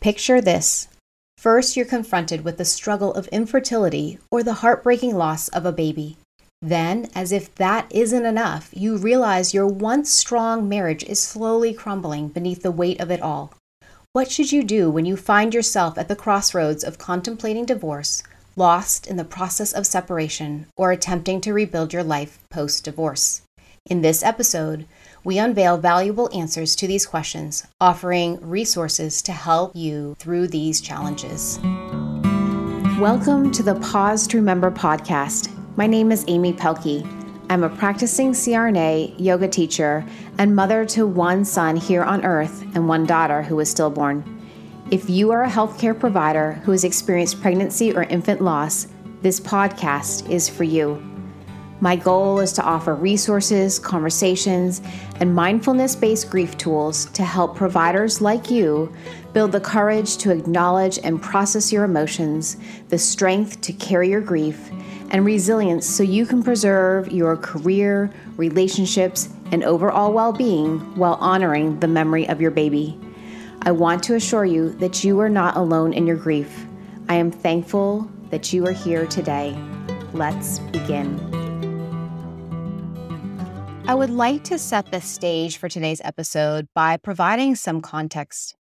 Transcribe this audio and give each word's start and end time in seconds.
Picture 0.00 0.40
this. 0.40 0.88
First, 1.36 1.76
you're 1.76 1.84
confronted 1.84 2.42
with 2.42 2.56
the 2.56 2.64
struggle 2.64 3.12
of 3.12 3.28
infertility 3.28 4.18
or 4.30 4.42
the 4.42 4.64
heartbreaking 4.64 5.14
loss 5.14 5.48
of 5.48 5.66
a 5.66 5.72
baby. 5.72 6.16
Then, 6.62 7.10
as 7.14 7.32
if 7.32 7.54
that 7.56 7.86
isn't 7.90 8.24
enough, 8.24 8.70
you 8.72 8.96
realize 8.96 9.52
your 9.52 9.66
once 9.66 10.08
strong 10.08 10.66
marriage 10.66 11.04
is 11.04 11.20
slowly 11.20 11.74
crumbling 11.74 12.28
beneath 12.28 12.62
the 12.62 12.70
weight 12.70 12.98
of 12.98 13.10
it 13.10 13.20
all. 13.20 13.52
What 14.14 14.30
should 14.30 14.52
you 14.52 14.62
do 14.62 14.90
when 14.90 15.04
you 15.04 15.18
find 15.18 15.52
yourself 15.52 15.98
at 15.98 16.08
the 16.08 16.16
crossroads 16.16 16.82
of 16.82 16.96
contemplating 16.96 17.66
divorce, 17.66 18.22
lost 18.56 19.06
in 19.06 19.18
the 19.18 19.24
process 19.24 19.70
of 19.70 19.86
separation, 19.86 20.66
or 20.78 20.92
attempting 20.92 21.42
to 21.42 21.52
rebuild 21.52 21.92
your 21.92 22.04
life 22.04 22.38
post 22.48 22.84
divorce? 22.84 23.42
In 23.84 24.00
this 24.00 24.22
episode, 24.22 24.86
we 25.22 25.38
unveil 25.38 25.76
valuable 25.76 26.30
answers 26.34 26.74
to 26.76 26.86
these 26.86 27.04
questions, 27.04 27.66
offering 27.80 28.40
resources 28.40 29.20
to 29.22 29.32
help 29.32 29.76
you 29.76 30.16
through 30.18 30.48
these 30.48 30.80
challenges. 30.80 31.58
Welcome 32.98 33.50
to 33.52 33.62
the 33.62 33.78
Pause 33.82 34.28
to 34.28 34.38
Remember 34.38 34.70
podcast. 34.70 35.50
My 35.76 35.86
name 35.86 36.10
is 36.10 36.24
Amy 36.28 36.54
Pelkey. 36.54 37.06
I'm 37.50 37.64
a 37.64 37.68
practicing 37.68 38.32
CRNA, 38.32 39.14
yoga 39.18 39.48
teacher, 39.48 40.06
and 40.38 40.56
mother 40.56 40.86
to 40.86 41.06
one 41.06 41.44
son 41.44 41.76
here 41.76 42.02
on 42.02 42.24
earth 42.24 42.62
and 42.74 42.88
one 42.88 43.04
daughter 43.04 43.42
who 43.42 43.56
was 43.56 43.70
stillborn. 43.70 44.24
If 44.90 45.10
you 45.10 45.30
are 45.32 45.44
a 45.44 45.50
healthcare 45.50 45.98
provider 45.98 46.52
who 46.64 46.72
has 46.72 46.84
experienced 46.84 47.42
pregnancy 47.42 47.94
or 47.94 48.04
infant 48.04 48.40
loss, 48.40 48.86
this 49.20 49.38
podcast 49.38 50.28
is 50.30 50.48
for 50.48 50.64
you. 50.64 51.09
My 51.82 51.96
goal 51.96 52.40
is 52.40 52.52
to 52.54 52.62
offer 52.62 52.94
resources, 52.94 53.78
conversations, 53.78 54.82
and 55.18 55.34
mindfulness 55.34 55.96
based 55.96 56.30
grief 56.30 56.58
tools 56.58 57.06
to 57.12 57.24
help 57.24 57.56
providers 57.56 58.20
like 58.20 58.50
you 58.50 58.94
build 59.32 59.52
the 59.52 59.60
courage 59.60 60.18
to 60.18 60.30
acknowledge 60.30 60.98
and 61.02 61.22
process 61.22 61.72
your 61.72 61.84
emotions, 61.84 62.58
the 62.90 62.98
strength 62.98 63.62
to 63.62 63.72
carry 63.72 64.10
your 64.10 64.20
grief, 64.20 64.70
and 65.10 65.24
resilience 65.24 65.88
so 65.88 66.02
you 66.02 66.26
can 66.26 66.42
preserve 66.42 67.10
your 67.10 67.36
career, 67.36 68.10
relationships, 68.36 69.30
and 69.50 69.64
overall 69.64 70.12
well 70.12 70.32
being 70.34 70.78
while 70.96 71.14
honoring 71.14 71.80
the 71.80 71.88
memory 71.88 72.28
of 72.28 72.42
your 72.42 72.50
baby. 72.50 73.00
I 73.62 73.72
want 73.72 74.02
to 74.04 74.16
assure 74.16 74.44
you 74.44 74.70
that 74.74 75.02
you 75.02 75.18
are 75.20 75.28
not 75.30 75.56
alone 75.56 75.94
in 75.94 76.06
your 76.06 76.16
grief. 76.16 76.66
I 77.08 77.14
am 77.14 77.30
thankful 77.30 78.10
that 78.28 78.52
you 78.52 78.66
are 78.66 78.72
here 78.72 79.06
today. 79.06 79.56
Let's 80.12 80.58
begin. 80.58 81.49
I 83.90 83.94
would 83.94 84.10
mm-hmm. 84.10 84.18
like 84.18 84.44
to 84.44 84.56
set 84.56 84.92
the 84.92 85.00
stage 85.00 85.56
for 85.56 85.68
today's 85.68 86.00
episode 86.04 86.68
by 86.76 86.96
providing 86.96 87.56
some 87.56 87.80
context. 87.80 88.54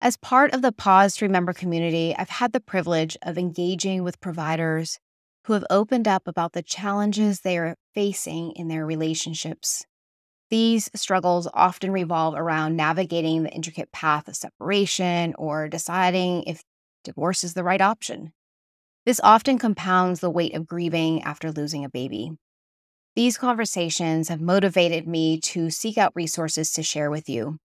As 0.00 0.16
part 0.16 0.52
of 0.52 0.60
the 0.60 0.72
Pause 0.72 1.18
to 1.18 1.24
Remember 1.24 1.52
community, 1.52 2.16
I've 2.18 2.30
had 2.30 2.52
the 2.52 2.58
privilege 2.58 3.16
of 3.22 3.38
engaging 3.38 4.02
with 4.02 4.18
providers 4.18 4.98
who 5.44 5.52
have 5.52 5.64
opened 5.70 6.08
up 6.08 6.26
about 6.26 6.52
the 6.52 6.64
challenges 6.64 7.42
they 7.42 7.58
are 7.58 7.76
facing 7.94 8.50
in 8.56 8.66
their 8.66 8.84
relationships. 8.84 9.86
These 10.50 10.90
struggles 10.96 11.46
often 11.54 11.92
revolve 11.92 12.34
around 12.36 12.74
navigating 12.74 13.44
the 13.44 13.52
intricate 13.52 13.92
path 13.92 14.26
of 14.26 14.34
separation 14.34 15.32
or 15.38 15.68
deciding 15.68 16.42
if 16.42 16.64
divorce 17.04 17.44
is 17.44 17.54
the 17.54 17.62
right 17.62 17.80
option. 17.80 18.32
This 19.04 19.20
often 19.22 19.60
compounds 19.60 20.18
the 20.18 20.28
weight 20.28 20.54
of 20.56 20.66
grieving 20.66 21.22
after 21.22 21.52
losing 21.52 21.84
a 21.84 21.88
baby. 21.88 22.32
These 23.16 23.38
conversations 23.38 24.28
have 24.28 24.42
motivated 24.42 25.08
me 25.08 25.40
to 25.40 25.70
seek 25.70 25.96
out 25.96 26.12
resources 26.14 26.70
to 26.72 26.82
share 26.82 27.10
with 27.10 27.30
you. 27.30 27.56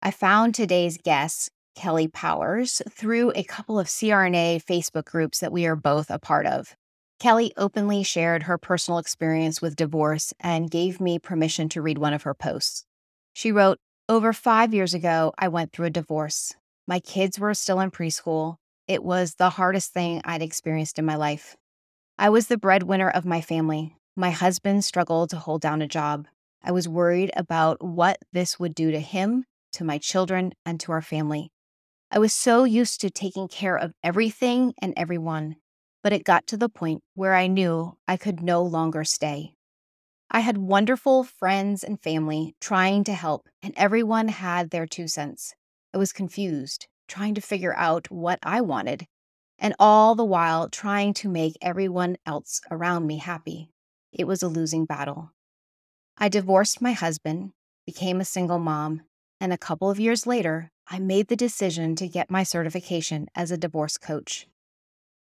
I 0.00 0.12
found 0.12 0.54
today's 0.54 0.96
guest, 0.96 1.50
Kelly 1.74 2.06
Powers, 2.06 2.80
through 2.88 3.32
a 3.34 3.42
couple 3.42 3.80
of 3.80 3.88
CRNA 3.88 4.62
Facebook 4.64 5.06
groups 5.06 5.40
that 5.40 5.50
we 5.50 5.66
are 5.66 5.74
both 5.74 6.08
a 6.08 6.20
part 6.20 6.46
of. 6.46 6.76
Kelly 7.18 7.52
openly 7.56 8.04
shared 8.04 8.44
her 8.44 8.58
personal 8.58 9.00
experience 9.00 9.60
with 9.60 9.74
divorce 9.74 10.32
and 10.38 10.70
gave 10.70 11.00
me 11.00 11.18
permission 11.18 11.68
to 11.70 11.82
read 11.82 11.98
one 11.98 12.14
of 12.14 12.22
her 12.22 12.34
posts. 12.34 12.84
She 13.32 13.50
wrote, 13.50 13.78
Over 14.08 14.32
five 14.32 14.72
years 14.72 14.94
ago, 14.94 15.32
I 15.36 15.48
went 15.48 15.72
through 15.72 15.86
a 15.86 15.90
divorce. 15.90 16.54
My 16.86 17.00
kids 17.00 17.40
were 17.40 17.54
still 17.54 17.80
in 17.80 17.90
preschool. 17.90 18.58
It 18.86 19.02
was 19.02 19.34
the 19.34 19.50
hardest 19.50 19.92
thing 19.92 20.22
I'd 20.24 20.42
experienced 20.42 20.96
in 20.96 21.04
my 21.04 21.16
life. 21.16 21.56
I 22.16 22.28
was 22.28 22.46
the 22.46 22.56
breadwinner 22.56 23.10
of 23.10 23.26
my 23.26 23.40
family. 23.40 23.96
My 24.18 24.30
husband 24.30 24.82
struggled 24.82 25.28
to 25.30 25.38
hold 25.38 25.60
down 25.60 25.82
a 25.82 25.86
job. 25.86 26.26
I 26.64 26.72
was 26.72 26.88
worried 26.88 27.30
about 27.36 27.84
what 27.84 28.16
this 28.32 28.58
would 28.58 28.74
do 28.74 28.90
to 28.90 28.98
him, 28.98 29.44
to 29.72 29.84
my 29.84 29.98
children, 29.98 30.54
and 30.64 30.80
to 30.80 30.92
our 30.92 31.02
family. 31.02 31.52
I 32.10 32.18
was 32.18 32.32
so 32.32 32.64
used 32.64 33.02
to 33.02 33.10
taking 33.10 33.46
care 33.46 33.76
of 33.76 33.92
everything 34.02 34.72
and 34.80 34.94
everyone, 34.96 35.56
but 36.02 36.14
it 36.14 36.24
got 36.24 36.46
to 36.46 36.56
the 36.56 36.70
point 36.70 37.02
where 37.14 37.34
I 37.34 37.46
knew 37.46 37.98
I 38.08 38.16
could 38.16 38.40
no 38.40 38.62
longer 38.62 39.04
stay. 39.04 39.52
I 40.30 40.40
had 40.40 40.56
wonderful 40.56 41.22
friends 41.22 41.84
and 41.84 42.00
family 42.00 42.54
trying 42.58 43.04
to 43.04 43.12
help, 43.12 43.50
and 43.62 43.74
everyone 43.76 44.28
had 44.28 44.70
their 44.70 44.86
two 44.86 45.08
cents. 45.08 45.54
I 45.92 45.98
was 45.98 46.14
confused, 46.14 46.86
trying 47.06 47.34
to 47.34 47.42
figure 47.42 47.74
out 47.76 48.10
what 48.10 48.38
I 48.42 48.62
wanted, 48.62 49.06
and 49.58 49.74
all 49.78 50.14
the 50.14 50.24
while 50.24 50.70
trying 50.70 51.12
to 51.14 51.28
make 51.28 51.58
everyone 51.60 52.16
else 52.24 52.62
around 52.70 53.06
me 53.06 53.18
happy. 53.18 53.68
It 54.18 54.26
was 54.26 54.42
a 54.42 54.48
losing 54.48 54.86
battle. 54.86 55.32
I 56.16 56.30
divorced 56.30 56.80
my 56.80 56.92
husband, 56.92 57.52
became 57.84 58.18
a 58.18 58.24
single 58.24 58.58
mom, 58.58 59.02
and 59.42 59.52
a 59.52 59.58
couple 59.58 59.90
of 59.90 60.00
years 60.00 60.26
later, 60.26 60.70
I 60.88 61.00
made 61.00 61.28
the 61.28 61.36
decision 61.36 61.94
to 61.96 62.08
get 62.08 62.30
my 62.30 62.42
certification 62.42 63.28
as 63.34 63.50
a 63.50 63.58
divorce 63.58 63.98
coach. 63.98 64.46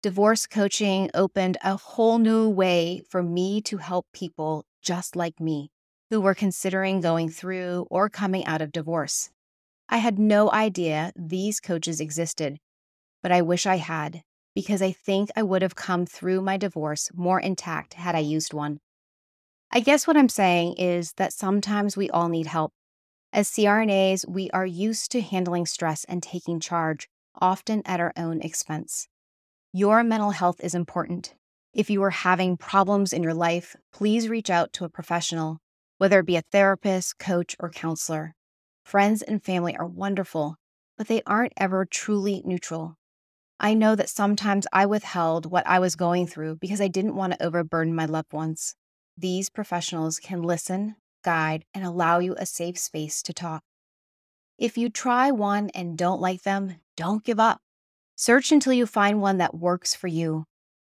Divorce 0.02 0.46
coaching 0.48 1.10
opened 1.14 1.58
a 1.64 1.78
whole 1.78 2.18
new 2.18 2.50
way 2.50 3.04
for 3.10 3.24
me 3.24 3.62
to 3.62 3.78
help 3.78 4.06
people 4.12 4.66
just 4.82 5.16
like 5.16 5.40
me 5.40 5.72
who 6.10 6.20
were 6.20 6.36
considering 6.36 7.00
going 7.00 7.30
through 7.30 7.88
or 7.90 8.10
coming 8.10 8.46
out 8.46 8.62
of 8.62 8.74
divorce. 8.74 9.30
I 9.88 10.00
had 10.00 10.20
no 10.20 10.52
idea 10.52 11.14
these 11.16 11.62
coaches 11.62 12.02
existed, 12.02 12.60
but 13.22 13.32
I 13.32 13.42
wish 13.42 13.66
I 13.66 13.78
had 13.78 14.24
because 14.56 14.82
I 14.82 14.92
think 14.92 15.30
I 15.36 15.44
would 15.44 15.62
have 15.62 15.76
come 15.76 16.06
through 16.06 16.42
my 16.42 16.58
divorce 16.58 17.10
more 17.14 17.40
intact 17.40 17.96
had 17.96 18.16
I 18.16 18.20
used 18.20 18.54
one. 18.54 18.80
I 19.72 19.80
guess 19.80 20.06
what 20.06 20.18
I'm 20.18 20.30
saying 20.30 20.76
is 20.78 21.14
that 21.14 21.34
sometimes 21.34 21.98
we 21.98 22.10
all 22.10 22.30
need 22.30 22.48
help. 22.48 22.72
As 23.32 23.50
CRNAs, 23.50 24.28
we 24.28 24.52
are 24.52 24.66
used 24.66 25.12
to 25.12 25.22
handling 25.22 25.66
stress 25.66 26.04
and 26.06 26.22
taking 26.22 26.60
charge, 26.60 27.10
often 27.42 27.82
at 27.86 28.00
our 28.00 28.14
own 28.16 28.42
expense. 28.42 29.08
Your 29.72 30.04
mental 30.04 30.30
health 30.30 30.64
is 30.64 30.76
important. 30.76 31.34
If 31.74 31.90
you 31.90 32.04
are 32.04 32.12
having 32.12 32.58
problems 32.58 33.12
in 33.12 33.24
your 33.24 33.34
life, 33.34 33.76
please 33.92 34.30
reach 34.30 34.52
out 34.52 34.72
to 34.74 34.86
a 34.86 34.90
professional, 34.90 35.58
whether 35.98 36.20
it 36.20 36.28
be 36.28 36.36
a 36.36 36.44
therapist, 36.52 37.18
coach, 37.18 37.56
or 37.60 37.72
counselor. 37.72 38.36
Friends 38.86 39.24
and 39.24 39.44
family 39.44 39.76
are 39.76 39.88
wonderful, 39.88 40.58
but 40.96 41.08
they 41.08 41.24
aren't 41.26 41.54
ever 41.58 41.86
truly 41.86 42.44
neutral. 42.46 42.96
I 43.64 43.76
know 43.76 43.96
that 43.96 44.10
sometimes 44.10 44.68
I 44.74 44.86
withheld 44.86 45.50
what 45.50 45.66
I 45.66 45.80
was 45.80 45.96
going 45.96 46.28
through 46.28 46.58
because 46.58 46.82
I 46.82 46.90
didn't 46.90 47.16
want 47.16 47.32
to 47.32 47.46
overburden 47.46 47.96
my 47.96 48.04
loved 48.04 48.34
ones. 48.34 48.76
These 49.18 49.50
professionals 49.50 50.20
can 50.20 50.42
listen, 50.42 50.98
guide, 51.24 51.64
and 51.74 51.86
allow 51.86 52.20
you 52.20 52.36
a 52.38 52.46
safe 52.46 52.78
space 52.78 53.24
to 53.24 53.32
talk. 53.32 53.64
If 54.58 54.78
you 54.78 54.90
try 54.90 55.32
one 55.32 55.70
and 55.70 55.98
don't 55.98 56.20
like 56.20 56.44
them, 56.44 56.82
don't 56.98 57.24
give 57.24 57.40
up. 57.40 57.62
Search 58.18 58.52
until 58.52 58.74
you 58.74 58.86
find 58.86 59.22
one 59.22 59.38
that 59.38 59.56
works 59.56 59.96
for 59.96 60.08
you. 60.08 60.44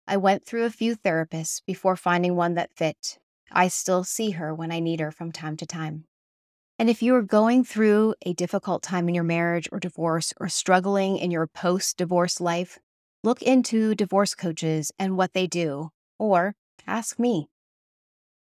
I 0.09 0.17
went 0.17 0.47
through 0.47 0.65
a 0.65 0.71
few 0.71 0.97
therapists 0.97 1.61
before 1.67 1.95
finding 1.95 2.37
one 2.37 2.55
that 2.55 2.75
fit. 2.75 3.19
I 3.51 3.69
still 3.69 4.03
see 4.03 4.31
her 4.31 4.55
when 4.55 4.73
I 4.73 4.81
need 4.81 5.01
her 5.01 5.11
from 5.11 5.31
time 5.31 5.59
to 5.59 5.67
time. 5.67 6.07
And 6.83 6.91
if 6.91 7.01
you 7.01 7.15
are 7.15 7.23
going 7.23 7.63
through 7.63 8.17
a 8.27 8.33
difficult 8.33 8.83
time 8.83 9.09
in 9.09 9.15
your 9.15 9.23
marriage 9.23 9.69
or 9.71 9.79
divorce 9.79 10.35
or 10.41 10.49
struggling 10.49 11.17
in 11.17 11.31
your 11.31 11.47
post 11.47 11.97
divorce 11.97 12.41
life, 12.41 12.81
look 13.23 13.41
into 13.41 13.95
divorce 13.95 14.35
coaches 14.35 14.91
and 14.99 15.17
what 15.17 15.33
they 15.33 15.47
do, 15.47 15.91
or 16.19 16.57
ask 16.85 17.21
me. 17.21 17.47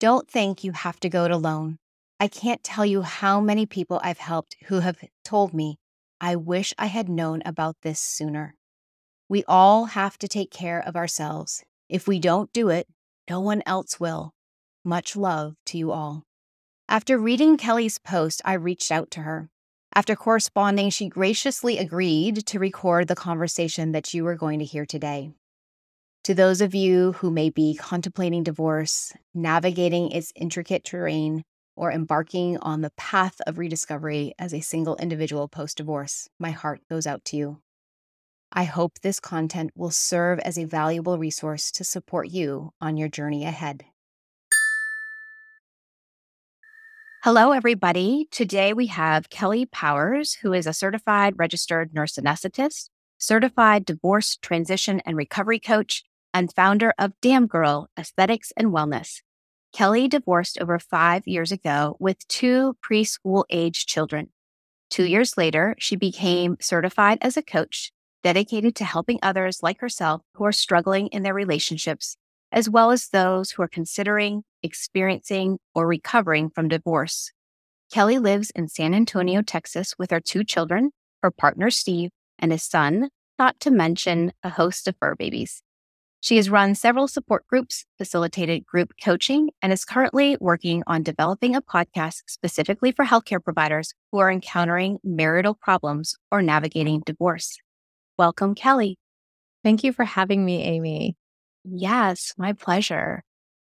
Don't 0.00 0.30
think 0.30 0.62
you 0.62 0.72
have 0.72 1.00
to 1.00 1.08
go 1.08 1.24
it 1.24 1.30
alone. 1.30 1.78
I 2.20 2.28
can't 2.28 2.62
tell 2.62 2.84
you 2.84 3.00
how 3.00 3.40
many 3.40 3.64
people 3.64 4.02
I've 4.04 4.18
helped 4.18 4.56
who 4.66 4.80
have 4.80 4.98
told 5.24 5.54
me, 5.54 5.78
I 6.20 6.36
wish 6.36 6.74
I 6.76 6.88
had 6.88 7.08
known 7.08 7.40
about 7.46 7.76
this 7.80 8.00
sooner. 8.00 8.54
We 9.30 9.44
all 9.48 9.86
have 9.86 10.18
to 10.18 10.28
take 10.28 10.50
care 10.50 10.86
of 10.86 10.94
ourselves. 10.94 11.64
If 11.88 12.06
we 12.06 12.18
don't 12.18 12.52
do 12.52 12.68
it, 12.68 12.86
no 13.30 13.40
one 13.40 13.62
else 13.64 13.98
will. 13.98 14.34
Much 14.84 15.16
love 15.16 15.54
to 15.64 15.78
you 15.78 15.90
all. 15.90 16.26
After 16.88 17.18
reading 17.18 17.56
Kelly's 17.56 17.98
post, 17.98 18.40
I 18.44 18.52
reached 18.52 18.92
out 18.92 19.10
to 19.12 19.22
her. 19.22 19.50
After 19.96 20.14
corresponding, 20.14 20.90
she 20.90 21.08
graciously 21.08 21.78
agreed 21.78 22.46
to 22.46 22.60
record 22.60 23.08
the 23.08 23.16
conversation 23.16 23.90
that 23.90 24.14
you 24.14 24.24
are 24.28 24.36
going 24.36 24.60
to 24.60 24.64
hear 24.64 24.86
today. 24.86 25.32
To 26.22 26.34
those 26.34 26.60
of 26.60 26.76
you 26.76 27.12
who 27.12 27.32
may 27.32 27.50
be 27.50 27.74
contemplating 27.74 28.44
divorce, 28.44 29.12
navigating 29.34 30.12
its 30.12 30.32
intricate 30.36 30.84
terrain, 30.84 31.42
or 31.74 31.90
embarking 31.90 32.56
on 32.58 32.82
the 32.82 32.92
path 32.96 33.40
of 33.48 33.58
rediscovery 33.58 34.32
as 34.38 34.54
a 34.54 34.60
single 34.60 34.94
individual 34.96 35.48
post 35.48 35.78
divorce, 35.78 36.28
my 36.38 36.52
heart 36.52 36.82
goes 36.88 37.06
out 37.06 37.24
to 37.24 37.36
you. 37.36 37.58
I 38.52 38.62
hope 38.62 39.00
this 39.00 39.18
content 39.18 39.72
will 39.74 39.90
serve 39.90 40.38
as 40.38 40.56
a 40.56 40.64
valuable 40.64 41.18
resource 41.18 41.72
to 41.72 41.82
support 41.82 42.28
you 42.28 42.70
on 42.80 42.96
your 42.96 43.08
journey 43.08 43.44
ahead. 43.44 43.86
Hello, 47.26 47.50
everybody. 47.50 48.28
Today 48.30 48.72
we 48.72 48.86
have 48.86 49.30
Kelly 49.30 49.66
Powers, 49.66 50.34
who 50.34 50.52
is 50.52 50.64
a 50.64 50.72
certified 50.72 51.34
registered 51.36 51.92
nurse 51.92 52.14
anesthetist, 52.14 52.88
certified 53.18 53.84
divorce, 53.84 54.36
transition, 54.36 55.02
and 55.04 55.16
recovery 55.16 55.58
coach, 55.58 56.04
and 56.32 56.52
founder 56.54 56.94
of 57.00 57.20
Damn 57.20 57.48
Girl 57.48 57.90
Aesthetics 57.98 58.52
and 58.56 58.68
Wellness. 58.68 59.22
Kelly 59.72 60.06
divorced 60.06 60.60
over 60.60 60.78
five 60.78 61.26
years 61.26 61.50
ago 61.50 61.96
with 61.98 62.28
two 62.28 62.76
preschool 62.80 63.42
age 63.50 63.86
children. 63.86 64.28
Two 64.88 65.04
years 65.04 65.36
later, 65.36 65.74
she 65.80 65.96
became 65.96 66.56
certified 66.60 67.18
as 67.22 67.36
a 67.36 67.42
coach 67.42 67.90
dedicated 68.22 68.76
to 68.76 68.84
helping 68.84 69.18
others 69.20 69.64
like 69.64 69.80
herself 69.80 70.22
who 70.34 70.44
are 70.44 70.52
struggling 70.52 71.08
in 71.08 71.24
their 71.24 71.34
relationships, 71.34 72.16
as 72.52 72.70
well 72.70 72.92
as 72.92 73.08
those 73.08 73.50
who 73.50 73.62
are 73.64 73.68
considering, 73.68 74.44
experiencing, 74.66 75.58
or 75.74 75.86
recovering 75.86 76.50
from 76.50 76.68
divorce. 76.68 77.32
Kelly 77.90 78.18
lives 78.18 78.50
in 78.50 78.68
San 78.68 78.92
Antonio, 78.92 79.40
Texas, 79.40 79.94
with 79.98 80.10
her 80.10 80.20
two 80.20 80.44
children, 80.44 80.90
her 81.22 81.30
partner 81.30 81.70
Steve, 81.70 82.10
and 82.38 82.52
a 82.52 82.58
son, 82.58 83.08
not 83.38 83.58
to 83.60 83.70
mention 83.70 84.32
a 84.42 84.50
host 84.50 84.86
of 84.88 84.96
fur 85.00 85.14
babies. 85.14 85.62
She 86.20 86.36
has 86.36 86.50
run 86.50 86.74
several 86.74 87.06
support 87.06 87.46
groups, 87.46 87.84
facilitated 87.98 88.66
group 88.66 88.92
coaching, 89.02 89.50
and 89.62 89.72
is 89.72 89.84
currently 89.84 90.36
working 90.40 90.82
on 90.86 91.02
developing 91.02 91.54
a 91.54 91.62
podcast 91.62 92.22
specifically 92.26 92.90
for 92.90 93.04
healthcare 93.04 93.42
providers 93.42 93.94
who 94.10 94.18
are 94.18 94.30
encountering 94.30 94.98
marital 95.04 95.54
problems 95.54 96.16
or 96.32 96.42
navigating 96.42 97.02
divorce. 97.06 97.58
Welcome, 98.18 98.54
Kelly. 98.54 98.98
Thank 99.62 99.84
you 99.84 99.92
for 99.92 100.04
having 100.04 100.44
me, 100.44 100.62
Amy. 100.62 101.16
Yes, 101.64 102.32
my 102.36 102.52
pleasure. 102.52 103.22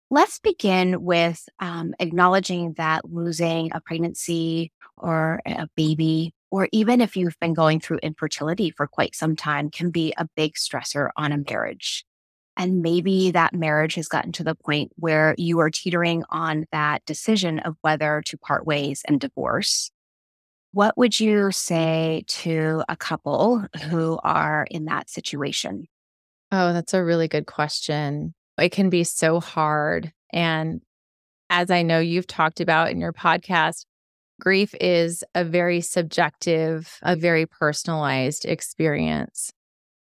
Let's 0.08 0.38
begin 0.38 1.02
with 1.02 1.48
um, 1.58 1.92
acknowledging 1.98 2.74
that 2.74 3.04
losing 3.10 3.72
a 3.72 3.80
pregnancy 3.80 4.70
or 4.96 5.40
a 5.44 5.68
baby, 5.74 6.32
or 6.50 6.68
even 6.70 7.00
if 7.00 7.16
you've 7.16 7.38
been 7.40 7.54
going 7.54 7.80
through 7.80 7.98
infertility 7.98 8.70
for 8.70 8.86
quite 8.86 9.16
some 9.16 9.34
time, 9.34 9.68
can 9.68 9.90
be 9.90 10.14
a 10.16 10.28
big 10.36 10.54
stressor 10.54 11.10
on 11.16 11.32
a 11.32 11.42
marriage. 11.50 12.04
And 12.56 12.82
maybe 12.82 13.32
that 13.32 13.52
marriage 13.52 13.96
has 13.96 14.06
gotten 14.06 14.30
to 14.32 14.44
the 14.44 14.54
point 14.54 14.92
where 14.94 15.34
you 15.38 15.58
are 15.58 15.70
teetering 15.70 16.22
on 16.30 16.66
that 16.70 17.04
decision 17.04 17.58
of 17.58 17.76
whether 17.80 18.22
to 18.26 18.38
part 18.38 18.64
ways 18.64 19.02
and 19.08 19.20
divorce. 19.20 19.90
What 20.72 20.96
would 20.96 21.18
you 21.18 21.50
say 21.50 22.22
to 22.28 22.84
a 22.88 22.96
couple 22.96 23.64
who 23.90 24.18
are 24.22 24.68
in 24.70 24.84
that 24.84 25.10
situation? 25.10 25.88
Oh, 26.52 26.72
that's 26.72 26.94
a 26.94 27.02
really 27.02 27.28
good 27.28 27.46
question. 27.46 28.34
It 28.58 28.72
can 28.72 28.90
be 28.90 29.04
so 29.04 29.40
hard. 29.40 30.12
And 30.32 30.80
as 31.50 31.70
I 31.70 31.82
know 31.82 32.00
you've 32.00 32.26
talked 32.26 32.60
about 32.60 32.90
in 32.90 33.00
your 33.00 33.12
podcast, 33.12 33.84
grief 34.40 34.74
is 34.80 35.24
a 35.34 35.44
very 35.44 35.80
subjective, 35.80 36.98
a 37.02 37.16
very 37.16 37.46
personalized 37.46 38.44
experience. 38.44 39.50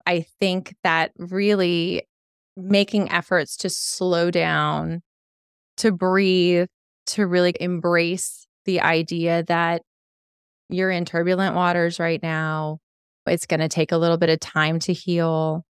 I 0.07 0.27
think 0.41 0.75
that 0.83 1.13
really 1.17 2.03
making 2.57 3.11
efforts 3.11 3.57
to 3.59 3.71
slow 3.71 4.31
down, 4.31 5.03
to 5.79 5.93
breathe, 5.93 6.67
to 7.07 7.27
really 7.27 7.55
embrace 7.61 8.47
the 8.65 8.81
idea 8.81 9.45
that 9.45 9.83
you're 10.69 10.91
in 10.91 11.05
turbulent 11.05 11.55
waters 11.55 11.99
right 11.99 12.23
now. 12.23 12.79
It's 13.27 13.47
going 13.47 13.61
to 13.61 13.69
take 13.69 13.93
a 13.93 13.97
little 13.99 14.19
bit 14.19 14.31
of 14.31 14.41
time 14.41 14.79
to 14.81 14.93
heal 14.93 15.65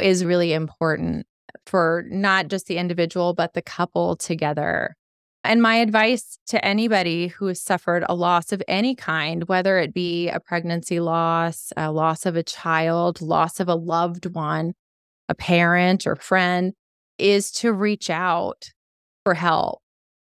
is 0.00 0.24
really 0.24 0.52
important 0.52 1.26
for 1.66 2.04
not 2.08 2.48
just 2.48 2.66
the 2.66 2.78
individual, 2.78 3.34
but 3.34 3.54
the 3.54 3.62
couple 3.62 4.16
together. 4.16 4.96
And 5.44 5.60
my 5.60 5.76
advice 5.76 6.38
to 6.46 6.64
anybody 6.64 7.26
who 7.26 7.46
has 7.46 7.60
suffered 7.60 8.04
a 8.08 8.14
loss 8.14 8.52
of 8.52 8.62
any 8.68 8.94
kind, 8.94 9.48
whether 9.48 9.78
it 9.78 9.92
be 9.92 10.28
a 10.28 10.38
pregnancy 10.38 11.00
loss, 11.00 11.72
a 11.76 11.90
loss 11.90 12.26
of 12.26 12.36
a 12.36 12.44
child, 12.44 13.20
loss 13.20 13.58
of 13.58 13.68
a 13.68 13.74
loved 13.74 14.26
one, 14.26 14.74
a 15.28 15.34
parent 15.34 16.06
or 16.06 16.14
friend, 16.14 16.74
is 17.18 17.50
to 17.50 17.72
reach 17.72 18.08
out 18.08 18.70
for 19.24 19.34
help. 19.34 19.81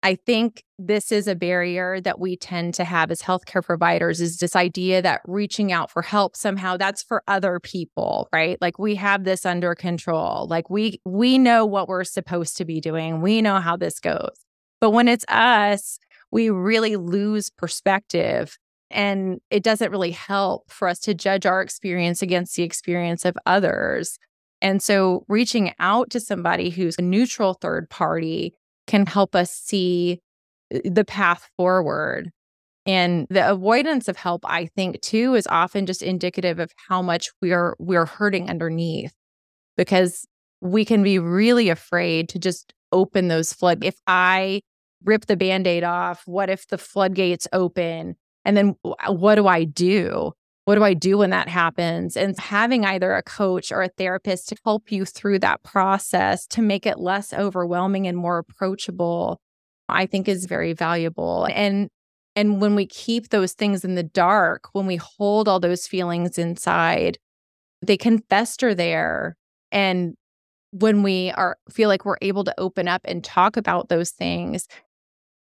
I 0.05 0.15
think 0.15 0.65
this 0.77 1.13
is 1.13 1.29
a 1.29 1.35
barrier 1.35 2.01
that 2.01 2.19
we 2.19 2.35
tend 2.35 2.73
to 2.73 2.83
have 2.83 3.09
as 3.09 3.21
healthcare 3.21 3.63
providers 3.63 4.19
is 4.19 4.37
this 4.37 4.53
idea 4.53 5.01
that 5.01 5.21
reaching 5.25 5.71
out 5.71 5.89
for 5.89 6.01
help 6.01 6.35
somehow 6.35 6.75
that's 6.75 7.01
for 7.01 7.23
other 7.25 7.61
people, 7.61 8.27
right? 8.33 8.57
Like 8.59 8.77
we 8.77 8.95
have 8.95 9.23
this 9.23 9.45
under 9.45 9.73
control. 9.75 10.45
Like 10.49 10.69
we 10.69 10.99
we 11.05 11.37
know 11.37 11.65
what 11.65 11.87
we're 11.87 12.03
supposed 12.03 12.57
to 12.57 12.65
be 12.65 12.81
doing. 12.81 13.21
We 13.21 13.41
know 13.41 13.59
how 13.59 13.77
this 13.77 14.01
goes. 14.01 14.35
But 14.81 14.91
when 14.91 15.07
it's 15.07 15.23
us, 15.29 15.99
we 16.31 16.49
really 16.49 16.97
lose 16.97 17.49
perspective 17.49 18.57
and 18.91 19.39
it 19.49 19.63
doesn't 19.63 19.91
really 19.91 20.11
help 20.11 20.69
for 20.69 20.89
us 20.89 20.99
to 20.99 21.13
judge 21.13 21.45
our 21.45 21.61
experience 21.61 22.21
against 22.21 22.57
the 22.57 22.63
experience 22.63 23.23
of 23.23 23.37
others. 23.45 24.19
And 24.61 24.83
so 24.83 25.23
reaching 25.29 25.73
out 25.79 26.09
to 26.09 26.19
somebody 26.19 26.69
who's 26.69 26.97
a 26.99 27.01
neutral 27.01 27.53
third 27.53 27.89
party 27.89 28.53
can 28.87 29.05
help 29.05 29.35
us 29.35 29.51
see 29.51 30.19
uh, 30.73 30.79
the 30.85 31.05
path 31.05 31.49
forward. 31.57 32.31
And 32.85 33.27
the 33.29 33.49
avoidance 33.49 34.07
of 34.09 34.17
help, 34.17 34.41
I 34.45 34.65
think, 34.65 35.01
too, 35.01 35.35
is 35.35 35.47
often 35.47 35.85
just 35.85 36.01
indicative 36.01 36.59
of 36.59 36.71
how 36.89 37.01
much 37.01 37.29
we're 37.41 37.75
we're 37.79 38.05
hurting 38.05 38.49
underneath 38.49 39.13
because 39.77 40.27
we 40.59 40.83
can 40.83 41.01
be 41.03 41.17
really 41.17 41.69
afraid 41.69 42.29
to 42.29 42.39
just 42.39 42.73
open 42.91 43.27
those 43.27 43.53
flood. 43.53 43.83
If 43.83 43.95
I 44.05 44.61
rip 45.03 45.25
the 45.25 45.37
band-aid 45.37 45.83
off, 45.83 46.23
what 46.25 46.49
if 46.49 46.67
the 46.67 46.77
floodgates 46.77 47.47
open? 47.53 48.15
And 48.45 48.57
then 48.57 48.75
what 49.07 49.35
do 49.35 49.47
I 49.47 49.63
do? 49.63 50.33
What 50.65 50.75
do 50.75 50.83
I 50.83 50.93
do 50.93 51.17
when 51.17 51.31
that 51.31 51.49
happens? 51.49 52.15
And 52.15 52.39
having 52.39 52.85
either 52.85 53.13
a 53.13 53.23
coach 53.23 53.71
or 53.71 53.81
a 53.81 53.89
therapist 53.89 54.47
to 54.49 54.55
help 54.63 54.91
you 54.91 55.03
through 55.03 55.39
that 55.39 55.61
process 55.63 56.47
to 56.47 56.61
make 56.61 56.85
it 56.85 56.99
less 56.99 57.33
overwhelming 57.33 58.07
and 58.07 58.17
more 58.17 58.37
approachable, 58.37 59.41
I 59.89 60.05
think 60.05 60.27
is 60.27 60.45
very 60.45 60.73
valuable. 60.73 61.47
And 61.51 61.89
and 62.35 62.59
when 62.59 62.75
we 62.75 62.87
keep 62.87 63.29
those 63.29 63.53
things 63.53 63.85
in 63.85 63.95
the 63.95 64.03
dark, 64.03 64.69
when 64.73 64.87
we 64.87 64.95
hold 64.95 65.47
all 65.47 65.59
those 65.59 65.85
feelings 65.85 66.37
inside, 66.37 67.19
they 67.81 67.97
can 67.97 68.19
fester 68.29 68.73
there. 68.73 69.35
And 69.71 70.15
when 70.71 71.03
we 71.03 71.31
are 71.31 71.57
feel 71.69 71.89
like 71.89 72.05
we're 72.05 72.17
able 72.21 72.43
to 72.45 72.59
open 72.59 72.87
up 72.87 73.01
and 73.05 73.23
talk 73.23 73.57
about 73.57 73.89
those 73.89 74.11
things, 74.11 74.67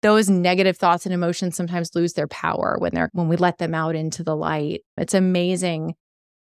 those 0.03 0.31
negative 0.31 0.77
thoughts 0.77 1.05
and 1.05 1.13
emotions 1.13 1.57
sometimes 1.57 1.95
lose 1.95 2.15
their 2.15 2.29
power 2.29 2.77
when 2.79 2.95
they're 2.95 3.11
when 3.13 3.29
we 3.29 3.37
let 3.37 3.59
them 3.59 3.75
out 3.75 3.95
into 3.95 4.25
the 4.25 4.37
light. 4.37 4.83
It's 4.97 5.15
amazing 5.15 5.95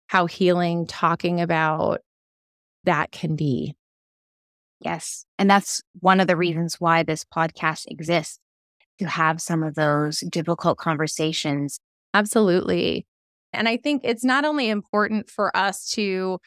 how 0.08 0.26
healing 0.26 0.86
talking 0.86 1.40
about 1.40 2.00
that 2.84 3.10
can 3.10 3.34
be. 3.36 3.74
Yes. 4.80 5.24
And 5.38 5.50
that's 5.50 5.82
one 6.00 6.20
of 6.20 6.26
the 6.26 6.36
reasons 6.36 6.76
why 6.78 7.02
this 7.02 7.24
podcast 7.24 7.84
exists 7.88 8.38
to 8.98 9.06
have 9.06 9.40
some 9.40 9.62
of 9.62 9.74
those 9.74 10.20
difficult 10.30 10.78
conversations. 10.78 11.80
Absolutely. 12.14 13.06
And 13.52 13.68
I 13.68 13.78
think 13.78 14.02
it's 14.04 14.24
not 14.24 14.44
only 14.44 14.68
important 14.68 15.30
for 15.30 15.54
us 15.56 15.90
to 15.92 16.38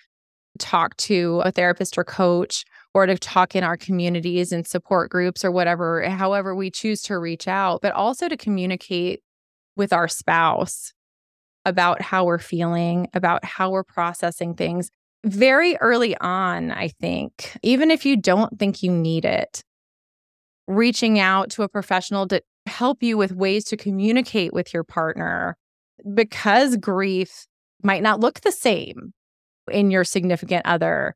talk 0.58 0.96
to 0.98 1.42
a 1.44 1.52
therapist 1.52 1.98
or 1.98 2.04
coach 2.04 2.66
or 2.94 3.06
to 3.06 3.18
talk 3.18 3.56
in 3.56 3.64
our 3.64 3.78
communities 3.78 4.52
and 4.52 4.66
support 4.66 5.12
groups 5.12 5.46
or 5.46 5.52
whatever, 5.52 6.08
however 6.10 6.56
we 6.56 6.72
choose 6.72 7.02
to 7.04 7.18
reach 7.18 7.48
out, 7.48 7.82
but 7.82 7.94
also 7.94 8.28
to 8.28 8.38
communicate 8.38 9.22
with 9.76 9.94
our 9.94 10.08
spouse 10.08 10.94
about 11.66 12.02
how 12.02 12.26
we're 12.26 12.40
feeling, 12.40 13.08
about 13.14 13.46
how 13.46 13.70
we're 13.70 13.84
processing 13.84 14.56
things 14.56 14.90
very 15.26 15.76
early 15.78 16.16
on, 16.18 16.72
I 16.72 16.88
think, 16.88 17.58
even 17.62 17.92
if 17.92 18.06
you 18.06 18.18
don't 18.18 18.58
think 18.58 18.82
you 18.82 18.92
need 18.92 19.26
it, 19.26 19.64
reaching 20.68 21.20
out 21.20 21.50
to 21.52 21.64
a 21.64 21.70
professional 21.70 22.28
to 22.30 22.42
help 22.66 23.04
you 23.04 23.18
with 23.18 23.34
ways 23.34 23.66
to 23.66 23.78
communicate 23.78 24.54
with 24.54 24.74
your 24.74 24.84
partner 24.84 25.58
because 26.14 26.78
grief 26.78 27.48
might 27.84 28.04
not 28.04 28.20
look 28.20 28.42
the 28.42 28.52
same 28.52 29.14
in 29.70 29.92
your 29.92 30.04
significant 30.04 30.66
other 30.66 31.16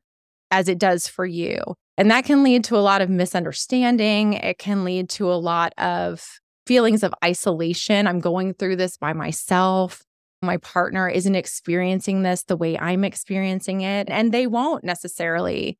as 0.54 0.68
it 0.68 0.78
does 0.78 1.08
for 1.08 1.26
you. 1.26 1.58
And 1.98 2.10
that 2.12 2.24
can 2.24 2.44
lead 2.44 2.62
to 2.64 2.76
a 2.76 2.78
lot 2.78 3.02
of 3.02 3.10
misunderstanding. 3.10 4.34
It 4.34 4.58
can 4.58 4.84
lead 4.84 5.10
to 5.10 5.32
a 5.32 5.34
lot 5.34 5.72
of 5.78 6.24
feelings 6.64 7.02
of 7.02 7.12
isolation. 7.24 8.06
I'm 8.06 8.20
going 8.20 8.54
through 8.54 8.76
this 8.76 8.96
by 8.96 9.12
myself. 9.12 10.02
My 10.42 10.58
partner 10.58 11.08
isn't 11.08 11.34
experiencing 11.34 12.22
this 12.22 12.44
the 12.44 12.56
way 12.56 12.78
I'm 12.78 13.04
experiencing 13.04 13.80
it, 13.80 14.08
and 14.08 14.32
they 14.32 14.46
won't 14.46 14.84
necessarily. 14.84 15.76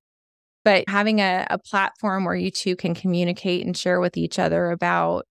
But 0.64 0.84
having 0.88 1.20
a, 1.20 1.46
a 1.50 1.58
platform 1.58 2.24
where 2.24 2.34
you 2.34 2.50
two 2.50 2.74
can 2.74 2.94
communicate 2.94 3.64
and 3.64 3.76
share 3.76 4.00
with 4.00 4.16
each 4.16 4.38
other 4.40 4.70
about 4.70 5.26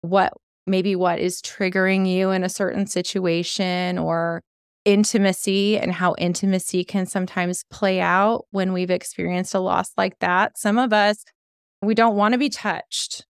what 0.00 0.32
maybe 0.66 0.96
what 0.96 1.20
is 1.20 1.40
triggering 1.42 2.10
you 2.10 2.30
in 2.30 2.42
a 2.42 2.48
certain 2.48 2.86
situation 2.86 3.98
or 3.98 4.42
intimacy 4.84 5.78
and 5.78 5.92
how 5.92 6.14
intimacy 6.18 6.84
can 6.84 7.06
sometimes 7.06 7.64
play 7.70 8.00
out 8.00 8.46
when 8.50 8.72
we've 8.72 8.90
experienced 8.90 9.54
a 9.54 9.60
loss 9.60 9.92
like 9.96 10.18
that. 10.20 10.58
Some 10.58 10.78
of 10.78 10.92
us, 10.92 11.24
we 11.82 11.94
don't 11.94 12.16
want 12.16 12.32
to 12.32 12.38
be 12.38 12.48
touched. 12.48 13.26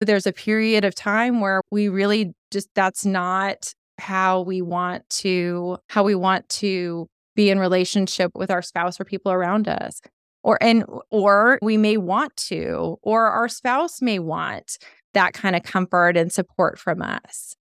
There's 0.00 0.26
a 0.26 0.32
period 0.32 0.84
of 0.84 0.94
time 0.94 1.40
where 1.40 1.62
we 1.70 1.88
really 1.88 2.34
just, 2.50 2.68
that's 2.74 3.06
not 3.06 3.72
how 3.98 4.40
we 4.42 4.62
want 4.62 5.08
to, 5.10 5.78
how 5.88 6.02
we 6.02 6.14
want 6.14 6.48
to 6.48 7.06
be 7.34 7.50
in 7.50 7.58
relationship 7.58 8.32
with 8.34 8.50
our 8.50 8.62
spouse 8.62 9.00
or 9.00 9.04
people 9.04 9.32
around 9.32 9.68
us 9.68 10.00
or 10.42 10.58
and 10.62 10.84
or 11.10 11.58
we 11.62 11.76
may 11.76 11.96
want 11.96 12.36
to 12.36 12.98
or 13.02 13.26
our 13.26 13.48
spouse 13.48 14.02
may 14.02 14.18
want 14.18 14.78
that 15.14 15.32
kind 15.32 15.54
of 15.56 15.62
comfort 15.62 16.16
and 16.16 16.32
support 16.32 16.78
from 16.78 17.02
us 17.02 17.54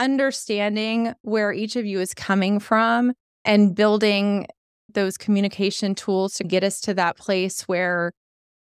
understanding 0.00 1.14
where 1.22 1.52
each 1.52 1.76
of 1.76 1.84
you 1.84 2.00
is 2.00 2.14
coming 2.14 2.58
from 2.58 3.12
and 3.44 3.76
building 3.76 4.46
those 4.92 5.16
communication 5.16 5.94
tools 5.94 6.34
to 6.34 6.44
get 6.44 6.64
us 6.64 6.80
to 6.80 6.94
that 6.94 7.16
place 7.16 7.62
where 7.68 8.12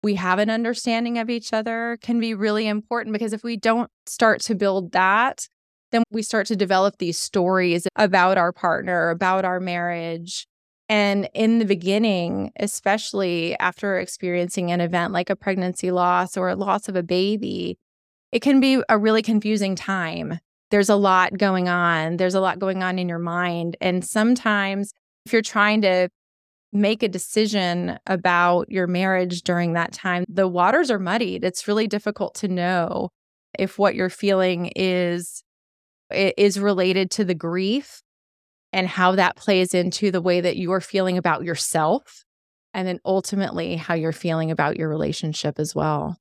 we 0.03 0.15
have 0.17 0.39
an 0.39 0.51
understanding 0.51 1.19
of 1.19 1.31
each 1.31 1.53
other 1.53 1.99
can 2.03 2.21
be 2.21 2.35
really 2.35 2.67
important 2.67 3.13
because 3.13 3.33
if 3.33 3.43
we 3.43 3.57
don't 3.57 3.91
start 4.07 4.41
to 4.43 4.55
build 4.55 4.93
that, 4.93 5.49
then 5.91 6.03
we 6.11 6.23
start 6.23 6.47
to 6.49 6.57
develop 6.57 6.99
these 6.99 7.19
stories 7.19 7.87
about 7.97 8.37
our 8.37 8.53
partner, 8.53 9.11
about 9.11 9.45
our 9.45 9.61
marriage. 9.61 10.47
And 10.89 11.29
in 11.35 11.59
the 11.59 11.65
beginning, 11.65 12.53
especially 12.59 13.59
after 13.59 13.99
experiencing 13.99 14.71
an 14.71 14.81
event 14.81 15.13
like 15.13 15.31
a 15.31 15.37
pregnancy 15.37 15.91
loss 15.91 16.37
or 16.37 16.49
a 16.49 16.57
loss 16.57 16.89
of 16.89 16.97
a 16.97 17.03
baby, 17.03 17.79
it 18.33 18.41
can 18.41 18.61
be 18.61 18.83
a 18.89 18.99
really 18.99 19.23
confusing 19.23 19.77
time 19.77 20.39
there's 20.73 20.89
a 20.89 20.97
lot 20.97 21.37
going 21.37 21.69
on. 21.69 22.17
There's 22.17 22.35
a 22.35 22.41
lot 22.41 22.59
going 22.59 22.83
on 22.83 22.99
in 22.99 23.07
your 23.07 23.19
mind. 23.19 23.77
And 23.83 24.03
sometimes 24.03 24.91
if 25.27 25.33
you're 25.33 25.43
trying 25.43 25.83
to 25.83 26.09
make 26.73 27.03
a 27.03 27.09
decision 27.09 27.99
about 28.07 28.73
your 28.73 28.87
marriage 28.87 29.43
during 29.43 29.75
that 29.75 29.93
time, 29.93 30.25
the 30.29 30.49
waters 30.49 30.91
are 30.91 30.99
muddied. 30.99 31.45
It's 31.45 31.69
really 31.69 31.87
difficult 31.87 32.35
to 32.37 32.49
know 32.49 33.11
if 33.59 33.79
what 33.79 33.95
you're 33.95 34.09
feeling 34.09 34.73
is 34.75 35.45
is 36.11 36.59
related 36.59 37.11
to 37.11 37.25
the 37.25 37.35
grief 37.35 38.01
and 38.73 38.89
how 38.89 39.15
that 39.17 39.37
plays 39.37 39.75
into 39.75 40.11
the 40.11 40.23
way 40.23 40.41
that 40.41 40.57
you're 40.57 40.81
feeling 40.81 41.19
about 41.19 41.45
yourself 41.45 42.25
and 42.73 42.89
then 42.89 42.99
ultimately 43.05 43.77
how 43.77 43.93
you're 43.93 44.13
feeling 44.13 44.51
about 44.51 44.79
your 44.79 44.89
relationship 44.89 45.59
as 45.59 45.75
well. 45.75 46.17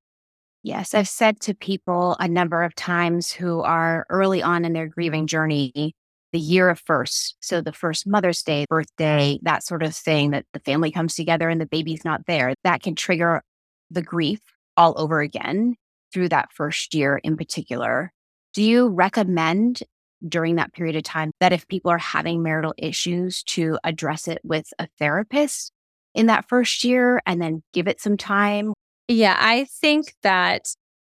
Yes, 0.64 0.94
I've 0.94 1.08
said 1.08 1.40
to 1.42 1.56
people 1.56 2.16
a 2.20 2.28
number 2.28 2.64
of 2.64 2.76
times 2.76 3.32
who 3.32 3.62
are 3.62 4.06
early 4.10 4.44
on 4.44 4.64
in 4.64 4.74
their 4.74 4.88
grieving 4.88 5.26
journey, 5.26 5.96
the 6.32 6.40
year 6.40 6.70
of 6.70 6.80
first. 6.80 7.36
So 7.42 7.62
the 7.62 7.74
first 7.74 8.06
Mother's 8.06 8.44
Day, 8.44 8.66
birthday, 8.70 9.40
that 9.42 9.64
sort 9.64 9.82
of 9.82 9.96
thing, 9.96 10.32
that 10.32 10.46
the 10.54 10.60
family 10.60 10.92
comes 10.92 11.16
together 11.16 11.50
and 11.50 11.60
the 11.60 11.66
baby's 11.66 12.06
not 12.06 12.28
there, 12.28 12.54
that 12.64 12.84
can 12.84 12.96
trigger 12.96 13.42
the 13.90 14.04
grief 14.04 14.40
all 14.78 14.94
over 14.98 15.20
again 15.20 15.76
through 16.14 16.30
that 16.30 16.52
first 16.54 16.94
year 16.94 17.20
in 17.24 17.38
particular. 17.38 18.12
Do 18.54 18.62
you 18.62 18.88
recommend 18.88 19.82
during 20.28 20.56
that 20.56 20.74
period 20.74 20.96
of 20.96 21.04
time 21.04 21.32
that 21.40 21.54
if 21.54 21.68
people 21.68 21.90
are 21.90 21.98
having 21.98 22.44
marital 22.44 22.76
issues 22.78 23.42
to 23.44 23.80
address 23.84 24.28
it 24.28 24.40
with 24.44 24.72
a 24.78 24.88
therapist 25.00 25.72
in 26.14 26.28
that 26.28 26.48
first 26.48 26.84
year 26.84 27.22
and 27.26 27.42
then 27.42 27.64
give 27.74 27.88
it 27.88 28.00
some 28.00 28.16
time? 28.18 28.74
Yeah, 29.12 29.36
I 29.38 29.66
think 29.66 30.14
that 30.24 30.68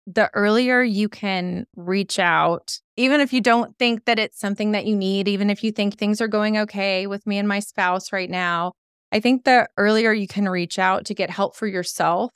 the 0.05 0.29
earlier 0.33 0.83
you 0.83 1.07
can 1.07 1.65
reach 1.77 2.19
out, 2.19 2.77
even 2.97 3.21
if 3.21 3.31
you 3.31 3.39
don't 3.39 3.77
think 3.79 4.03
that 4.03 4.19
it's 4.19 4.37
something 4.37 4.73
that 4.73 4.85
you 4.85 4.97
need, 4.97 5.29
even 5.29 5.49
if 5.49 5.63
you 5.63 5.71
think 5.71 5.97
things 5.97 6.19
are 6.19 6.27
going 6.27 6.57
okay 6.57 7.07
with 7.07 7.25
me 7.25 7.37
and 7.37 7.47
my 7.47 7.59
spouse 7.59 8.11
right 8.11 8.29
now, 8.29 8.73
I 9.13 9.21
think 9.21 9.45
the 9.45 9.69
earlier 9.77 10.11
you 10.11 10.27
can 10.27 10.49
reach 10.49 10.77
out 10.77 11.05
to 11.05 11.13
get 11.13 11.29
help 11.29 11.55
for 11.55 11.67
yourself 11.67 12.31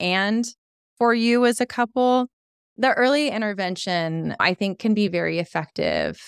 and 0.00 0.46
for 0.96 1.12
you 1.12 1.44
as 1.44 1.60
a 1.60 1.66
couple, 1.66 2.28
the 2.78 2.94
early 2.94 3.28
intervention, 3.28 4.34
I 4.40 4.54
think, 4.54 4.78
can 4.78 4.94
be 4.94 5.08
very 5.08 5.38
effective. 5.38 6.18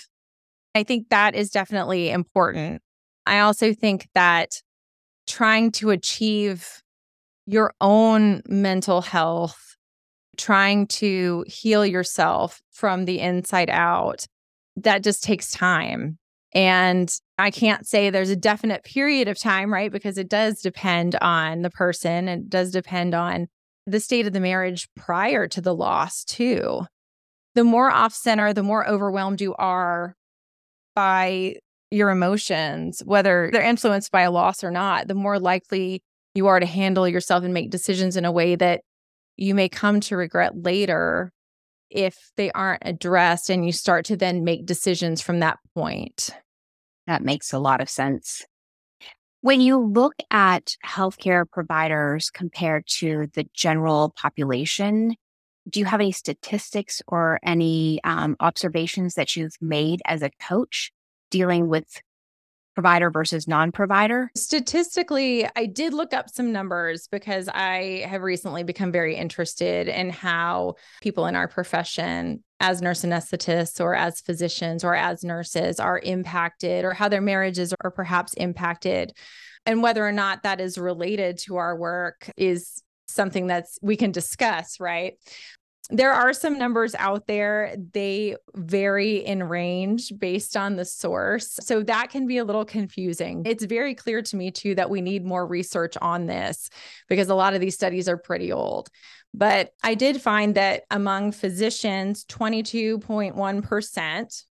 I 0.75 0.85
think 0.85 1.09
that 1.11 1.35
is 1.35 1.51
definitely 1.51 2.11
important. 2.11 2.83
I 3.27 3.41
also 3.41 3.73
think 3.75 4.09
that 4.15 4.63
trying 5.27 5.73
to 5.73 5.91
achieve 5.91 6.83
your 7.47 7.75
own 7.81 8.43
mental 8.49 9.01
health, 9.03 9.77
trying 10.37 10.87
to 10.87 11.45
heal 11.47 11.85
yourself 11.85 12.61
from 12.73 13.05
the 13.05 13.21
inside 13.21 13.71
out, 13.71 14.27
that 14.77 15.03
just 15.03 15.23
takes 15.23 15.51
time. 15.51 16.19
And 16.55 17.13
I 17.39 17.51
can't 17.51 17.87
say 17.87 18.11
there's 18.11 18.31
a 18.31 18.37
definite 18.37 18.85
period 18.85 19.29
of 19.29 19.39
time, 19.39 19.73
right? 19.73 19.91
Because 19.91 20.19
it 20.19 20.29
does 20.29 20.61
depend 20.61 21.17
on 21.17 21.63
the 21.63 21.71
person 21.71 22.29
and 22.29 22.45
it 22.45 22.49
does 22.49 22.71
depend 22.71 23.15
on 23.15 23.49
the 23.87 24.01
state 24.01 24.27
of 24.27 24.33
the 24.33 24.41
marriage 24.41 24.89
prior 24.97 25.47
to 25.49 25.61
the 25.61 25.75
loss, 25.75 26.25
too. 26.25 26.87
The 27.55 27.65
more 27.65 27.91
off 27.91 28.15
center, 28.15 28.53
the 28.53 28.63
more 28.63 28.89
overwhelmed 28.89 29.41
you 29.41 29.55
are 29.57 30.15
by 30.95 31.57
your 31.91 32.11
emotions, 32.11 33.03
whether 33.05 33.51
they're 33.53 33.63
influenced 33.63 34.11
by 34.11 34.23
a 34.23 34.31
loss 34.31 34.65
or 34.65 34.71
not, 34.71 35.07
the 35.07 35.15
more 35.15 35.39
likely 35.39 36.03
you 36.35 36.49
are 36.49 36.61
to 36.61 36.67
handle 36.67 37.09
yourself 37.09 37.45
and 37.45 37.55
make 37.55 37.71
decisions 37.71 38.17
in 38.17 38.25
a 38.25 38.33
way 38.33 38.57
that 38.57 38.83
you 39.37 39.55
may 39.55 39.69
come 39.69 40.01
to 40.01 40.17
regret 40.17 40.63
later 40.63 41.33
if 41.91 42.33
they 42.37 42.51
aren't 42.53 42.83
addressed 42.85 43.51
and 43.51 43.65
you 43.65 43.73
start 43.73 44.05
to 44.07 44.17
then 44.17 44.45
make 44.45 44.67
decisions 44.67 45.21
from 45.21 45.41
that 45.41 45.59
point. 45.75 46.31
That 47.07 47.23
makes 47.23 47.53
a 47.53 47.59
lot 47.59 47.81
of 47.81 47.89
sense. 47.89 48.45
When 49.43 49.61
you 49.61 49.79
look 49.79 50.15
at 50.31 50.77
healthcare 50.85 51.45
providers 51.49 52.31
compared 52.31 52.87
to 52.99 53.29
the 53.35 53.47
general 53.53 54.15
population, 54.17 55.15
do 55.69 55.81
you 55.81 55.87
have 55.87 56.01
any 56.01 56.13
statistics 56.13 57.03
or 57.07 57.39
any 57.43 58.01
um, 58.05 58.37
observations 58.41 59.15
that 59.15 59.37
you've 59.37 59.57
made 59.61 60.01
as 60.07 60.23
a 60.23 60.31
coach 60.41 60.93
dealing 61.31 61.69
with 61.69 62.01
provider 62.75 63.11
versus 63.11 63.49
non 63.49 63.73
provider? 63.73 64.31
Statistically, 64.37 65.49
I 65.57 65.67
did 65.67 65.95
look 65.95 66.13
up 66.13 66.29
some 66.29 66.53
numbers 66.53 67.09
because 67.09 67.49
I 67.49 68.05
have 68.09 68.23
recently 68.23 68.63
become 68.63 68.93
very 68.93 69.17
interested 69.17 69.89
in 69.89 70.11
how 70.11 70.75
people 71.03 71.27
in 71.27 71.37
our 71.37 71.49
profession, 71.49 72.43
as 72.61 72.83
nurse 72.83 73.03
anesthetists 73.03 73.81
or 73.81 73.95
as 73.95 74.21
physicians 74.21 74.85
or 74.85 74.95
as 74.95 75.25
nurses, 75.25 75.81
are 75.81 75.99
impacted 75.99 76.85
or 76.85 76.93
how 76.93 77.09
their 77.09 77.21
marriages 77.21 77.75
are 77.83 77.91
perhaps 77.91 78.35
impacted. 78.35 79.13
And 79.67 79.83
whether 79.83 80.07
or 80.07 80.13
not 80.13 80.43
that 80.43 80.61
is 80.61 80.77
related 80.77 81.39
to 81.39 81.57
our 81.57 81.77
work 81.77 82.31
is 82.37 82.83
something 83.07 83.47
that's 83.47 83.79
we 83.81 83.97
can 83.97 84.13
discuss, 84.13 84.81
right? 84.81 85.15
There 85.91 86.13
are 86.13 86.33
some 86.33 86.59
numbers 86.59 86.95
out 86.95 87.27
there. 87.27 87.77
They 87.93 88.37
vary 88.55 89.17
in 89.17 89.43
range 89.43 90.13
based 90.19 90.57
on 90.57 90.77
the 90.77 90.85
source. 90.85 91.59
So 91.61 91.83
that 91.83 92.11
can 92.11 92.27
be 92.27 92.39
a 92.39 92.45
little 92.45 92.65
confusing. 92.65 93.43
It's 93.45 93.65
very 93.65 93.95
clear 93.95 94.23
to 94.23 94.37
me, 94.37 94.51
too, 94.51 94.75
that 94.77 94.89
we 94.89 95.03
need 95.03 95.27
more 95.27 95.47
research 95.47 95.97
on 96.01 96.27
this 96.27 96.71
because 97.09 97.29
a 97.29 97.35
lot 97.35 97.55
of 97.55 97.61
these 97.61 97.75
studies 97.75 98.09
are 98.09 98.17
pretty 98.17 98.51
old. 98.51 98.89
But 99.35 99.73
I 99.83 99.95
did 99.95 100.23
find 100.23 100.55
that 100.55 100.85
among 100.91 101.33
physicians, 101.33 102.25
22.1% 102.27 104.45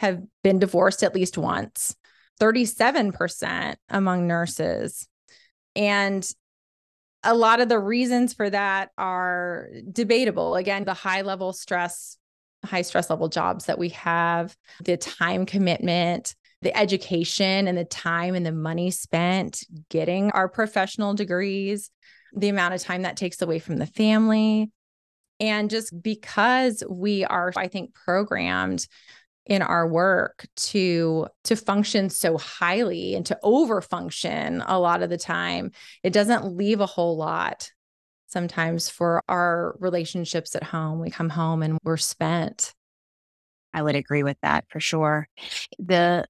have 0.00 0.22
been 0.44 0.58
divorced 0.58 1.02
at 1.02 1.14
least 1.14 1.38
once, 1.38 1.96
37% 2.40 3.76
among 3.88 4.26
nurses. 4.26 5.08
And 5.74 6.30
a 7.22 7.34
lot 7.34 7.60
of 7.60 7.68
the 7.68 7.78
reasons 7.78 8.34
for 8.34 8.48
that 8.48 8.90
are 8.96 9.68
debatable. 9.92 10.56
Again, 10.56 10.84
the 10.84 10.94
high 10.94 11.22
level 11.22 11.52
stress, 11.52 12.18
high 12.64 12.82
stress 12.82 13.10
level 13.10 13.28
jobs 13.28 13.66
that 13.66 13.78
we 13.78 13.90
have, 13.90 14.56
the 14.84 14.96
time 14.96 15.46
commitment, 15.46 16.34
the 16.62 16.76
education 16.76 17.68
and 17.68 17.76
the 17.76 17.84
time 17.84 18.34
and 18.34 18.46
the 18.46 18.52
money 18.52 18.90
spent 18.90 19.64
getting 19.90 20.30
our 20.32 20.48
professional 20.48 21.14
degrees, 21.14 21.90
the 22.34 22.48
amount 22.48 22.74
of 22.74 22.82
time 22.82 23.02
that 23.02 23.16
takes 23.16 23.42
away 23.42 23.58
from 23.58 23.76
the 23.76 23.86
family. 23.86 24.70
And 25.38 25.68
just 25.68 26.00
because 26.02 26.82
we 26.88 27.24
are, 27.24 27.52
I 27.56 27.68
think, 27.68 27.94
programmed 27.94 28.86
in 29.46 29.62
our 29.62 29.86
work 29.86 30.46
to 30.56 31.26
to 31.44 31.56
function 31.56 32.10
so 32.10 32.36
highly 32.36 33.14
and 33.14 33.24
to 33.26 33.38
over 33.42 33.80
function 33.80 34.62
a 34.66 34.78
lot 34.78 35.02
of 35.02 35.10
the 35.10 35.16
time. 35.16 35.70
It 36.02 36.12
doesn't 36.12 36.56
leave 36.56 36.80
a 36.80 36.86
whole 36.86 37.16
lot 37.16 37.70
sometimes 38.26 38.88
for 38.88 39.22
our 39.28 39.76
relationships 39.78 40.56
at 40.56 40.64
home. 40.64 41.00
We 41.00 41.10
come 41.10 41.30
home 41.30 41.62
and 41.62 41.78
we're 41.84 41.96
spent. 41.96 42.74
I 43.72 43.82
would 43.82 43.94
agree 43.94 44.24
with 44.24 44.36
that 44.42 44.64
for 44.68 44.80
sure. 44.80 45.28
The 45.78 46.26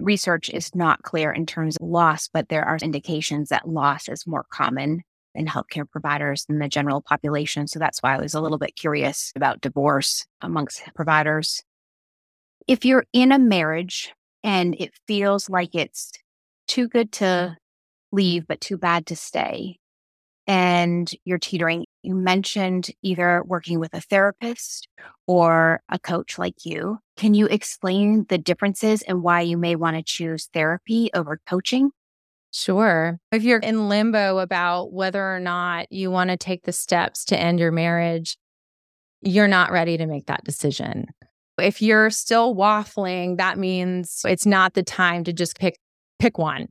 research 0.00 0.48
is 0.48 0.74
not 0.74 1.02
clear 1.02 1.30
in 1.30 1.46
terms 1.46 1.76
of 1.76 1.86
loss 1.86 2.28
but 2.28 2.48
there 2.48 2.64
are 2.64 2.78
indications 2.82 3.50
that 3.50 3.68
loss 3.68 4.08
is 4.08 4.26
more 4.26 4.44
common 4.50 5.02
in 5.36 5.46
healthcare 5.46 5.88
providers 5.88 6.44
than 6.46 6.58
the 6.58 6.68
general 6.68 7.02
population. 7.02 7.66
So 7.66 7.78
that's 7.78 8.00
why 8.00 8.14
i 8.14 8.20
was 8.20 8.34
a 8.34 8.40
little 8.40 8.58
bit 8.58 8.74
curious 8.74 9.32
about 9.36 9.60
divorce 9.60 10.24
amongst 10.40 10.82
providers 10.94 11.62
if 12.66 12.84
you're 12.84 13.04
in 13.12 13.32
a 13.32 13.38
marriage 13.38 14.12
and 14.42 14.74
it 14.78 14.92
feels 15.06 15.48
like 15.48 15.74
it's 15.74 16.12
too 16.66 16.88
good 16.88 17.12
to 17.12 17.56
leave, 18.12 18.46
but 18.46 18.60
too 18.60 18.78
bad 18.78 19.06
to 19.06 19.16
stay. 19.16 19.78
And 20.46 21.10
you're 21.24 21.38
teetering. 21.38 21.86
You 22.02 22.14
mentioned 22.14 22.90
either 23.02 23.42
working 23.46 23.80
with 23.80 23.94
a 23.94 24.00
therapist 24.00 24.88
or 25.26 25.80
a 25.88 25.98
coach 25.98 26.38
like 26.38 26.66
you. 26.66 26.98
Can 27.16 27.32
you 27.32 27.46
explain 27.46 28.26
the 28.28 28.36
differences 28.36 29.00
and 29.02 29.22
why 29.22 29.40
you 29.40 29.56
may 29.56 29.74
want 29.74 29.96
to 29.96 30.02
choose 30.02 30.48
therapy 30.52 31.10
over 31.14 31.40
coaching? 31.48 31.90
Sure. 32.50 33.18
If 33.32 33.42
you're 33.42 33.58
in 33.58 33.88
limbo 33.88 34.38
about 34.38 34.92
whether 34.92 35.34
or 35.34 35.40
not 35.40 35.90
you 35.90 36.10
want 36.10 36.30
to 36.30 36.36
take 36.36 36.64
the 36.64 36.72
steps 36.72 37.24
to 37.26 37.38
end 37.38 37.58
your 37.58 37.72
marriage, 37.72 38.36
you're 39.22 39.48
not 39.48 39.72
ready 39.72 39.96
to 39.96 40.06
make 40.06 40.26
that 40.26 40.44
decision. 40.44 41.06
If 41.58 41.80
you're 41.80 42.10
still 42.10 42.54
waffling, 42.54 43.36
that 43.38 43.58
means 43.58 44.22
it's 44.24 44.46
not 44.46 44.74
the 44.74 44.82
time 44.82 45.24
to 45.24 45.32
just 45.32 45.58
pick 45.58 45.78
pick 46.18 46.38
one 46.38 46.68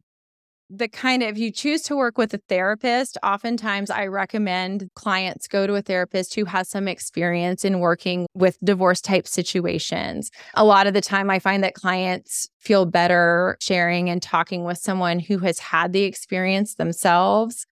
the 0.76 0.88
kind 0.88 1.22
of, 1.22 1.30
if 1.30 1.38
you 1.38 1.52
choose 1.52 1.84
to 1.84 1.96
work 1.96 2.18
with 2.18 2.34
a 2.34 2.42
therapist, 2.50 3.18
oftentimes 3.24 3.92
I 3.92 4.08
recommend 4.08 4.90
clients 4.96 5.48
go 5.48 5.68
to 5.68 5.76
a 5.76 5.82
therapist 5.82 6.34
who 6.34 6.46
has 6.46 6.68
some 6.68 6.88
experience 6.88 7.64
in 7.64 7.80
working 7.80 8.26
with 8.34 8.58
divorce 8.64 9.00
type 9.00 9.28
situations. 9.28 10.32
A 10.56 10.66
lot 10.66 10.88
of 10.88 10.94
the 10.94 11.02
time, 11.02 11.30
I 11.30 11.40
find 11.40 11.64
that 11.64 11.76
clients 11.76 12.50
feel 12.60 12.86
better 12.86 13.58
sharing 13.60 14.10
and 14.10 14.22
talking 14.22 14.64
with 14.64 14.80
someone 14.80 15.20
who 15.20 15.40
has 15.40 15.60
had 15.60 15.94
the 15.94 16.04
experience 16.04 16.76
themselves 16.76 17.68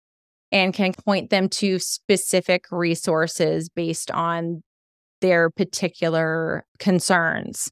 and 0.51 0.73
can 0.73 0.93
point 0.93 1.29
them 1.29 1.49
to 1.49 1.79
specific 1.79 2.65
resources 2.71 3.69
based 3.69 4.11
on 4.11 4.61
their 5.21 5.49
particular 5.49 6.65
concerns. 6.79 7.71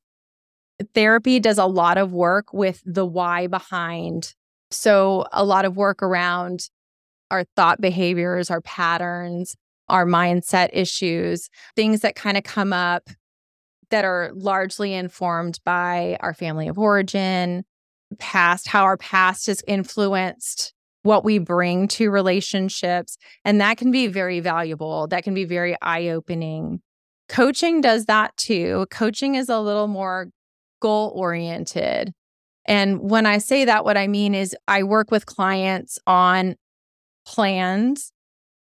Therapy 0.94 1.40
does 1.40 1.58
a 1.58 1.66
lot 1.66 1.98
of 1.98 2.14
work 2.14 2.54
with 2.54 2.82
the 2.86 3.06
why 3.06 3.48
behind 3.48 4.34
so, 4.72 5.26
a 5.32 5.44
lot 5.44 5.66
of 5.66 5.76
work 5.76 6.04
around 6.04 6.70
our 7.32 7.44
thought 7.56 7.82
behaviors, 7.82 8.52
our 8.52 8.62
patterns, 8.62 9.56
our 9.88 10.06
mindset 10.06 10.70
issues, 10.74 11.50
things 11.76 12.02
that 12.02 12.16
kind 12.16 12.38
of 12.38 12.44
come 12.44 12.72
up 12.74 13.10
that 13.90 14.06
are 14.06 14.32
largely 14.36 14.94
informed 14.94 15.60
by 15.66 16.18
our 16.20 16.36
family 16.36 16.68
of 16.68 16.78
origin, 16.78 17.64
past, 18.20 18.68
how 18.68 18.84
our 18.84 18.98
past 18.98 19.48
has 19.48 19.64
influenced 19.68 20.74
what 21.02 21.24
we 21.24 21.40
bring 21.40 21.88
to 21.88 22.12
relationships. 22.12 23.18
And 23.44 23.60
that 23.62 23.78
can 23.78 23.90
be 23.90 24.06
very 24.06 24.40
valuable. 24.40 25.08
That 25.08 25.24
can 25.24 25.34
be 25.34 25.46
very 25.46 25.76
eye 25.82 26.10
opening. 26.10 26.82
Coaching 27.30 27.80
does 27.80 28.06
that 28.06 28.36
too. 28.38 28.88
Coaching 28.90 29.36
is 29.36 29.50
a 29.50 29.60
little 29.60 29.88
more 29.88 30.30
goal 30.82 31.12
oriented. 31.16 32.12
And 32.66 33.00
when 33.00 33.26
I 33.26 33.38
say 33.38 33.66
that, 33.66 33.86
what 33.86 33.98
I 33.98 34.08
mean 34.08 34.36
is 34.36 34.56
I 34.68 34.84
work 34.84 35.12
with 35.12 35.26
clients 35.26 35.98
on 36.06 36.56
plans 37.26 38.12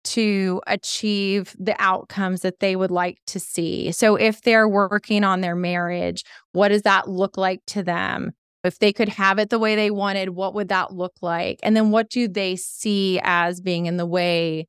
to 0.04 0.60
achieve 0.66 1.54
the 1.58 1.76
outcomes 1.78 2.40
that 2.42 2.60
they 2.60 2.74
would 2.74 2.90
like 2.90 3.18
to 3.28 3.38
see. 3.38 3.92
So 3.92 4.16
if 4.16 4.42
they're 4.42 4.68
working 4.68 5.22
on 5.22 5.40
their 5.40 5.54
marriage, 5.54 6.24
what 6.52 6.68
does 6.68 6.82
that 6.82 7.08
look 7.08 7.36
like 7.36 7.60
to 7.68 7.82
them? 7.82 8.32
If 8.64 8.78
they 8.78 8.92
could 8.92 9.08
have 9.08 9.38
it 9.38 9.50
the 9.50 9.58
way 9.58 9.74
they 9.74 9.90
wanted, 9.90 10.30
what 10.30 10.54
would 10.54 10.68
that 10.68 10.92
look 10.92 11.14
like? 11.20 11.58
And 11.62 11.76
then 11.76 11.90
what 11.90 12.10
do 12.10 12.28
they 12.28 12.56
see 12.56 13.20
as 13.22 13.60
being 13.60 13.86
in 13.86 13.96
the 13.96 14.06
way 14.06 14.66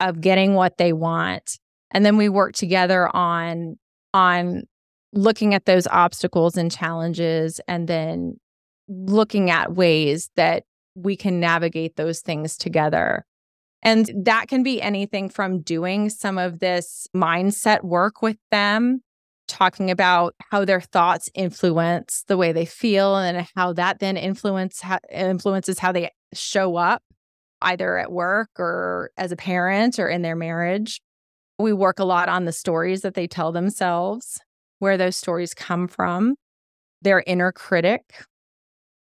of 0.00 0.20
getting 0.20 0.54
what 0.54 0.78
they 0.78 0.92
want? 0.92 1.58
And 1.92 2.04
then 2.04 2.16
we 2.16 2.28
work 2.28 2.54
together 2.54 3.14
on 3.14 3.76
on 4.14 4.64
looking 5.12 5.54
at 5.54 5.66
those 5.66 5.86
obstacles 5.86 6.56
and 6.56 6.70
challenges 6.70 7.60
and 7.68 7.86
then 7.86 8.36
looking 8.88 9.50
at 9.50 9.74
ways 9.74 10.30
that 10.36 10.64
we 10.94 11.16
can 11.16 11.40
navigate 11.40 11.96
those 11.96 12.20
things 12.20 12.56
together. 12.56 13.24
And 13.82 14.10
that 14.24 14.48
can 14.48 14.62
be 14.62 14.80
anything 14.80 15.28
from 15.28 15.60
doing 15.60 16.08
some 16.08 16.38
of 16.38 16.60
this 16.60 17.06
mindset 17.14 17.82
work 17.82 18.22
with 18.22 18.36
them, 18.50 19.02
talking 19.48 19.90
about 19.90 20.34
how 20.50 20.64
their 20.64 20.80
thoughts 20.80 21.30
influence 21.34 22.24
the 22.28 22.36
way 22.36 22.52
they 22.52 22.64
feel 22.64 23.16
and 23.16 23.46
how 23.56 23.72
that 23.72 23.98
then 23.98 24.16
influence 24.16 24.82
influences 25.10 25.78
how 25.78 25.92
they 25.92 26.10
show 26.32 26.76
up 26.76 27.02
either 27.60 27.98
at 27.98 28.12
work 28.12 28.50
or 28.58 29.10
as 29.16 29.32
a 29.32 29.36
parent 29.36 29.98
or 29.98 30.08
in 30.08 30.22
their 30.22 30.36
marriage. 30.36 31.00
We 31.58 31.72
work 31.72 31.98
a 31.98 32.04
lot 32.04 32.28
on 32.28 32.44
the 32.44 32.52
stories 32.52 33.02
that 33.02 33.14
they 33.14 33.26
tell 33.26 33.52
themselves, 33.52 34.40
where 34.78 34.96
those 34.96 35.16
stories 35.16 35.54
come 35.54 35.86
from, 35.86 36.34
their 37.02 37.22
inner 37.26 37.52
critic, 37.52 38.24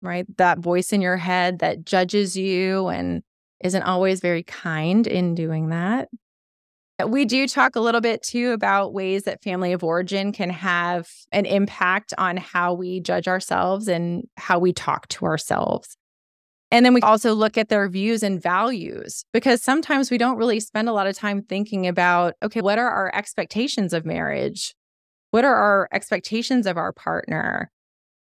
right? 0.03 0.27
That 0.39 0.59
voice 0.59 0.93
in 0.93 1.01
your 1.01 1.17
head 1.17 1.59
that 1.59 1.85
judges 1.85 2.37
you 2.37 2.89
and 2.89 3.23
isn't 3.63 3.83
always 3.83 4.21
very 4.21 4.43
kind 4.45 5.07
in 5.07 5.35
doing 5.35 5.69
that. 5.69 6.09
Uh, 7.03 7.07
we 7.07 7.25
do 7.25 7.47
talk 7.47 7.77
a 7.77 7.81
little 7.81 8.01
bit 8.01 8.23
too 8.23 8.53
about 8.53 8.93
ways 8.93 9.25
that 9.25 9.43
family 9.43 9.73
of 9.73 9.85
origin 9.85 10.33
can 10.33 10.51
have 10.51 11.09
an 11.33 11.45
impact 11.47 12.15
on 12.19 12.37
how 12.37 12.73
we 12.73 13.01
judge 13.01 13.29
ourselves 13.29 13.89
and 13.89 14.25
how 14.37 14.59
we 14.59 14.73
talk 14.73 15.07
to 15.09 15.27
ourselves. 15.27 15.98
And 16.71 16.85
then 16.85 16.93
we 16.93 17.01
also 17.01 17.33
look 17.33 17.57
at 17.57 17.71
their 17.71 17.89
views 17.89 18.23
and 18.23 18.43
values 18.43 19.25
because 19.33 19.63
sometimes 19.63 20.11
we 20.11 20.19
don't 20.19 20.37
really 20.37 20.61
spend 20.61 20.89
a 20.89 20.93
lot 20.93 21.07
of 21.07 21.17
time 21.17 21.43
thinking 21.43 21.87
about 21.87 22.35
okay, 22.43 22.61
what 22.61 22.79
are 22.79 22.91
our 22.91 23.15
expectations 23.15 23.93
of 23.93 24.05
marriage? 24.05 24.75
What 25.31 25.45
are 25.45 25.55
our 25.55 25.89
expectations 25.93 26.67
of 26.67 26.77
our 26.77 26.93
partner? 26.93 27.71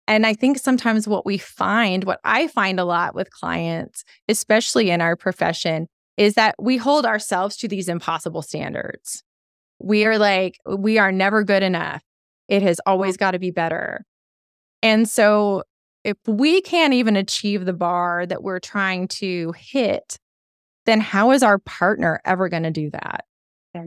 And 0.08 0.26
I 0.26 0.34
think 0.34 0.58
sometimes 0.58 1.08
what 1.08 1.26
we 1.26 1.38
find, 1.38 2.04
what 2.04 2.20
I 2.26 2.48
find 2.48 2.80
a 2.80 2.86
lot 2.86 3.16
with 3.16 3.32
clients, 3.32 4.04
especially 4.28 4.90
in 4.90 5.00
our 5.00 5.16
profession, 5.16 5.88
is 6.18 6.34
that 6.36 6.56
we 6.60 6.78
hold 6.78 7.06
ourselves 7.06 7.56
to 7.58 7.68
these 7.68 7.88
impossible 7.88 8.42
standards. 8.42 9.24
We 9.80 10.06
are 10.06 10.18
like, 10.18 10.60
we 10.66 10.98
are 10.98 11.12
never 11.12 11.44
good 11.44 11.64
enough. 11.64 12.04
It 12.50 12.62
has 12.62 12.80
always 12.86 13.18
got 13.18 13.32
to 13.32 13.40
be 13.40 13.52
better. 13.52 14.06
And 14.82 15.10
so, 15.10 15.64
if 16.04 16.18
we 16.28 16.62
can't 16.62 16.94
even 16.94 17.16
achieve 17.16 17.66
the 17.66 17.74
bar 17.74 18.26
that 18.26 18.44
we're 18.44 18.60
trying 18.60 19.08
to 19.08 19.54
hit, 19.58 20.20
then 20.86 21.00
how 21.00 21.32
is 21.32 21.44
our 21.44 21.60
partner 21.60 22.22
ever 22.26 22.50
going 22.50 22.63
to 22.63 22.72
do 22.72 22.89
that? 22.92 23.26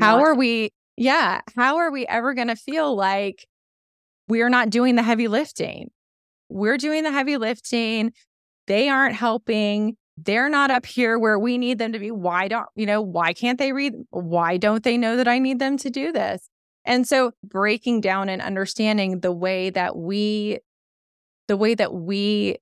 how 0.00 0.18
are 0.18 0.34
we, 0.34 0.70
yeah, 0.96 1.42
how 1.54 1.76
are 1.76 1.92
we 1.92 2.06
ever 2.06 2.34
going 2.34 2.48
to 2.48 2.56
feel 2.56 2.96
like 2.96 3.46
we're 4.28 4.48
not 4.48 4.70
doing 4.70 4.96
the 4.96 5.02
heavy 5.02 5.28
lifting? 5.28 5.90
we're 6.48 6.78
doing 6.78 7.02
the 7.02 7.12
heavy 7.12 7.36
lifting. 7.36 8.12
They 8.66 8.88
aren't 8.88 9.14
helping. 9.14 9.96
They're 10.16 10.48
not 10.48 10.70
up 10.70 10.86
here 10.86 11.18
where 11.18 11.38
we 11.38 11.58
need 11.58 11.78
them 11.78 11.92
to 11.92 11.98
be. 11.98 12.10
Why 12.10 12.48
don't, 12.48 12.66
you 12.74 12.86
know, 12.86 13.00
why 13.00 13.32
can't 13.32 13.58
they 13.58 13.72
read? 13.72 13.94
Why 14.10 14.56
don't 14.56 14.82
they 14.82 14.96
know 14.96 15.16
that 15.16 15.28
I 15.28 15.38
need 15.38 15.58
them 15.58 15.76
to 15.78 15.90
do 15.90 16.12
this? 16.12 16.48
And 16.84 17.06
so 17.06 17.32
breaking 17.42 18.00
down 18.00 18.28
and 18.28 18.40
understanding 18.40 19.20
the 19.20 19.32
way 19.32 19.70
that 19.70 19.96
we, 19.96 20.58
the 21.48 21.56
way 21.56 21.74
that 21.74 21.94
we 21.94 22.56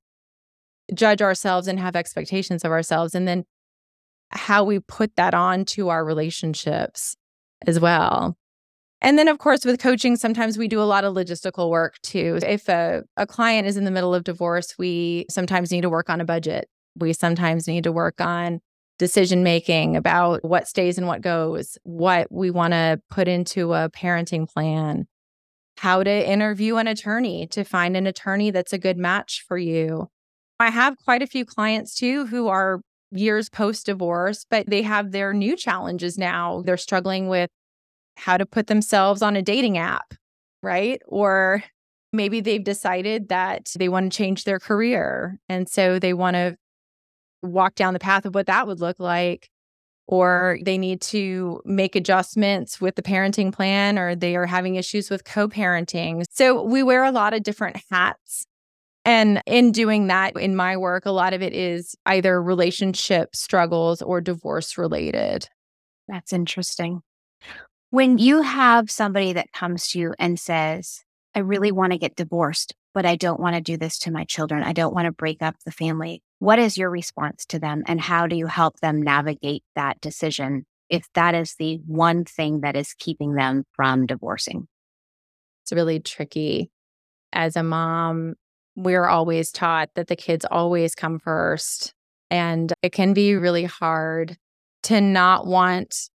judge 0.92 1.23
ourselves 1.23 1.66
and 1.66 1.81
have 1.81 1.97
expectations 1.97 2.64
of 2.64 2.70
ourselves, 2.70 3.14
and 3.14 3.27
then 3.27 3.44
how 4.31 4.64
we 4.64 4.81
put 4.81 5.16
that 5.16 5.35
on 5.35 5.64
to 5.64 5.88
our 5.88 6.05
relationships 6.05 7.16
as 7.66 7.81
well. 7.81 8.37
And 9.01 9.18
then, 9.18 9.29
of 9.29 9.38
course, 9.38 9.64
with 9.64 9.81
coaching, 9.81 10.16
sometimes 10.16 10.57
we 10.57 10.66
do 10.66 10.81
a 10.81 10.85
lot 10.85 11.05
of 11.05 11.14
logistical 11.14 11.68
work 11.70 12.01
too. 12.03 12.38
If 12.42 12.68
a, 12.68 13.03
a 13.16 13.27
client 13.27 13.66
is 13.66 13.77
in 13.77 13.85
the 13.85 13.90
middle 13.90 14.14
of 14.14 14.25
divorce, 14.25 14.75
we 14.79 15.27
sometimes 15.29 15.70
need 15.70 15.83
to 15.83 15.90
work 15.90 16.09
on 16.09 16.20
a 16.20 16.25
budget. 16.25 16.68
We 16.97 17.12
sometimes 17.12 17.68
need 17.68 17.85
to 17.85 17.92
work 17.92 18.20
on 18.20 18.61
decision 18.99 19.42
making 19.42 19.97
about 19.97 20.42
what 20.44 20.68
stays 20.68 20.97
and 20.97 21.07
what 21.07 21.20
goes, 21.20 21.77
what 21.83 22.29
we 22.31 22.51
want 22.51 22.73
to 22.73 23.01
put 23.11 23.29
into 23.29 23.75
a 23.75 23.90
parenting 23.90 24.49
plan, 24.49 25.07
how 25.79 26.03
to 26.03 26.31
interview 26.31 26.77
an 26.77 26.87
attorney 26.87 27.47
to 27.49 27.65
find 27.65 27.97
an 27.97 28.07
attorney 28.07 28.51
that's 28.51 28.73
a 28.73 28.79
good 28.79 28.97
match 28.97 29.45
for 29.47 29.59
you. 29.59 30.09
I 30.61 30.71
have 30.71 30.97
quite 31.05 31.23
a 31.23 31.27
few 31.27 31.45
clients 31.45 31.95
too 31.95 32.27
who 32.27 32.49
are 32.49 32.81
years 33.11 33.49
post 33.49 33.87
divorce, 33.87 34.47
but 34.49 34.69
they 34.69 34.83
have 34.83 35.13
their 35.13 35.33
new 35.33 35.57
challenges 35.57 36.17
now. 36.17 36.63
They're 36.65 36.77
struggling 36.77 37.29
with 37.29 37.51
how 38.17 38.37
to 38.37 38.47
put 38.47 38.69
themselves 38.69 39.23
on 39.23 39.37
a 39.37 39.43
dating 39.43 39.79
app, 39.79 40.15
right? 40.63 41.01
Or 41.07 41.63
maybe 42.13 42.41
they've 42.41 42.63
decided 42.63 43.29
that 43.29 43.73
they 43.77 43.89
want 43.89 44.13
to 44.13 44.17
change 44.17 44.45
their 44.45 44.61
career. 44.61 45.39
And 45.49 45.69
so 45.69 45.99
they 45.99 46.15
want 46.15 46.35
to 46.35 46.57
walk 47.43 47.75
down 47.75 47.93
the 47.93 48.01
path 48.01 48.25
of 48.25 48.35
what 48.35 48.47
that 48.47 48.67
would 48.67 48.81
look 48.81 49.01
like. 49.01 49.51
Or 50.07 50.59
they 50.62 50.77
need 50.77 51.01
to 51.03 51.62
make 51.64 51.97
adjustments 51.97 52.81
with 52.81 52.95
the 52.95 53.03
parenting 53.03 53.53
plan, 53.53 53.99
or 53.99 54.14
they 54.14 54.37
are 54.37 54.47
having 54.47 54.75
issues 54.75 55.09
with 55.09 55.25
co 55.25 55.49
parenting. 55.49 56.25
So 56.31 56.62
we 56.62 56.83
wear 56.83 57.05
a 57.05 57.11
lot 57.11 57.33
of 57.33 57.43
different 57.43 57.81
hats. 57.90 58.47
And 59.07 59.43
in 59.47 59.73
doing 59.73 60.07
that, 60.07 60.37
in 60.38 60.57
my 60.57 60.77
work, 60.77 61.05
a 61.07 61.11
lot 61.11 61.35
of 61.35 61.43
it 61.43 61.53
is 61.53 61.95
either 62.07 62.43
relationship 62.43 63.37
struggles 63.37 64.01
or 64.01 64.21
divorce 64.21 64.79
related. 64.79 65.49
That's 66.09 66.33
interesting. 66.33 67.01
When 67.90 68.19
you 68.19 68.43
have 68.43 68.90
somebody 68.90 69.33
that 69.35 69.53
comes 69.53 69.88
to 69.88 69.99
you 69.99 70.14
and 70.19 70.38
says, 70.38 71.03
I 71.35 71.40
really 71.40 71.71
want 71.71 71.93
to 71.93 71.99
get 71.99 72.17
divorced, 72.17 72.75
but 72.95 73.05
I 73.05 73.17
don't 73.17 73.41
want 73.41 73.57
to 73.57 73.61
do 73.61 73.77
this 73.77 73.99
to 74.01 74.13
my 74.13 74.25
children. 74.25 74.63
I 74.63 74.73
don't 74.73 74.95
want 74.95 75.07
to 75.07 75.13
break 75.13 75.43
up 75.43 75.57
the 75.65 75.73
family. 75.73 76.23
What 76.39 76.59
is 76.59 76.79
your 76.79 76.91
response 76.91 77.45
to 77.47 77.59
them? 77.59 77.83
And 77.87 78.01
how 78.01 78.27
do 78.27 78.37
you 78.37 78.47
help 78.47 78.79
them 78.81 79.03
navigate 79.03 79.65
that 79.75 80.01
decision 80.01 80.65
if 80.89 81.07
that 81.15 81.35
is 81.35 81.57
the 81.59 81.81
one 81.87 82.25
thing 82.25 82.61
that 82.61 82.77
is 82.77 82.95
keeping 82.95 83.35
them 83.35 83.65
from 83.73 84.07
divorcing? 84.07 84.69
It's 85.65 85.73
really 85.73 85.99
tricky. 85.99 86.71
As 87.33 87.57
a 87.57 87.63
mom, 87.65 88.35
we're 88.77 89.07
always 89.07 89.51
taught 89.51 89.91
that 89.97 90.07
the 90.07 90.17
kids 90.17 90.47
always 90.51 90.95
come 90.95 91.19
first. 91.19 91.93
And 92.31 92.73
it 92.83 92.93
can 92.93 93.13
be 93.13 93.35
really 93.35 93.65
hard 93.65 94.37
to 94.85 95.01
not 95.01 95.47
want 95.47 96.11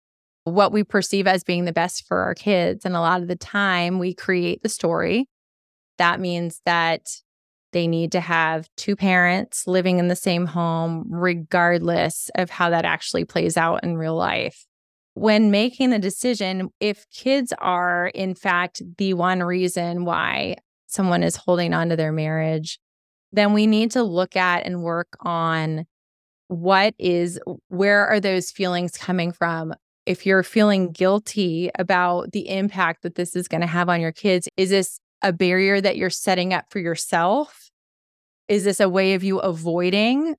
what 0.45 0.73
we 0.73 0.85
perceive 0.85 1.27
as 1.27 1.45
being 1.45 1.65
the 1.65 1.73
best 1.73 2.07
for 2.07 2.19
our 2.19 2.35
kids. 2.35 2.85
And 2.85 2.97
a 2.97 3.01
lot 3.01 3.23
of 3.23 3.29
the 3.29 3.37
time, 3.37 3.99
we 3.99 4.15
create 4.15 4.63
the 4.63 4.69
story. 4.69 5.29
That 5.99 6.21
means 6.21 6.61
that 6.65 7.09
they 7.73 7.87
need 7.89 8.13
to 8.13 8.21
have 8.21 8.69
two 8.77 8.95
parents 8.95 9.67
living 9.67 9.99
in 9.99 10.09
the 10.09 10.17
same 10.17 10.47
home, 10.47 11.07
regardless 11.09 12.31
of 12.37 12.49
how 12.49 12.71
that 12.71 12.85
actually 12.85 13.25
plays 13.25 13.57
out 13.57 13.83
in 13.83 13.97
real 13.97 14.15
life. 14.15 14.65
When 15.15 15.51
making 15.51 15.91
the 15.91 15.99
decision, 15.99 16.71
if 16.81 17.05
kids 17.11 17.53
are, 17.59 18.09
in 18.15 18.35
fact, 18.35 18.83
the 18.99 19.15
one 19.15 19.43
reason 19.43 20.05
why 20.05 20.57
someone 20.87 21.23
is 21.23 21.37
holding 21.37 21.75
on 21.75 21.89
to 21.89 21.97
their 21.97 22.13
marriage, 22.13 22.79
then 23.33 23.53
we 23.53 23.67
need 23.67 23.91
to 23.93 24.03
look 24.03 24.37
at 24.37 24.65
and 24.65 24.83
work 24.83 25.09
on 25.21 25.87
what 26.49 26.95
is, 26.99 27.41
where 27.69 28.07
are 28.07 28.21
those 28.21 28.51
feelings 28.53 28.97
coming 28.97 29.33
from? 29.33 29.75
If 30.07 30.27
you're 30.27 30.43
feeling 30.43 30.93
guilty 30.93 31.71
about 31.79 32.33
the 32.33 32.49
impact 32.49 33.03
that 33.03 33.15
this 33.17 33.35
is 33.35 33.49
going 33.49 33.63
to 33.63 33.67
have 33.67 33.89
on 33.89 34.01
your 34.01 34.13
kids, 34.13 34.49
is 34.57 34.71
this 34.71 35.01
a 35.25 35.33
barrier 35.33 35.81
that 35.81 35.97
you're 35.97 36.11
setting 36.11 36.53
up 36.53 36.67
for 36.71 36.79
yourself? 36.79 37.71
Is 38.47 38.63
this 38.63 38.79
a 38.79 38.91
way 38.91 39.15
of 39.15 39.25
you 39.25 39.39
avoiding 39.39 40.37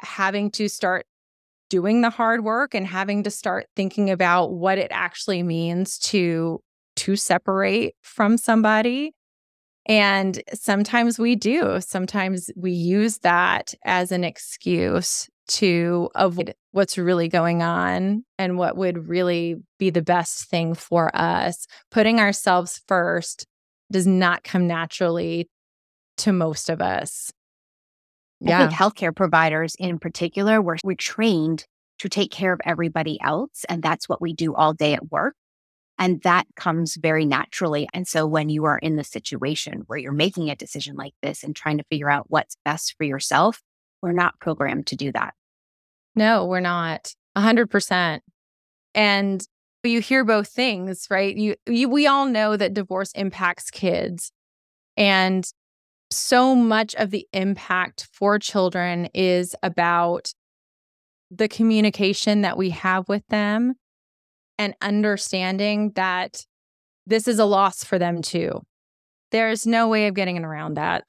having 0.00 0.50
to 0.50 0.68
start 0.68 1.06
doing 1.70 2.02
the 2.02 2.10
hard 2.10 2.44
work 2.44 2.74
and 2.74 2.86
having 2.86 3.22
to 3.22 3.30
start 3.30 3.66
thinking 3.74 4.10
about 4.10 4.52
what 4.52 4.76
it 4.76 4.88
actually 4.92 5.42
means 5.42 5.98
to 5.98 6.60
to 6.96 7.16
separate 7.16 7.94
from 8.02 8.36
somebody? 8.36 9.12
And 9.86 10.42
sometimes 10.52 11.18
we 11.18 11.34
do. 11.34 11.80
Sometimes 11.80 12.50
we 12.56 12.72
use 12.72 13.18
that 13.18 13.74
as 13.84 14.12
an 14.12 14.22
excuse 14.22 15.28
to 15.46 16.10
avoid 16.14 16.54
what's 16.72 16.98
really 16.98 17.28
going 17.28 17.62
on 17.62 18.24
and 18.38 18.58
what 18.58 18.76
would 18.76 19.08
really 19.08 19.56
be 19.78 19.90
the 19.90 20.02
best 20.02 20.48
thing 20.48 20.74
for 20.74 21.14
us. 21.14 21.66
Putting 21.90 22.18
ourselves 22.18 22.82
first 22.86 23.46
does 23.90 24.06
not 24.06 24.44
come 24.44 24.66
naturally 24.66 25.48
to 26.18 26.32
most 26.32 26.70
of 26.70 26.80
us. 26.80 27.32
Yeah. 28.40 28.58
I 28.58 28.66
think 28.66 28.78
healthcare 28.78 29.14
providers 29.14 29.74
in 29.78 29.98
particular, 29.98 30.60
we're, 30.60 30.76
we're 30.84 30.96
trained 30.96 31.64
to 32.00 32.08
take 32.08 32.30
care 32.30 32.52
of 32.52 32.60
everybody 32.64 33.18
else. 33.22 33.64
And 33.68 33.82
that's 33.82 34.08
what 34.08 34.20
we 34.20 34.32
do 34.32 34.54
all 34.54 34.72
day 34.72 34.94
at 34.94 35.10
work. 35.10 35.34
And 35.98 36.20
that 36.22 36.46
comes 36.56 36.96
very 36.96 37.24
naturally. 37.24 37.88
And 37.94 38.06
so 38.06 38.26
when 38.26 38.48
you 38.48 38.64
are 38.64 38.78
in 38.78 38.96
the 38.96 39.04
situation 39.04 39.84
where 39.86 39.98
you're 39.98 40.12
making 40.12 40.50
a 40.50 40.56
decision 40.56 40.96
like 40.96 41.14
this 41.22 41.44
and 41.44 41.54
trying 41.54 41.78
to 41.78 41.84
figure 41.84 42.10
out 42.10 42.26
what's 42.28 42.56
best 42.64 42.94
for 42.98 43.04
yourself, 43.04 43.62
we're 44.02 44.12
not 44.12 44.38
programmed 44.40 44.88
to 44.88 44.96
do 44.96 45.12
that. 45.12 45.34
No, 46.16 46.46
we're 46.46 46.60
not. 46.60 47.14
A 47.36 47.40
hundred 47.40 47.70
And 49.84 49.90
you 49.90 50.00
hear 50.00 50.24
both 50.24 50.48
things, 50.48 51.06
right? 51.10 51.36
You, 51.36 51.56
you, 51.68 51.88
we 51.88 52.06
all 52.06 52.26
know 52.26 52.56
that 52.56 52.72
divorce 52.72 53.12
impacts 53.12 53.70
kids. 53.70 54.32
And 54.96 55.44
so 56.10 56.54
much 56.54 56.94
of 56.94 57.10
the 57.10 57.28
impact 57.32 58.08
for 58.12 58.38
children 58.38 59.08
is 59.14 59.54
about 59.62 60.32
the 61.30 61.48
communication 61.48 62.42
that 62.42 62.56
we 62.56 62.70
have 62.70 63.08
with 63.08 63.26
them 63.28 63.74
and 64.58 64.74
understanding 64.80 65.92
that 65.96 66.44
this 67.06 67.28
is 67.28 67.38
a 67.38 67.44
loss 67.44 67.84
for 67.84 67.98
them 67.98 68.22
too. 68.22 68.62
There's 69.32 69.66
no 69.66 69.88
way 69.88 70.06
of 70.06 70.14
getting 70.14 70.42
around 70.44 70.74
that. 70.74 71.04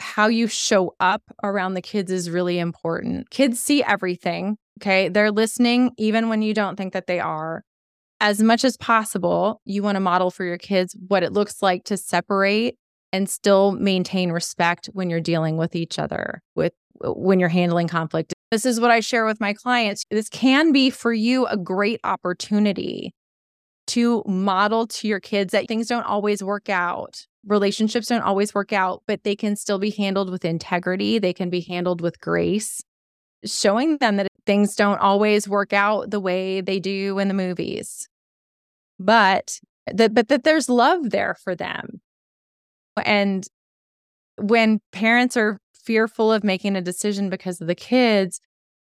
How 0.00 0.28
you 0.28 0.46
show 0.46 0.94
up 1.00 1.22
around 1.42 1.74
the 1.74 1.82
kids 1.82 2.10
is 2.10 2.30
really 2.30 2.58
important. 2.58 3.30
Kids 3.30 3.60
see 3.60 3.82
everything. 3.82 4.56
Okay. 4.80 5.08
They're 5.08 5.30
listening 5.32 5.90
even 5.98 6.28
when 6.28 6.40
you 6.40 6.54
don't 6.54 6.76
think 6.76 6.92
that 6.94 7.06
they 7.06 7.20
are. 7.20 7.62
As 8.20 8.42
much 8.42 8.64
as 8.64 8.76
possible, 8.76 9.60
you 9.64 9.82
want 9.82 9.96
to 9.96 10.00
model 10.00 10.30
for 10.30 10.44
your 10.44 10.58
kids 10.58 10.96
what 11.06 11.22
it 11.22 11.32
looks 11.32 11.62
like 11.62 11.84
to 11.84 11.96
separate 11.96 12.76
and 13.12 13.30
still 13.30 13.72
maintain 13.72 14.32
respect 14.32 14.86
when 14.92 15.08
you're 15.08 15.20
dealing 15.20 15.56
with 15.56 15.76
each 15.76 15.98
other, 15.98 16.42
with 16.54 16.72
uh, 17.04 17.12
when 17.12 17.38
you're 17.38 17.48
handling 17.48 17.88
conflict. 17.88 18.34
This 18.50 18.66
is 18.66 18.80
what 18.80 18.90
I 18.90 19.00
share 19.00 19.24
with 19.24 19.40
my 19.40 19.52
clients. 19.52 20.04
This 20.10 20.28
can 20.28 20.72
be 20.72 20.90
for 20.90 21.12
you 21.12 21.46
a 21.46 21.56
great 21.56 22.00
opportunity 22.04 23.14
to 23.88 24.22
model 24.26 24.86
to 24.86 25.08
your 25.08 25.20
kids 25.20 25.52
that 25.52 25.66
things 25.66 25.86
don't 25.86 26.04
always 26.04 26.42
work 26.42 26.68
out. 26.68 27.26
Relationships 27.46 28.08
don't 28.08 28.22
always 28.22 28.54
work 28.54 28.72
out, 28.72 29.02
but 29.06 29.24
they 29.24 29.34
can 29.34 29.56
still 29.56 29.78
be 29.78 29.90
handled 29.90 30.30
with 30.30 30.44
integrity. 30.44 31.18
They 31.18 31.32
can 31.32 31.50
be 31.50 31.62
handled 31.62 32.00
with 32.00 32.20
grace, 32.20 32.82
showing 33.44 33.98
them 33.98 34.16
that 34.16 34.27
things 34.48 34.74
don't 34.74 34.98
always 34.98 35.46
work 35.46 35.74
out 35.74 36.10
the 36.10 36.18
way 36.18 36.62
they 36.62 36.80
do 36.80 37.18
in 37.18 37.28
the 37.28 37.34
movies. 37.34 38.08
But 38.98 39.60
that 39.92 40.14
but 40.14 40.28
that 40.28 40.42
there's 40.42 40.70
love 40.70 41.10
there 41.10 41.36
for 41.44 41.54
them. 41.54 42.00
And 43.04 43.46
when 44.38 44.80
parents 44.90 45.36
are 45.36 45.58
fearful 45.74 46.32
of 46.32 46.44
making 46.44 46.76
a 46.76 46.80
decision 46.80 47.28
because 47.28 47.60
of 47.60 47.66
the 47.66 47.74
kids, 47.74 48.40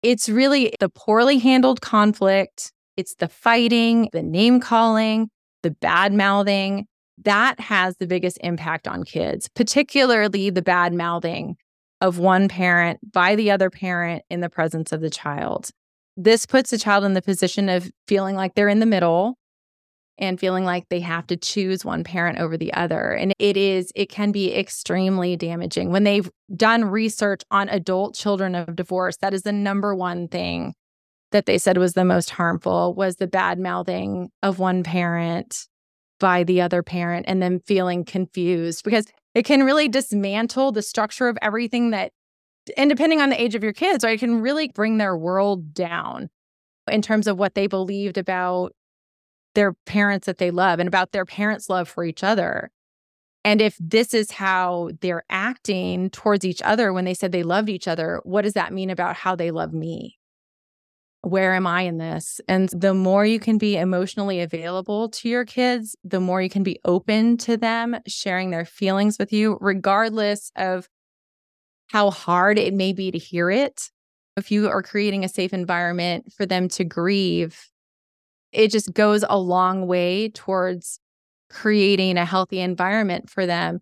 it's 0.02 0.30
really 0.30 0.72
the 0.80 0.88
poorly 0.88 1.38
handled 1.38 1.82
conflict, 1.82 2.72
it's 2.96 3.14
the 3.16 3.28
fighting, 3.28 4.08
the 4.14 4.22
name 4.22 4.60
calling, 4.60 5.28
the 5.62 5.72
bad 5.72 6.14
mouthing. 6.14 6.86
That 7.22 7.60
has 7.60 7.98
the 7.98 8.06
biggest 8.06 8.38
impact 8.40 8.88
on 8.88 9.04
kids, 9.04 9.46
particularly 9.54 10.48
the 10.48 10.62
bad 10.62 10.94
mouthing 10.94 11.56
of 12.00 12.18
one 12.18 12.48
parent 12.48 12.98
by 13.12 13.36
the 13.36 13.50
other 13.50 13.70
parent 13.70 14.22
in 14.30 14.40
the 14.40 14.50
presence 14.50 14.92
of 14.92 15.00
the 15.00 15.10
child. 15.10 15.70
This 16.16 16.46
puts 16.46 16.70
the 16.70 16.78
child 16.78 17.04
in 17.04 17.14
the 17.14 17.22
position 17.22 17.68
of 17.68 17.90
feeling 18.06 18.36
like 18.36 18.54
they're 18.54 18.68
in 18.68 18.80
the 18.80 18.86
middle 18.86 19.36
and 20.18 20.38
feeling 20.38 20.64
like 20.64 20.88
they 20.88 21.00
have 21.00 21.26
to 21.28 21.36
choose 21.36 21.84
one 21.84 22.04
parent 22.04 22.38
over 22.38 22.56
the 22.56 22.72
other. 22.74 23.12
And 23.12 23.32
it 23.38 23.56
is, 23.56 23.90
it 23.94 24.10
can 24.10 24.32
be 24.32 24.54
extremely 24.54 25.36
damaging. 25.36 25.90
When 25.90 26.04
they've 26.04 26.30
done 26.54 26.84
research 26.84 27.42
on 27.50 27.68
adult 27.70 28.14
children 28.14 28.54
of 28.54 28.76
divorce, 28.76 29.16
that 29.18 29.32
is 29.32 29.42
the 29.42 29.52
number 29.52 29.94
one 29.94 30.28
thing 30.28 30.74
that 31.32 31.46
they 31.46 31.58
said 31.58 31.78
was 31.78 31.94
the 31.94 32.04
most 32.04 32.30
harmful 32.30 32.94
was 32.94 33.16
the 33.16 33.26
bad 33.26 33.58
mouthing 33.58 34.30
of 34.42 34.58
one 34.58 34.82
parent 34.82 35.68
by 36.18 36.44
the 36.44 36.60
other 36.60 36.82
parent 36.82 37.24
and 37.28 37.42
then 37.42 37.60
feeling 37.60 38.04
confused 38.04 38.84
because 38.84 39.06
it 39.34 39.44
can 39.44 39.62
really 39.62 39.88
dismantle 39.88 40.72
the 40.72 40.82
structure 40.82 41.28
of 41.28 41.38
everything 41.42 41.90
that 41.90 42.12
and 42.76 42.90
depending 42.90 43.20
on 43.20 43.30
the 43.30 43.40
age 43.40 43.54
of 43.54 43.64
your 43.64 43.72
kids, 43.72 44.04
right, 44.04 44.14
it 44.14 44.20
can 44.20 44.40
really 44.40 44.68
bring 44.68 44.98
their 44.98 45.16
world 45.16 45.72
down 45.74 46.28
in 46.90 47.02
terms 47.02 47.26
of 47.26 47.38
what 47.38 47.54
they 47.54 47.66
believed 47.66 48.18
about 48.18 48.72
their 49.54 49.72
parents 49.86 50.26
that 50.26 50.38
they 50.38 50.50
love 50.50 50.78
and 50.78 50.86
about 50.86 51.12
their 51.12 51.24
parents' 51.24 51.68
love 51.68 51.88
for 51.88 52.04
each 52.04 52.22
other. 52.22 52.70
And 53.44 53.60
if 53.60 53.76
this 53.80 54.12
is 54.12 54.32
how 54.32 54.90
they're 55.00 55.24
acting 55.30 56.10
towards 56.10 56.44
each 56.44 56.60
other 56.62 56.92
when 56.92 57.04
they 57.04 57.14
said 57.14 57.32
they 57.32 57.42
loved 57.42 57.70
each 57.70 57.88
other, 57.88 58.20
what 58.24 58.42
does 58.42 58.52
that 58.52 58.72
mean 58.72 58.90
about 58.90 59.16
how 59.16 59.34
they 59.34 59.50
love 59.50 59.72
me? 59.72 60.19
Where 61.22 61.54
am 61.54 61.66
I 61.66 61.82
in 61.82 61.98
this? 61.98 62.40
And 62.48 62.68
the 62.70 62.94
more 62.94 63.26
you 63.26 63.38
can 63.38 63.58
be 63.58 63.76
emotionally 63.76 64.40
available 64.40 65.10
to 65.10 65.28
your 65.28 65.44
kids, 65.44 65.94
the 66.02 66.20
more 66.20 66.40
you 66.40 66.48
can 66.48 66.62
be 66.62 66.80
open 66.84 67.36
to 67.38 67.56
them 67.56 67.96
sharing 68.06 68.50
their 68.50 68.64
feelings 68.64 69.18
with 69.18 69.32
you, 69.32 69.58
regardless 69.60 70.50
of 70.56 70.88
how 71.88 72.10
hard 72.10 72.58
it 72.58 72.72
may 72.72 72.92
be 72.92 73.10
to 73.10 73.18
hear 73.18 73.50
it. 73.50 73.90
If 74.36 74.50
you 74.50 74.68
are 74.68 74.82
creating 74.82 75.24
a 75.24 75.28
safe 75.28 75.52
environment 75.52 76.32
for 76.32 76.46
them 76.46 76.68
to 76.68 76.84
grieve 76.84 77.70
it 78.52 78.68
just 78.70 78.92
goes 78.92 79.24
a 79.28 79.38
long 79.38 79.86
way 79.86 80.28
towards 80.28 80.98
creating 81.48 82.16
a 82.16 82.24
healthy 82.24 82.60
environment 82.60 83.28
for 83.28 83.46
them 83.46 83.80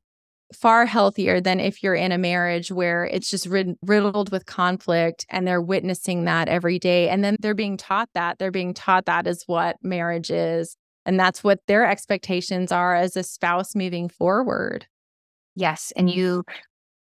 far 0.55 0.87
healthier 0.87 1.41
than 1.41 1.61
if 1.61 1.83
you're 1.83 1.95
in 1.95 2.13
a 2.13 2.19
marriage 2.19 2.73
where 2.73 3.05
it's 3.05 3.31
just 3.31 3.47
rid- 3.47 3.77
riddled 3.83 4.31
with 4.31 4.47
conflict 4.47 5.27
and 5.29 5.47
they're 5.47 5.61
witnessing 5.61 6.25
that 6.25 6.49
every 6.49 6.79
day 6.79 7.09
and 7.09 7.23
then 7.23 7.37
they're 7.41 7.55
being 7.55 7.77
taught 7.77 8.09
that 8.15 8.39
they're 8.39 8.51
being 8.51 8.73
taught 8.73 9.05
that 9.05 9.27
is 9.27 9.45
what 9.47 9.77
marriage 9.83 10.31
is 10.31 10.77
and 11.05 11.21
that's 11.21 11.45
what 11.45 11.61
their 11.67 11.87
expectations 11.87 12.73
are 12.73 12.95
as 12.95 13.17
a 13.17 13.23
spouse 13.23 13.75
moving 13.75 14.09
forward 14.09 14.87
yes 15.55 15.93
and 15.97 16.11
you 16.11 16.43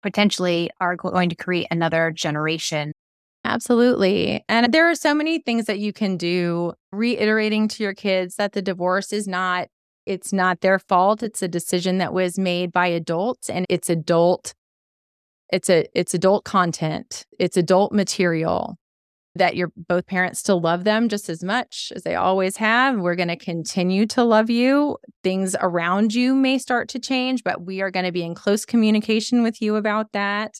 potentially 0.03 0.69
are 0.81 0.95
going 0.95 1.29
to 1.29 1.35
create 1.35 1.67
another 1.71 2.11
generation 2.11 2.91
Absolutely. 3.45 4.43
And 4.49 4.73
there 4.73 4.89
are 4.89 4.95
so 4.95 5.13
many 5.13 5.39
things 5.39 5.65
that 5.67 5.79
you 5.79 5.93
can 5.93 6.17
do, 6.17 6.73
reiterating 6.91 7.69
to 7.69 7.83
your 7.83 7.93
kids 7.93 8.35
that 8.35 8.51
the 8.51 8.61
divorce 8.61 9.13
is 9.13 9.25
not 9.25 9.69
It's 10.07 10.31
not 10.31 10.61
their 10.61 10.79
fault. 10.79 11.21
It's 11.21 11.41
a 11.41 11.47
decision 11.47 11.97
that 11.97 12.13
was 12.13 12.39
made 12.39 12.71
by 12.71 12.87
adults 12.87 13.49
and 13.49 13.65
it's 13.69 13.89
adult 13.89 14.53
it's 15.49 15.69
a 15.69 15.85
it's 15.93 16.13
adult 16.13 16.43
content. 16.43 17.25
It's 17.39 17.57
adult 17.57 17.93
material 17.93 18.77
that 19.35 19.55
your 19.55 19.71
both 19.75 20.07
parents 20.07 20.39
still 20.39 20.59
love 20.59 20.83
them 20.83 21.09
just 21.09 21.29
as 21.29 21.43
much 21.43 21.91
as 21.95 22.03
they 22.03 22.15
always 22.15 22.57
have. 22.57 22.99
We're 22.99 23.15
going 23.15 23.27
to 23.27 23.37
continue 23.37 24.05
to 24.07 24.23
love 24.23 24.49
you. 24.49 24.97
Things 25.23 25.55
around 25.61 26.13
you 26.13 26.35
may 26.35 26.57
start 26.57 26.89
to 26.89 26.99
change, 26.99 27.43
but 27.43 27.63
we 27.63 27.81
are 27.81 27.91
going 27.91 28.05
to 28.05 28.11
be 28.11 28.23
in 28.23 28.33
close 28.35 28.65
communication 28.65 29.43
with 29.43 29.61
you 29.61 29.75
about 29.75 30.11
that. 30.13 30.55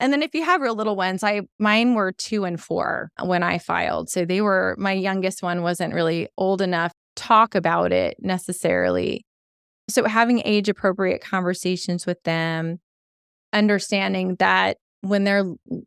And 0.00 0.12
then 0.12 0.22
if 0.22 0.34
you 0.34 0.44
have 0.44 0.60
real 0.60 0.74
little 0.74 0.96
ones, 0.96 1.22
I 1.22 1.42
mine 1.60 1.94
were 1.94 2.12
2 2.12 2.44
and 2.44 2.60
4 2.60 3.10
when 3.22 3.42
I 3.42 3.58
filed. 3.58 4.10
So 4.10 4.24
they 4.24 4.40
were 4.40 4.74
my 4.78 4.92
youngest 4.92 5.42
one 5.42 5.62
wasn't 5.62 5.94
really 5.94 6.28
old 6.36 6.60
enough 6.60 6.92
talk 7.16 7.54
about 7.54 7.92
it 7.92 8.16
necessarily. 8.20 9.24
So 9.88 10.04
having 10.04 10.42
age 10.44 10.68
appropriate 10.68 11.22
conversations 11.22 12.06
with 12.06 12.22
them, 12.22 12.78
understanding 13.52 14.36
that 14.38 14.78
when 15.02 15.24
they're 15.24 15.44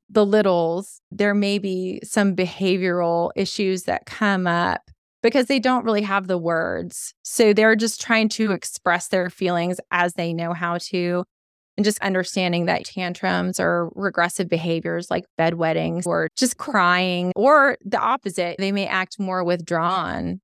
the 0.09 0.25
littles, 0.25 1.01
there 1.09 1.33
may 1.33 1.57
be 1.57 2.01
some 2.03 2.35
behavioral 2.35 3.31
issues 3.35 3.83
that 3.83 4.05
come 4.05 4.45
up 4.45 4.81
because 5.23 5.47
they 5.47 5.59
don't 5.59 5.85
really 5.85 6.01
have 6.01 6.27
the 6.27 6.37
words. 6.37 7.13
So 7.23 7.53
they're 7.53 7.75
just 7.75 8.01
trying 8.01 8.29
to 8.29 8.51
express 8.51 9.07
their 9.07 9.29
feelings 9.29 9.79
as 9.89 10.13
they 10.13 10.33
know 10.33 10.53
how 10.53 10.77
to. 10.89 11.23
And 11.77 11.83
just 11.83 11.99
understanding 11.99 12.67
that 12.67 12.85
tantrums 12.85 13.59
or 13.59 13.89
regressive 13.95 14.47
behaviors 14.47 15.11
like 15.11 15.25
bedwetting 15.37 16.05
or 16.05 16.29
just 16.37 16.55
crying, 16.55 17.33
or 17.35 17.77
the 17.83 17.99
opposite, 17.99 18.55
they 18.59 18.71
may 18.71 18.87
act 18.87 19.19
more 19.19 19.43
withdrawn. 19.43 20.39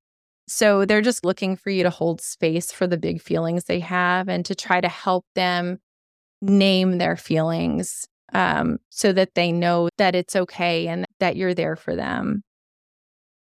So 0.54 0.84
they're 0.84 1.02
just 1.02 1.24
looking 1.24 1.56
for 1.56 1.70
you 1.70 1.84
to 1.84 1.90
hold 1.90 2.20
space 2.20 2.74
for 2.74 2.86
the 2.86 2.98
big 2.98 3.22
feelings 3.22 3.64
they 3.64 3.80
have 3.80 4.28
and 4.28 4.46
to 4.46 4.54
try 4.54 4.82
to 4.82 4.90
help 4.90 5.26
them 5.34 5.80
name 6.42 6.98
their 6.98 7.16
feelings 7.16 8.06
um, 8.34 8.78
so 8.90 9.14
that 9.14 9.34
they 9.34 9.54
know 9.54 9.88
that 9.98 10.14
it's 10.14 10.36
okay 10.36 10.90
and 10.90 11.06
that 11.22 11.38
you're 11.38 11.54
there 11.54 11.78
for 11.78 11.96
them. 11.96 12.44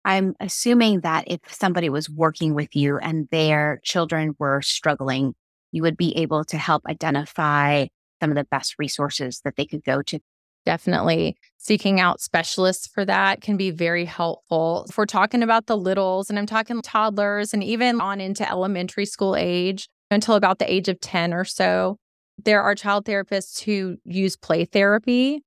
I'm 0.05 0.35
assuming 0.39 1.01
that 1.01 1.25
if 1.29 1.41
somebody 1.51 1.89
was 1.89 2.11
working 2.11 2.53
with 2.53 2.77
you 2.77 2.99
and 2.99 3.27
their 3.31 3.81
children 3.85 4.35
were 4.39 4.61
struggling, 4.61 5.33
you 5.73 5.81
would 5.81 5.97
be 5.97 6.15
able 6.19 6.45
to 6.45 6.59
help 6.59 6.83
identify 6.87 7.87
some 8.21 8.31
of 8.31 8.37
the 8.37 8.47
best 8.51 8.75
resources 8.79 9.41
that 9.45 9.57
they 9.57 9.65
could 9.65 9.83
go 9.83 10.03
to. 10.03 10.21
Definitely. 10.69 11.39
Seeking 11.57 11.99
out 11.99 12.21
specialists 12.21 12.89
for 12.89 13.03
that 13.07 13.41
can 13.41 13.57
be 13.57 13.71
very 13.71 14.05
helpful. 14.05 14.85
If 14.87 14.99
we're 14.99 15.07
talking 15.07 15.43
about 15.43 15.65
the 15.65 15.79
littles, 15.79 16.29
and 16.29 16.39
I'm 16.39 16.45
talking 16.45 16.83
toddlers 16.83 17.55
and 17.55 17.65
even 17.65 18.03
on 18.03 18.21
into 18.21 18.47
elementary 18.47 19.07
school 19.07 19.35
age 19.35 19.89
until 20.11 20.35
about 20.35 20.59
the 20.59 20.71
age 20.71 20.89
of 20.89 21.01
10 21.01 21.33
or 21.33 21.47
so, 21.47 21.97
there 22.45 22.61
are 22.61 22.75
child 22.75 23.07
therapists 23.07 23.65
who 23.65 23.97
use 24.05 24.37
play 24.37 24.67
therapy 24.67 25.43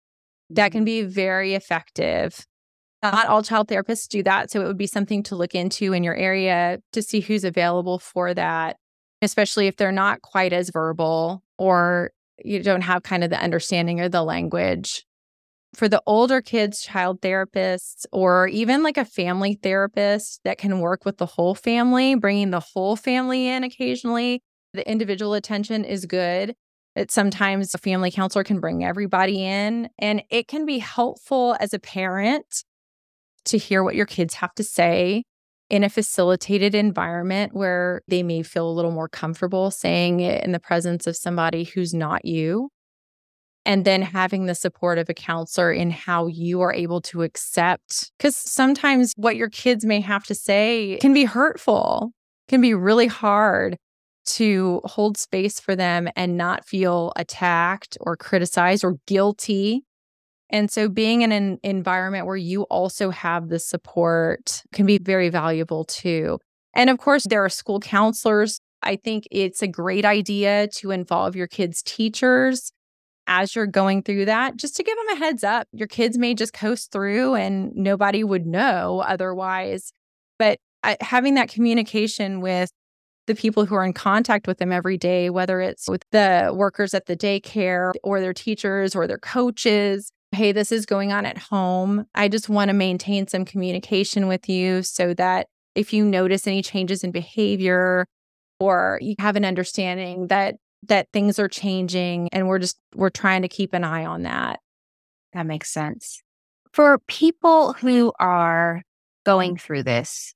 that 0.50 0.72
can 0.72 0.80
mm-hmm. 0.80 0.86
be 0.86 1.02
very 1.04 1.54
effective. 1.54 2.44
Not 3.04 3.28
all 3.28 3.44
child 3.44 3.68
therapists 3.68 4.08
do 4.08 4.24
that. 4.24 4.50
So 4.50 4.60
it 4.60 4.66
would 4.66 4.76
be 4.76 4.88
something 4.88 5.22
to 5.26 5.36
look 5.36 5.54
into 5.54 5.94
in 5.94 6.04
your 6.04 6.16
area 6.16 6.80
to 6.94 7.04
see 7.04 7.20
who's 7.20 7.44
available 7.44 8.00
for 8.00 8.34
that, 8.34 8.78
especially 9.22 9.68
if 9.68 9.76
they're 9.76 9.92
not 9.92 10.24
quite 10.24 10.52
as 10.52 10.72
verbal 10.72 11.44
or 11.60 12.10
you 12.44 12.64
don't 12.64 12.82
have 12.82 13.04
kind 13.04 13.24
of 13.24 13.30
the 13.30 13.40
understanding 13.40 14.00
or 14.00 14.10
the 14.10 14.24
language. 14.24 15.06
For 15.74 15.88
the 15.88 16.02
older 16.06 16.42
kids, 16.42 16.82
child 16.82 17.22
therapists, 17.22 18.06
or 18.12 18.48
even 18.48 18.84
like 18.84 18.98
a 18.98 19.06
family 19.06 19.58
therapist 19.62 20.42
that 20.44 20.58
can 20.58 20.80
work 20.80 21.06
with 21.06 21.18
the 21.18 21.26
whole 21.26 21.56
family, 21.56 22.16
bringing 22.16 22.52
the 22.52 22.60
whole 22.60 22.98
family 22.98 23.48
in 23.48 23.64
occasionally, 23.64 24.44
the 24.74 24.90
individual 24.90 25.34
attention 25.34 25.86
is 25.86 26.06
good. 26.06 26.56
It 26.96 27.10
sometimes 27.10 27.74
a 27.74 27.78
family 27.78 28.12
counselor 28.12 28.44
can 28.44 28.60
bring 28.60 28.84
everybody 28.84 29.46
in, 29.46 29.90
and 29.98 30.24
it 30.30 30.50
can 30.50 30.66
be 30.66 30.80
helpful 30.80 31.56
as 31.60 31.74
a 31.74 31.80
parent 31.80 32.64
to 33.46 33.58
hear 33.58 33.82
what 33.82 33.96
your 33.96 34.06
kids 34.06 34.36
have 34.36 34.54
to 34.56 34.64
say 34.64 35.24
in 35.70 35.86
a 35.86 35.90
facilitated 35.90 36.76
environment 36.76 37.54
where 37.54 38.02
they 38.10 38.24
may 38.24 38.44
feel 38.44 38.70
a 38.70 38.74
little 38.74 38.92
more 38.92 39.08
comfortable 39.08 39.72
saying 39.72 40.20
it 40.20 40.44
in 40.44 40.52
the 40.52 40.60
presence 40.60 41.08
of 41.08 41.16
somebody 41.16 41.64
who's 41.64 41.94
not 41.94 42.26
you. 42.26 42.70
And 43.72 43.86
then 43.86 44.02
having 44.02 44.48
the 44.48 44.54
support 44.54 44.98
of 44.98 45.08
a 45.08 45.14
counselor 45.14 45.72
in 45.72 45.92
how 45.92 46.28
you 46.28 46.60
are 46.60 46.74
able 46.74 47.00
to 47.04 47.22
accept, 47.22 48.12
because 48.18 48.36
sometimes 48.36 49.14
what 49.16 49.38
your 49.38 49.48
kids 49.48 49.86
may 49.86 50.02
have 50.02 50.26
to 50.26 50.36
say 50.36 50.98
can 51.00 51.14
be 51.14 51.24
hurtful, 51.24 52.12
can 52.50 52.60
be 52.60 52.74
really 52.74 53.08
hard 53.08 53.78
to 54.26 54.82
hold 54.84 55.18
space 55.18 55.62
for 55.62 55.74
them 55.74 56.10
and 56.18 56.36
not 56.36 56.66
feel 56.66 57.14
attacked 57.16 57.98
or 58.02 58.18
criticized 58.18 58.84
or 58.84 58.98
guilty. 59.08 59.86
And 60.50 60.70
so 60.70 60.90
being 60.90 61.22
in 61.22 61.32
an 61.32 61.58
environment 61.64 62.26
where 62.26 62.36
you 62.36 62.64
also 62.64 63.10
have 63.10 63.48
the 63.48 63.58
support 63.58 64.64
can 64.74 64.86
be 64.86 64.98
very 64.98 65.30
valuable 65.30 65.86
too. 65.86 66.40
And 66.76 66.90
of 66.90 66.98
course, 66.98 67.24
there 67.24 67.46
are 67.46 67.48
school 67.48 67.80
counselors. 67.80 68.60
I 68.84 68.98
think 68.98 69.30
it's 69.32 69.62
a 69.62 69.68
great 69.68 70.04
idea 70.04 70.68
to 70.76 70.92
involve 70.92 71.38
your 71.38 71.48
kids' 71.48 71.82
teachers 71.82 72.74
as 73.28 73.56
you're 73.56 73.68
going 73.68 74.04
through 74.04 74.26
that, 74.26 74.58
just 74.58 74.76
to 74.76 74.84
give 74.84 74.98
them 74.98 75.18
a 75.18 75.20
heads 75.20 75.44
up. 75.44 75.68
Your 75.72 75.88
kids 75.88 76.18
may 76.18 76.34
just 76.34 76.54
coast 76.54 76.92
through 76.92 77.36
and 77.36 77.74
nobody 77.76 78.24
would 78.24 78.46
know 78.46 79.04
otherwise. 79.06 79.94
But 80.38 80.60
having 81.02 81.36
that 81.36 81.50
communication 81.50 82.42
with 82.42 82.72
the 83.28 83.36
people 83.36 83.66
who 83.66 83.76
are 83.76 83.86
in 83.86 83.94
contact 83.94 84.48
with 84.48 84.58
them 84.58 84.72
every 84.72 84.98
day, 84.98 85.30
whether 85.30 85.62
it's 85.62 85.88
with 85.88 86.04
the 86.12 86.52
workers 86.54 86.94
at 86.94 87.06
the 87.06 87.16
daycare 87.16 87.94
or 88.04 88.20
their 88.20 88.34
teachers 88.34 88.96
or 88.96 89.08
their 89.08 89.20
coaches. 89.20 90.12
Hey, 90.32 90.52
this 90.52 90.72
is 90.72 90.86
going 90.86 91.12
on 91.12 91.26
at 91.26 91.38
home. 91.38 92.06
I 92.16 92.28
just 92.28 92.50
want 92.50 92.70
to 92.70 92.74
maintain 92.74 93.28
some 93.28 93.46
communication 93.46 94.28
with 94.28 94.50
you 94.50 94.82
so 94.82 95.14
that 95.14 95.48
if 95.76 95.94
you 95.94 96.04
notice 96.04 96.48
any 96.48 96.62
changes 96.62 97.04
in 97.04 97.12
behavior 97.12 98.08
or 98.60 98.98
you 99.02 99.16
have 99.20 99.36
an 99.36 99.46
understanding 99.46 100.28
that 100.28 100.56
that 100.88 101.08
things 101.14 101.40
are 101.40 101.48
changing 101.48 102.30
and 102.32 102.48
we're 102.48 102.60
just 102.60 102.78
we're 102.96 103.10
trying 103.10 103.44
to 103.44 103.48
keep 103.48 103.74
an 103.74 103.84
eye 103.84 104.06
on 104.06 104.24
that. 104.24 104.60
That 105.34 105.46
makes 105.46 105.72
sense. 105.72 106.22
For 106.74 107.00
people 107.08 107.74
who 107.74 108.12
are 108.20 108.82
going 109.26 109.58
through 109.58 109.84
this, 109.84 110.34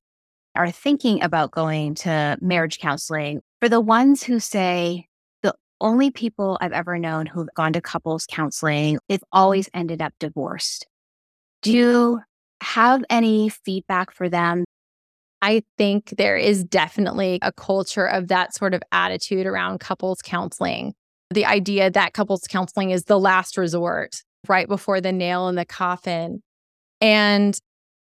are 0.56 0.72
thinking 0.72 1.22
about 1.22 1.52
going 1.52 1.96
to 1.96 2.38
marriage 2.42 2.80
counseling, 2.80 3.42
for 3.60 3.70
the 3.70 3.82
ones 3.82 4.24
who 4.24 4.40
say, 4.40 5.08
the 5.44 5.54
only 5.82 6.12
people 6.12 6.58
I've 6.62 6.72
ever 6.72 6.98
known 6.98 7.26
who've 7.26 7.50
gone 7.56 7.74
to 7.74 7.82
couples 7.82 8.26
counseling, 8.30 9.00
they've 9.10 9.24
always 9.32 9.70
ended 9.74 10.02
up 10.02 10.14
divorced. 10.20 10.88
Do 11.62 11.74
you 11.74 12.22
have 12.62 13.04
any 13.10 13.50
feedback 13.50 14.12
for 14.12 14.30
them? 14.30 14.64
I 15.46 15.62
think 15.78 16.16
there 16.18 16.38
is 16.38 16.64
definitely 16.64 17.38
a 17.44 17.52
culture 17.52 18.08
of 18.08 18.30
that 18.30 18.56
sort 18.56 18.74
of 18.74 18.82
attitude 18.92 19.46
around 19.46 19.80
couples 19.80 20.24
counseling. 20.24 20.96
The 21.30 21.46
idea 21.46 21.92
that 21.92 22.14
couples 22.14 22.48
counseling 22.50 22.90
is 22.90 23.04
the 23.04 23.20
last 23.20 23.56
resort, 23.56 24.24
right 24.48 24.68
before 24.68 25.02
the 25.02 25.12
nail 25.12 25.48
in 25.48 25.54
the 25.54 25.64
coffin. 25.64 26.42
And 27.00 27.56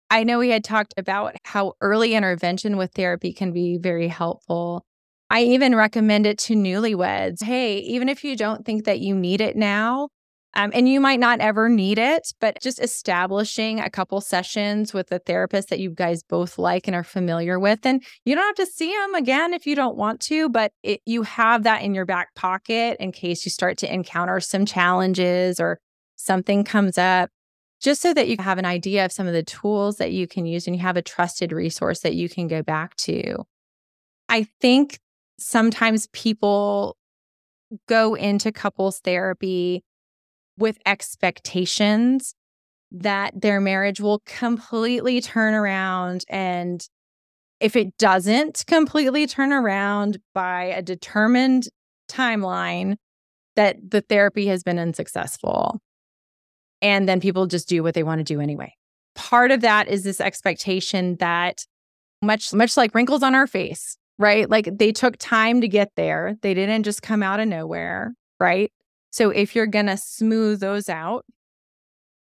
I 0.09 0.25
know 0.25 0.39
we 0.39 0.49
had 0.49 0.65
talked 0.65 0.93
about 0.97 1.37
how 1.45 1.75
early 1.79 2.15
intervention 2.15 2.75
with 2.75 2.91
therapy 2.91 3.31
can 3.31 3.53
be 3.53 3.77
very 3.77 4.09
helpful. 4.09 4.83
I 5.29 5.43
even 5.43 5.73
recommend 5.73 6.25
it 6.25 6.37
to 6.39 6.55
newlyweds. 6.55 7.43
Hey, 7.43 7.77
even 7.77 8.09
if 8.09 8.25
you 8.25 8.35
don't 8.35 8.65
think 8.65 8.83
that 8.83 8.99
you 8.99 9.15
need 9.15 9.39
it 9.39 9.55
now, 9.55 10.09
um, 10.53 10.71
and 10.73 10.89
you 10.89 10.99
might 10.99 11.19
not 11.19 11.39
ever 11.39 11.69
need 11.69 11.97
it, 11.97 12.33
but 12.41 12.61
just 12.61 12.81
establishing 12.81 13.79
a 13.79 13.89
couple 13.89 14.19
sessions 14.19 14.93
with 14.93 15.11
a 15.11 15.19
therapist 15.19 15.69
that 15.69 15.79
you 15.79 15.89
guys 15.89 16.23
both 16.23 16.57
like 16.57 16.87
and 16.87 16.95
are 16.95 17.05
familiar 17.05 17.57
with. 17.57 17.85
And 17.85 18.03
you 18.25 18.35
don't 18.35 18.45
have 18.45 18.67
to 18.67 18.71
see 18.71 18.91
them 18.91 19.15
again 19.15 19.53
if 19.53 19.65
you 19.65 19.75
don't 19.75 19.95
want 19.95 20.19
to, 20.21 20.49
but 20.49 20.73
it, 20.83 20.99
you 21.05 21.23
have 21.23 21.63
that 21.63 21.83
in 21.83 21.95
your 21.95 22.05
back 22.05 22.35
pocket 22.35 22.97
in 22.99 23.13
case 23.13 23.45
you 23.45 23.51
start 23.51 23.77
to 23.79 23.93
encounter 23.93 24.41
some 24.41 24.65
challenges 24.65 25.59
or 25.59 25.79
something 26.17 26.65
comes 26.65 26.97
up 26.97 27.29
just 27.79 28.01
so 28.01 28.13
that 28.13 28.27
you 28.27 28.35
have 28.37 28.57
an 28.57 28.65
idea 28.65 29.05
of 29.05 29.11
some 29.11 29.27
of 29.27 29.33
the 29.33 29.43
tools 29.43 29.97
that 29.97 30.11
you 30.11 30.27
can 30.27 30.45
use 30.45 30.67
and 30.67 30.75
you 30.75 30.81
have 30.81 30.97
a 30.97 31.01
trusted 31.01 31.51
resource 31.51 32.01
that 32.01 32.13
you 32.13 32.27
can 32.27 32.47
go 32.47 32.61
back 32.61 32.95
to. 32.95 33.37
I 34.27 34.47
think 34.59 34.99
sometimes 35.39 36.07
people 36.11 36.97
go 37.87 38.15
into 38.15 38.51
couples 38.51 38.99
therapy 38.99 39.83
with 40.57 40.77
expectations 40.85 42.33
that 42.91 43.39
their 43.39 43.61
marriage 43.61 43.99
will 43.99 44.21
completely 44.25 45.21
turn 45.21 45.53
around. 45.53 46.25
And 46.29 46.85
if 47.59 47.75
it 47.75 47.97
doesn't 47.97 48.65
completely 48.67 49.27
turn 49.27 49.53
around 49.53 50.19
by 50.33 50.65
a 50.65 50.81
determined 50.81 51.69
timeline, 52.09 52.97
that 53.55 53.77
the 53.91 54.01
therapy 54.01 54.47
has 54.47 54.63
been 54.63 54.79
unsuccessful 54.79 55.79
and 56.81 57.07
then 57.07 57.19
people 57.19 57.47
just 57.47 57.69
do 57.69 57.83
what 57.83 57.93
they 57.93 58.03
want 58.03 58.19
to 58.19 58.23
do 58.23 58.39
anyway. 58.39 58.73
Part 59.15 59.51
of 59.51 59.61
that 59.61 59.87
is 59.87 60.03
this 60.03 60.21
expectation 60.21 61.17
that 61.17 61.65
much 62.21 62.53
much 62.53 62.77
like 62.77 62.95
wrinkles 62.95 63.23
on 63.23 63.35
our 63.35 63.47
face, 63.47 63.97
right? 64.17 64.49
Like 64.49 64.69
they 64.77 64.91
took 64.91 65.17
time 65.17 65.61
to 65.61 65.67
get 65.67 65.91
there. 65.95 66.35
They 66.41 66.53
didn't 66.53 66.83
just 66.83 67.01
come 67.01 67.23
out 67.23 67.39
of 67.39 67.47
nowhere, 67.47 68.13
right? 68.39 68.71
So 69.12 69.30
if 69.30 69.56
you're 69.56 69.67
going 69.67 69.88
to 69.88 69.97
smooth 69.97 70.60
those 70.60 70.89
out, 70.89 71.26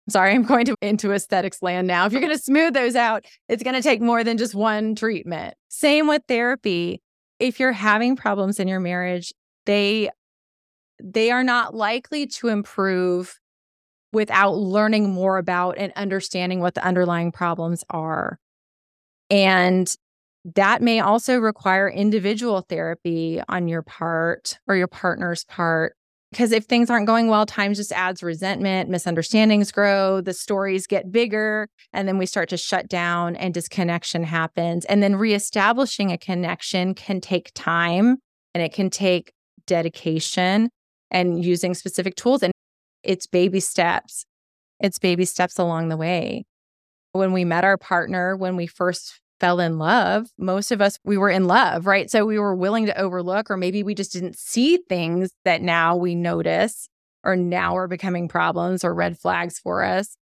sorry, 0.09 0.35
I'm 0.35 0.45
going 0.45 0.67
to 0.67 0.77
into 0.83 1.13
aesthetics 1.13 1.63
land 1.63 1.87
now. 1.87 2.07
If 2.07 2.13
you're 2.13 2.21
going 2.21 2.37
to 2.37 2.43
smooth 2.43 2.75
those 2.75 2.97
out, 2.97 3.25
it's 3.49 3.63
going 3.63 3.77
to 3.77 3.83
take 3.83 4.01
more 4.01 4.25
than 4.25 4.37
just 4.37 4.55
one 4.55 4.95
treatment. 4.95 5.55
Same 5.69 6.07
with 6.07 6.23
therapy. 6.29 7.01
If 7.39 7.59
you're 7.59 7.73
having 7.73 8.17
problems 8.17 8.61
in 8.61 8.69
your 8.69 8.81
marriage, 8.81 9.33
they 9.67 10.11
they 11.03 11.31
are 11.31 11.45
not 11.45 11.75
likely 11.75 12.27
to 12.27 12.49
improve 12.49 13.39
without 14.13 14.57
learning 14.57 15.11
more 15.11 15.39
about 15.39 15.79
and 15.79 15.93
understanding 15.97 16.61
what 16.61 16.75
the 16.75 16.85
underlying 16.85 17.33
problems 17.33 17.85
are. 17.89 18.39
And 19.31 19.93
that 20.57 20.83
may 20.83 21.01
also 21.01 21.39
require 21.39 21.89
individual 21.89 22.63
therapy 22.69 23.41
on 23.49 23.69
your 23.69 23.83
part 23.83 24.59
or 24.67 24.77
your 24.77 24.89
partner's 24.89 25.45
part. 25.45 25.95
Because 26.31 26.53
if 26.53 26.65
things 26.65 26.91
aren't 26.91 27.09
going 27.09 27.27
well, 27.27 27.45
time 27.45 27.75
just 27.75 27.91
adds 27.93 28.23
resentment, 28.23 28.89
misunderstandings 28.89 29.73
grow, 29.73 30.21
the 30.21 30.33
stories 30.33 30.87
get 30.87 31.11
bigger, 31.11 31.69
and 31.93 32.07
then 32.07 32.19
we 32.19 32.27
start 32.27 32.49
to 32.51 32.57
shut 32.57 32.89
down 32.89 33.35
and 33.35 33.53
disconnection 33.53 34.23
happens. 34.23 34.85
And 34.85 35.03
then 35.03 35.17
reestablishing 35.17 36.13
a 36.13 36.19
connection 36.19 36.95
can 36.95 37.21
take 37.21 37.51
time 37.55 38.19
and 38.55 38.63
it 38.63 38.73
can 38.73 38.91
take 38.91 39.33
dedication 39.67 40.71
and 41.11 41.45
using 41.45 41.75
specific 41.75 42.15
tools. 42.15 42.45
And 42.45 42.53
it's 43.03 43.27
baby 43.27 43.61
steps. 43.61 44.25
It's 44.79 44.99
baby 44.99 45.25
steps 45.25 45.59
along 45.59 45.89
the 45.89 45.97
way. 45.97 46.45
When 47.13 47.33
we 47.33 47.45
met 47.45 47.65
our 47.65 47.77
partner, 47.77 48.37
when 48.37 48.55
we 48.55 48.69
first 48.69 49.21
fell 49.41 49.59
in 49.59 49.79
love, 49.79 50.29
most 50.39 50.71
of 50.71 50.81
us, 50.81 50.99
we 51.05 51.17
were 51.17 51.31
in 51.31 51.47
love, 51.47 51.87
right? 51.87 52.11
So 52.11 52.27
we 52.27 52.39
were 52.39 52.55
willing 52.55 52.87
to 52.87 53.01
overlook, 53.01 53.51
or 53.51 53.57
maybe 53.57 53.83
we 53.83 53.95
just 53.95 54.13
didn't 54.13 54.39
see 54.39 54.77
things 54.89 55.31
that 55.45 55.63
now 55.63 55.97
we 55.97 56.15
notice 56.15 56.89
or 57.25 57.37
now 57.37 57.77
are 57.77 57.89
becoming 57.89 58.29
problems 58.29 58.85
or 58.85 58.95
red 58.95 59.19
flags 59.19 59.59
for 59.59 59.83
us. 59.83 60.17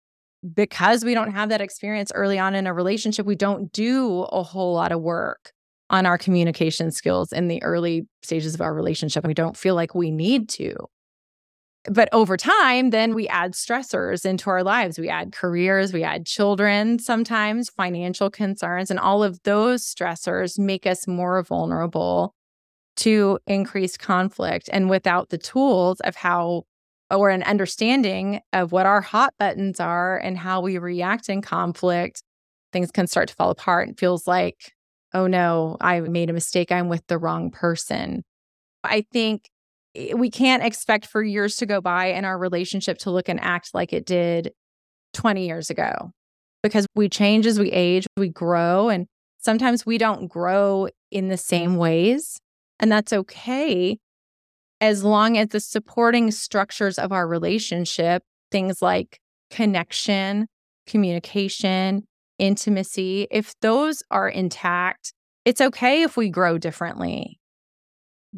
Because 0.53 1.03
we 1.03 1.15
don't 1.15 1.31
have 1.31 1.49
that 1.49 1.61
experience 1.61 2.11
early 2.13 2.37
on 2.37 2.53
in 2.53 2.67
a 2.67 2.73
relationship, 2.73 3.25
we 3.25 3.35
don't 3.35 3.71
do 3.71 4.21
a 4.21 4.43
whole 4.43 4.73
lot 4.73 4.91
of 4.91 5.01
work 5.01 5.51
on 5.89 6.05
our 6.05 6.17
communication 6.17 6.91
skills 6.91 7.33
in 7.33 7.47
the 7.47 7.61
early 7.63 8.07
stages 8.21 8.53
of 8.53 8.61
our 8.61 8.73
relationship. 8.73 9.25
We 9.25 9.33
don't 9.33 9.57
feel 9.57 9.73
like 9.73 9.95
we 9.95 10.11
need 10.11 10.47
to. 10.49 10.75
But 11.89 12.09
over 12.11 12.35
time, 12.35 12.89
then 12.89 13.15
we 13.15 13.29
add 13.29 13.53
stressors 13.53 14.25
into 14.25 14.49
our 14.49 14.61
lives. 14.61 14.99
We 14.99 15.07
add 15.07 15.31
careers, 15.31 15.93
we 15.93 16.03
add 16.03 16.25
children, 16.25 16.99
sometimes 16.99 17.69
financial 17.69 18.29
concerns, 18.29 18.91
and 18.91 18.99
all 18.99 19.23
of 19.23 19.41
those 19.43 19.83
stressors 19.83 20.59
make 20.59 20.85
us 20.85 21.07
more 21.07 21.41
vulnerable 21.43 22.35
to 22.97 23.39
increased 23.47 23.99
conflict. 23.99 24.69
And 24.73 24.89
without 24.89 25.29
the 25.29 25.37
tools 25.37 26.01
of 26.01 26.15
how 26.15 26.63
or 27.09 27.29
an 27.29 27.43
understanding 27.43 28.41
of 28.51 28.73
what 28.73 28.85
our 28.85 28.99
hot 28.99 29.33
buttons 29.39 29.79
are 29.79 30.17
and 30.17 30.37
how 30.37 30.59
we 30.59 30.77
react 30.77 31.29
in 31.29 31.41
conflict, 31.41 32.21
things 32.73 32.91
can 32.91 33.07
start 33.07 33.29
to 33.29 33.35
fall 33.35 33.49
apart. 33.49 33.87
It 33.87 33.99
feels 33.99 34.27
like, 34.27 34.73
oh 35.13 35.27
no, 35.27 35.77
I 35.79 36.01
made 36.01 36.29
a 36.29 36.33
mistake. 36.33 36.69
I'm 36.69 36.89
with 36.89 37.07
the 37.07 37.17
wrong 37.17 37.49
person. 37.49 38.25
I 38.83 39.05
think 39.13 39.49
Eh, 39.97 40.13
we 40.13 40.29
can't 40.29 40.63
expect 40.63 41.05
for 41.05 41.23
years 41.23 41.57
to 41.57 41.65
go 41.65 41.81
by 41.81 42.07
and 42.07 42.25
our 42.25 42.37
relationship 42.37 42.99
to 42.99 43.11
look 43.11 43.27
and 43.27 43.39
act 43.41 43.71
like 43.73 43.91
it 43.91 44.05
did 44.05 44.53
20 45.13 45.45
years 45.45 45.69
ago 45.69 46.11
because 46.63 46.85
we 46.95 47.09
change 47.09 47.45
as 47.45 47.59
we 47.59 47.71
age, 47.71 48.05
we 48.15 48.29
grow, 48.29 48.89
and 48.89 49.07
sometimes 49.39 49.85
we 49.85 49.97
don't 49.97 50.27
grow 50.27 50.87
in 51.11 51.29
the 51.29 51.37
same 51.37 51.77
ways. 51.77 52.39
And 52.79 52.91
that's 52.91 53.13
okay 53.13 53.97
as 54.79 55.03
long 55.03 55.37
as 55.37 55.49
the 55.49 55.59
supporting 55.59 56.31
structures 56.31 56.99
of 56.99 57.11
our 57.11 57.27
relationship, 57.27 58.23
things 58.51 58.81
like 58.81 59.19
connection, 59.49 60.47
communication, 60.85 62.03
intimacy, 62.37 63.27
if 63.31 63.53
those 63.61 64.03
are 64.11 64.29
intact, 64.29 65.13
it's 65.45 65.61
okay 65.61 66.03
if 66.03 66.15
we 66.17 66.29
grow 66.29 66.57
differently. 66.57 67.39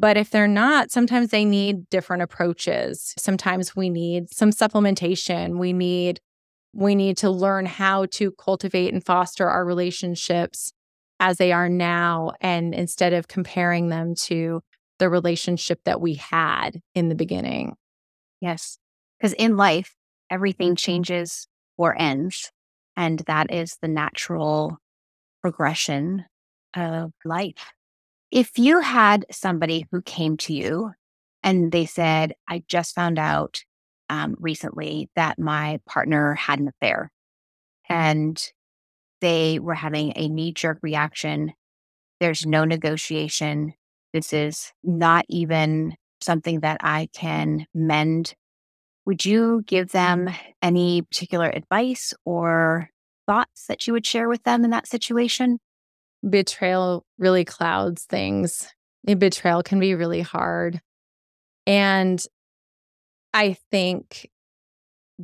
But 0.00 0.16
if 0.16 0.30
they're 0.30 0.48
not, 0.48 0.90
sometimes 0.90 1.28
they 1.28 1.44
need 1.44 1.90
different 1.90 2.22
approaches. 2.22 3.12
Sometimes 3.18 3.76
we 3.76 3.90
need 3.90 4.32
some 4.32 4.50
supplementation. 4.50 5.58
We 5.58 5.74
need 5.74 6.20
we 6.72 6.94
need 6.94 7.18
to 7.18 7.28
learn 7.28 7.66
how 7.66 8.06
to 8.12 8.32
cultivate 8.32 8.94
and 8.94 9.04
foster 9.04 9.46
our 9.46 9.64
relationships 9.64 10.72
as 11.18 11.36
they 11.36 11.52
are 11.52 11.68
now 11.68 12.30
and 12.40 12.74
instead 12.74 13.12
of 13.12 13.28
comparing 13.28 13.88
them 13.88 14.14
to 14.14 14.62
the 15.00 15.10
relationship 15.10 15.80
that 15.84 16.00
we 16.00 16.14
had 16.14 16.80
in 16.94 17.10
the 17.10 17.14
beginning. 17.14 17.74
Yes. 18.40 18.78
Because 19.18 19.34
in 19.34 19.58
life, 19.58 19.96
everything 20.30 20.76
changes 20.76 21.46
or 21.76 22.00
ends. 22.00 22.50
And 22.96 23.18
that 23.26 23.52
is 23.52 23.76
the 23.82 23.88
natural 23.88 24.78
progression 25.42 26.24
of 26.74 27.10
life. 27.24 27.72
If 28.30 28.58
you 28.58 28.80
had 28.80 29.26
somebody 29.32 29.86
who 29.90 30.02
came 30.02 30.36
to 30.38 30.52
you 30.52 30.92
and 31.42 31.72
they 31.72 31.84
said, 31.86 32.34
I 32.48 32.62
just 32.68 32.94
found 32.94 33.18
out 33.18 33.64
um, 34.08 34.36
recently 34.38 35.10
that 35.16 35.38
my 35.38 35.80
partner 35.88 36.34
had 36.34 36.60
an 36.60 36.68
affair 36.68 37.10
and 37.88 38.40
they 39.20 39.58
were 39.58 39.74
having 39.74 40.12
a 40.14 40.28
knee 40.28 40.52
jerk 40.52 40.78
reaction, 40.82 41.52
there's 42.20 42.46
no 42.46 42.64
negotiation. 42.64 43.74
This 44.12 44.32
is 44.32 44.72
not 44.84 45.24
even 45.28 45.96
something 46.20 46.60
that 46.60 46.78
I 46.82 47.08
can 47.12 47.66
mend. 47.74 48.34
Would 49.06 49.24
you 49.24 49.62
give 49.66 49.90
them 49.90 50.30
any 50.62 51.02
particular 51.02 51.48
advice 51.48 52.14
or 52.24 52.90
thoughts 53.26 53.66
that 53.66 53.86
you 53.86 53.92
would 53.92 54.06
share 54.06 54.28
with 54.28 54.44
them 54.44 54.64
in 54.64 54.70
that 54.70 54.86
situation? 54.86 55.58
Betrayal 56.28 57.04
really 57.18 57.44
clouds 57.44 58.04
things. 58.04 58.68
Eh, 59.06 59.14
betrayal 59.14 59.62
can 59.62 59.80
be 59.80 59.94
really 59.94 60.20
hard. 60.20 60.80
And 61.66 62.22
I 63.32 63.56
think 63.70 64.30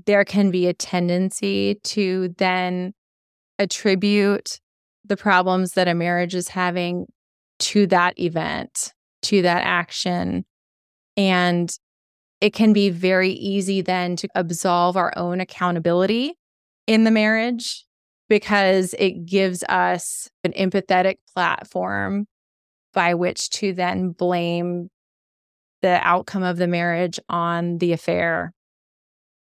there 0.06 0.24
can 0.24 0.50
be 0.50 0.66
a 0.66 0.74
tendency 0.74 1.76
to 1.82 2.34
then 2.38 2.92
attribute 3.58 4.60
the 5.04 5.16
problems 5.16 5.72
that 5.72 5.88
a 5.88 5.94
marriage 5.94 6.34
is 6.34 6.48
having 6.48 7.06
to 7.58 7.86
that 7.86 8.18
event, 8.18 8.92
to 9.22 9.42
that 9.42 9.62
action. 9.64 10.44
And 11.16 11.70
it 12.40 12.52
can 12.52 12.72
be 12.72 12.90
very 12.90 13.30
easy 13.30 13.80
then 13.80 14.16
to 14.16 14.28
absolve 14.34 14.96
our 14.96 15.12
own 15.16 15.40
accountability 15.40 16.34
in 16.86 17.04
the 17.04 17.10
marriage 17.10 17.85
because 18.28 18.94
it 18.98 19.26
gives 19.26 19.62
us 19.64 20.28
an 20.44 20.52
empathetic 20.52 21.16
platform 21.32 22.26
by 22.92 23.14
which 23.14 23.50
to 23.50 23.72
then 23.72 24.10
blame 24.10 24.88
the 25.82 26.00
outcome 26.02 26.42
of 26.42 26.56
the 26.56 26.66
marriage 26.66 27.20
on 27.28 27.78
the 27.78 27.92
affair. 27.92 28.52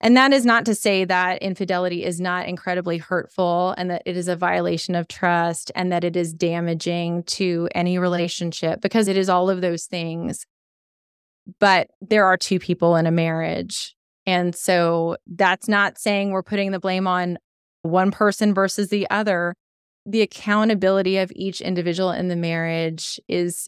And 0.01 0.15
that 0.15 0.31
is 0.31 0.45
not 0.45 0.65
to 0.65 0.75
say 0.75 1.03
that 1.03 1.41
infidelity 1.41 2.05
is 2.05 2.21
not 2.21 2.47
incredibly 2.47 2.99
hurtful 2.99 3.73
and 3.77 3.89
that 3.91 4.03
it 4.05 4.15
is 4.15 4.29
a 4.29 4.35
violation 4.35 4.95
of 4.95 5.09
trust 5.09 5.71
and 5.75 5.91
that 5.91 6.05
it 6.05 6.15
is 6.15 6.33
damaging 6.33 7.23
to 7.23 7.67
any 7.75 7.97
relationship 7.97 8.79
because 8.79 9.09
it 9.09 9.17
is 9.17 9.27
all 9.27 9.49
of 9.49 9.59
those 9.59 9.85
things. 9.85 10.45
But 11.59 11.89
there 11.99 12.25
are 12.25 12.37
two 12.37 12.59
people 12.59 12.95
in 12.95 13.07
a 13.07 13.11
marriage. 13.11 13.95
And 14.25 14.55
so 14.55 15.17
that's 15.27 15.67
not 15.67 15.97
saying 15.97 16.31
we're 16.31 16.43
putting 16.43 16.71
the 16.71 16.79
blame 16.79 17.07
on 17.07 17.37
one 17.81 18.11
person 18.11 18.53
versus 18.53 18.89
the 18.89 19.09
other, 19.09 19.55
the 20.05 20.21
accountability 20.21 21.17
of 21.17 21.31
each 21.35 21.61
individual 21.61 22.11
in 22.11 22.27
the 22.27 22.35
marriage 22.35 23.19
is 23.27 23.67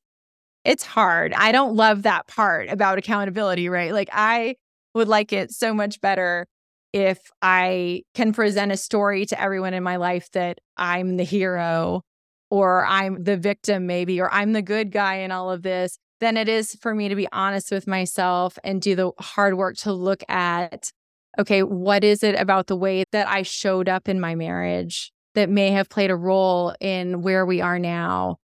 it's 0.64 0.84
hard. 0.84 1.34
I 1.34 1.52
don't 1.52 1.76
love 1.76 2.04
that 2.04 2.28
part 2.28 2.70
about 2.70 2.98
accountability, 2.98 3.70
right? 3.70 3.94
Like 3.94 4.10
I 4.12 4.56
would 4.94 5.08
like 5.08 5.34
it 5.34 5.52
so 5.52 5.74
much 5.74 6.02
better 6.02 6.46
if 6.94 7.20
I 7.42 8.04
can 8.14 8.34
present 8.34 8.72
a 8.72 8.78
story 8.78 9.26
to 9.28 9.42
everyone 9.42 9.74
in 9.74 9.84
my 9.84 9.96
life 9.96 10.30
that 10.32 10.60
I'm 10.78 11.18
the 11.18 11.24
hero 11.24 12.02
or 12.50 12.86
I'm 12.86 13.24
the 13.24 13.38
victim 13.38 13.88
maybe 13.88 14.20
or 14.20 14.32
I'm 14.32 14.52
the 14.52 14.62
good 14.62 14.92
guy 14.92 15.16
in 15.16 15.32
all 15.32 15.50
of 15.50 15.64
this 15.64 15.98
than 16.20 16.38
it 16.38 16.50
is 16.50 16.76
for 16.76 16.94
me 16.94 17.10
to 17.10 17.16
be 17.16 17.28
honest 17.32 17.72
with 17.72 17.88
myself 17.88 18.60
and 18.64 18.82
do 18.82 18.96
the 18.96 19.12
hard 19.20 19.56
work 19.56 19.78
to 19.78 19.94
look 19.94 20.22
at 20.30 20.92
okay, 21.40 21.64
what 21.64 22.04
is 22.04 22.24
it 22.24 22.40
about 22.40 22.68
the 22.68 22.76
way 22.76 23.04
that 23.12 23.28
I 23.28 23.44
showed 23.44 23.88
up 23.88 24.10
in 24.10 24.20
my 24.20 24.36
marriage 24.36 25.12
that 25.36 25.50
may 25.50 25.72
have 25.72 25.90
played 25.90 26.12
a 26.12 26.16
role 26.16 26.76
in 26.80 27.22
where 27.22 27.46
we 27.46 27.62
are 27.62 27.80
now? 27.80 28.38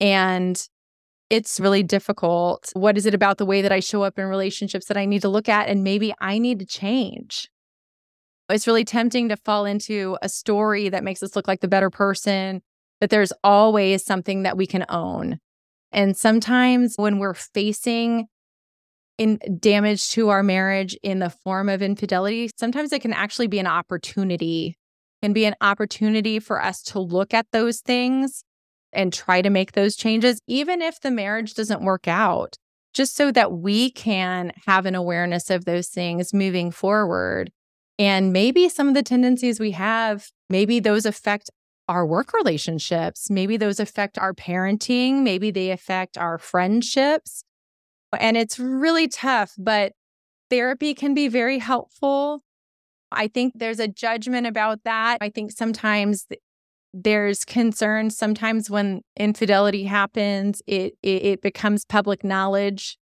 And 0.00 0.60
it's 1.30 1.58
really 1.58 1.82
difficult. 1.82 2.70
What 2.74 2.96
is 2.96 3.06
it 3.06 3.14
about 3.14 3.38
the 3.38 3.46
way 3.46 3.62
that 3.62 3.72
I 3.72 3.80
show 3.80 4.02
up 4.02 4.18
in 4.18 4.26
relationships 4.26 4.86
that 4.86 4.96
I 4.96 5.06
need 5.06 5.22
to 5.22 5.28
look 5.28 5.48
at 5.48 5.68
and 5.68 5.82
maybe 5.82 6.12
I 6.20 6.38
need 6.38 6.58
to 6.58 6.66
change? 6.66 7.48
It's 8.50 8.66
really 8.66 8.84
tempting 8.84 9.30
to 9.30 9.36
fall 9.36 9.64
into 9.64 10.18
a 10.20 10.28
story 10.28 10.90
that 10.90 11.04
makes 11.04 11.22
us 11.22 11.34
look 11.34 11.48
like 11.48 11.60
the 11.60 11.68
better 11.68 11.88
person, 11.88 12.60
but 13.00 13.08
there's 13.08 13.32
always 13.42 14.04
something 14.04 14.42
that 14.42 14.56
we 14.56 14.66
can 14.66 14.84
own. 14.88 15.38
And 15.90 16.16
sometimes 16.16 16.94
when 16.96 17.18
we're 17.18 17.34
facing 17.34 18.26
in 19.22 19.38
damage 19.60 20.10
to 20.10 20.30
our 20.30 20.42
marriage 20.42 20.96
in 21.00 21.20
the 21.20 21.30
form 21.30 21.68
of 21.68 21.80
infidelity, 21.80 22.50
sometimes 22.56 22.92
it 22.92 23.02
can 23.02 23.12
actually 23.12 23.46
be 23.46 23.60
an 23.60 23.68
opportunity, 23.68 24.76
can 25.22 25.32
be 25.32 25.44
an 25.44 25.54
opportunity 25.60 26.40
for 26.40 26.60
us 26.60 26.82
to 26.82 26.98
look 26.98 27.32
at 27.32 27.46
those 27.52 27.80
things 27.80 28.42
and 28.92 29.12
try 29.12 29.40
to 29.40 29.48
make 29.48 29.72
those 29.72 29.94
changes, 29.94 30.40
even 30.48 30.82
if 30.82 31.00
the 31.00 31.10
marriage 31.10 31.54
doesn't 31.54 31.84
work 31.84 32.08
out, 32.08 32.56
just 32.94 33.14
so 33.14 33.30
that 33.30 33.52
we 33.52 33.92
can 33.92 34.50
have 34.66 34.86
an 34.86 34.96
awareness 34.96 35.50
of 35.50 35.66
those 35.66 35.86
things 35.86 36.34
moving 36.34 36.72
forward. 36.72 37.52
And 38.00 38.32
maybe 38.32 38.68
some 38.68 38.88
of 38.88 38.94
the 38.94 39.04
tendencies 39.04 39.60
we 39.60 39.70
have, 39.70 40.30
maybe 40.50 40.80
those 40.80 41.06
affect 41.06 41.48
our 41.88 42.04
work 42.04 42.32
relationships. 42.32 43.30
Maybe 43.30 43.56
those 43.56 43.78
affect 43.78 44.18
our 44.18 44.34
parenting. 44.34 45.22
Maybe 45.22 45.52
they 45.52 45.70
affect 45.70 46.18
our 46.18 46.38
friendships. 46.38 47.44
And 48.18 48.36
it's 48.36 48.58
really 48.58 49.08
tough, 49.08 49.54
but 49.58 49.92
therapy 50.50 50.94
can 50.94 51.14
be 51.14 51.28
very 51.28 51.58
helpful. 51.58 52.42
I 53.10 53.28
think 53.28 53.54
there's 53.56 53.80
a 53.80 53.88
judgment 53.88 54.46
about 54.46 54.84
that. 54.84 55.18
I 55.20 55.28
think 55.28 55.52
sometimes 55.52 56.26
there's 56.94 57.44
concern 57.46 58.10
sometimes 58.10 58.68
when 58.68 59.00
infidelity 59.16 59.84
happens 59.84 60.60
it, 60.66 60.92
it, 61.02 61.24
it 61.24 61.40
becomes 61.40 61.86
public 61.86 62.22
knowledge 62.22 62.98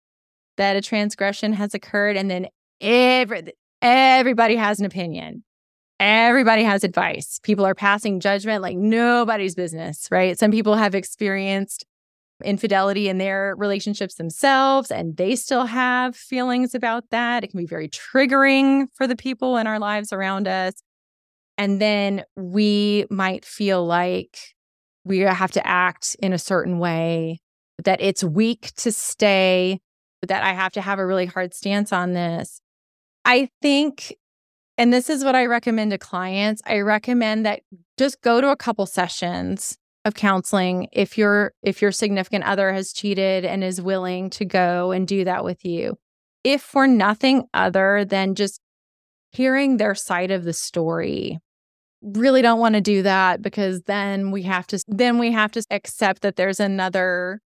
that 0.59 0.77
a 0.77 0.83
transgression 0.83 1.55
has 1.55 1.73
occurred 1.73 2.15
and 2.15 2.31
then 2.31 2.49
every 2.83 3.51
everybody 3.81 4.57
has 4.57 4.79
an 4.79 4.85
opinion 4.85 5.43
everybody 6.01 6.63
has 6.63 6.85
advice. 6.85 7.41
People 7.43 7.65
are 7.65 7.75
passing 7.75 8.21
judgment 8.21 8.63
like 8.63 8.77
nobody's 8.77 9.55
business, 9.55 10.09
right? 10.11 10.39
Some 10.39 10.51
people 10.51 10.77
have 10.77 10.95
experienced 10.95 11.85
infidelity 12.45 13.09
in 13.09 13.19
their 13.19 13.55
relationships 13.57 14.15
themselves 14.15 14.91
and 14.91 15.17
they 15.17 15.35
still 15.35 15.67
have 15.67 16.15
feelings 16.15 16.75
about 16.75 17.05
that. 17.11 17.45
It 17.45 17.49
can 17.49 17.59
be 17.59 17.67
very 17.67 17.89
triggering 17.89 18.87
for 18.95 19.07
the 19.07 19.17
people 19.17 19.57
in 19.57 19.67
our 19.67 19.79
lives 19.79 20.13
around 20.13 20.47
us. 20.47 20.75
And 21.57 21.81
then 21.81 22.25
we 22.37 23.07
might 23.11 23.45
feel 23.45 23.85
like 23.85 24.39
we 25.05 25.19
have 25.21 25.51
to 25.53 25.67
act 25.67 26.17
in 26.21 26.33
a 26.33 26.39
certain 26.39 26.79
way, 26.79 27.41
that 27.83 28.01
it's 28.01 28.23
weak 28.23 28.73
to 28.77 28.93
stay, 28.93 29.81
that 30.27 30.45
I 30.45 30.53
have 30.53 30.73
to 30.73 30.81
have 30.81 30.99
a 30.99 31.07
really 31.07 31.27
hard 31.27 31.55
stance 31.55 31.93
on 31.93 32.13
this. 32.13 32.61
I 33.25 33.49
think 33.61 34.15
and 34.79 34.93
this 34.93 35.11
is 35.11 35.25
what 35.25 35.35
I 35.35 35.47
recommend 35.47 35.91
to 35.91 35.99
clients. 35.99 36.63
I 36.65 36.79
recommend 36.79 37.45
that 37.45 37.63
just 37.99 38.23
go 38.23 38.41
to 38.41 38.51
a 38.51 38.57
couple 38.57 38.87
sessions 38.87 39.77
of 40.09 40.15
counseling 40.15 40.89
if 40.93 41.17
your 41.17 41.53
if 41.63 41.81
your 41.81 41.93
significant 41.93 42.45
other 42.45 42.73
has 42.73 42.93
cheated 42.93 43.45
and 43.45 43.63
is 43.63 43.81
willing 43.81 44.31
to 44.31 44.45
go 44.45 44.91
and 44.91 45.07
do 45.07 45.25
that 45.25 45.45
with 45.45 45.65
you. 45.65 45.97
If 46.43 46.63
for 46.63 46.89
nothing 46.89 47.45
other 47.55 48.05
than 48.05 48.35
just 48.35 48.61
hearing 49.31 49.77
their 49.77 49.95
side 49.95 50.31
of 50.31 50.45
the 50.45 50.53
story. 50.53 51.39
Really 52.03 52.43
don't 52.43 52.61
want 52.61 52.75
to 52.75 52.81
do 52.81 53.03
that 53.03 53.43
because 53.43 53.83
then 53.83 54.31
we 54.31 54.43
have 54.43 54.67
to 54.69 54.83
then 54.89 55.19
we 55.19 55.33
have 55.33 55.53
to 55.53 55.63
accept 55.71 56.23
that 56.23 56.37
there's 56.37 56.61
another 56.61 57.41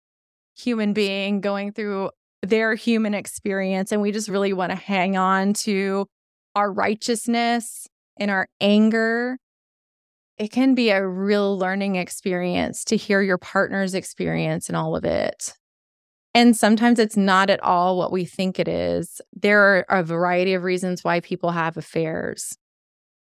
human 0.57 0.93
being 0.93 1.41
going 1.41 1.73
through 1.73 2.11
their 2.43 2.75
human 2.75 3.15
experience 3.15 3.93
and 3.93 4.01
we 4.01 4.11
just 4.11 4.29
really 4.29 4.53
want 4.53 4.71
to 4.71 4.77
hang 4.77 5.17
on 5.17 5.53
to 5.53 6.07
our 6.55 6.73
righteousness 6.73 7.87
and 8.19 8.31
our 8.31 8.49
anger, 8.61 9.39
it 10.39 10.53
can 10.53 10.75
be 10.75 10.91
a 10.91 11.07
real 11.07 11.59
learning 11.59 11.97
experience 11.97 12.85
to 12.85 12.97
hear 12.97 13.21
your 13.21 13.39
partner's 13.39 13.95
experience 13.95 14.69
and 14.69 14.77
all 14.77 14.95
of 14.95 15.05
it. 15.05 15.55
And 16.35 16.57
sometimes 16.57 16.99
it's 16.99 17.17
not 17.17 17.51
at 17.51 17.63
all 17.63 17.99
what 17.99 18.13
we 18.13 18.25
think 18.25 18.61
it 18.61 18.69
is. 18.69 19.21
There 19.33 19.61
are 19.61 19.85
a 19.89 20.05
variety 20.05 20.55
of 20.55 20.63
reasons 20.63 21.03
why 21.03 21.21
people 21.21 21.51
have 21.51 21.77
affairs. 21.77 22.57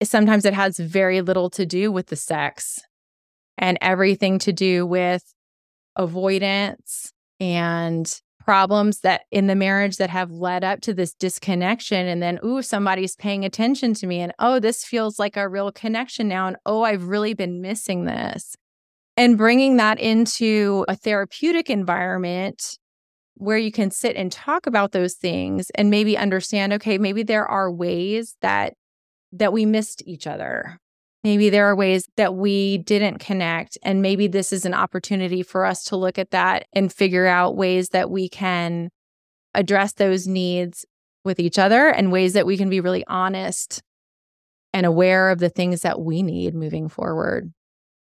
Sometimes 0.04 0.46
it 0.46 0.54
has 0.54 0.78
very 0.78 1.22
little 1.22 1.50
to 1.52 1.66
do 1.66 1.92
with 1.92 2.08
the 2.08 2.16
sex 2.16 2.80
and 3.58 3.78
everything 3.82 4.40
to 4.40 4.52
do 4.52 4.86
with 4.86 5.24
avoidance 5.96 7.14
and 7.40 8.22
problems 8.48 9.02
that 9.02 9.24
in 9.30 9.48
the 9.48 9.56
marriage 9.56 9.98
that 9.98 10.10
have 10.10 10.32
led 10.32 10.64
up 10.64 10.80
to 10.80 10.94
this 10.94 11.14
disconnection 11.14 12.08
and 12.08 12.24
then 12.24 12.40
ooh 12.46 12.62
somebody's 12.62 13.14
paying 13.18 13.44
attention 13.44 13.94
to 13.94 14.08
me 14.08 14.22
and 14.22 14.32
oh 14.40 14.58
this 14.58 14.86
feels 14.86 15.20
like 15.20 15.36
a 15.36 15.50
real 15.50 15.70
connection 15.70 16.30
now 16.30 16.48
and 16.48 16.56
oh 16.66 16.84
I've 16.84 17.10
really 17.10 17.34
been 17.34 17.62
missing 17.62 18.06
this. 18.06 18.56
And 19.18 19.38
bringing 19.38 19.76
that 19.78 20.00
into 20.00 20.86
a 20.88 20.96
therapeutic 20.96 21.70
environment 21.70 22.78
where 23.34 23.58
you 23.58 23.72
can 23.72 23.92
sit 23.92 24.16
and 24.16 24.32
talk 24.32 24.66
about 24.66 24.94
those 24.94 25.16
things 25.16 25.70
and 25.76 25.90
maybe 25.90 26.18
understand 26.18 26.72
okay 26.72 26.98
maybe 26.98 27.24
there 27.24 27.46
are 27.46 27.70
ways 27.70 28.38
that 28.42 28.76
that 29.34 29.52
we 29.52 29.66
missed 29.66 30.02
each 30.06 30.26
other 30.26 30.80
Maybe 31.28 31.50
there 31.50 31.66
are 31.66 31.76
ways 31.76 32.08
that 32.16 32.36
we 32.36 32.78
didn't 32.78 33.18
connect. 33.18 33.78
And 33.84 34.02
maybe 34.02 34.28
this 34.28 34.54
is 34.54 34.64
an 34.64 34.74
opportunity 34.74 35.44
for 35.44 35.66
us 35.66 35.84
to 35.86 35.98
look 35.98 36.18
at 36.18 36.32
that 36.32 36.68
and 36.72 36.90
figure 36.90 37.28
out 37.28 37.58
ways 37.58 37.90
that 37.90 38.10
we 38.10 38.30
can 38.30 38.92
address 39.54 39.92
those 39.92 40.26
needs 40.26 40.86
with 41.26 41.38
each 41.42 41.60
other 41.60 41.90
and 41.90 42.14
ways 42.14 42.32
that 42.32 42.46
we 42.46 42.56
can 42.56 42.70
be 42.70 42.80
really 42.80 43.04
honest 43.08 43.84
and 44.72 44.86
aware 44.86 45.30
of 45.30 45.40
the 45.40 45.50
things 45.50 45.82
that 45.82 46.00
we 46.00 46.24
need 46.24 46.56
moving 46.56 46.88
forward. 46.88 47.52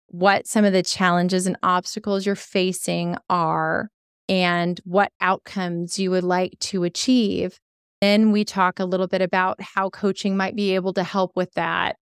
what 0.09 0.47
some 0.47 0.65
of 0.65 0.73
the 0.73 0.83
challenges 0.83 1.47
and 1.47 1.57
obstacles 1.63 2.27
you're 2.27 2.35
facing 2.35 3.17
are, 3.31 3.91
and 4.29 4.81
what 4.85 5.13
outcomes 5.21 5.99
you 5.99 6.11
would 6.11 6.25
like 6.25 6.59
to 6.61 6.85
achieve. 6.85 7.59
Then 8.01 8.33
we 8.33 8.45
talk 8.45 8.79
a 8.79 8.85
little 8.85 9.09
bit 9.09 9.23
about 9.23 9.61
how 9.61 9.91
coaching 9.91 10.37
might 10.37 10.55
be 10.55 10.75
able 10.75 10.93
to 10.95 11.03
help 11.03 11.33
with 11.35 11.53
that, 11.55 11.97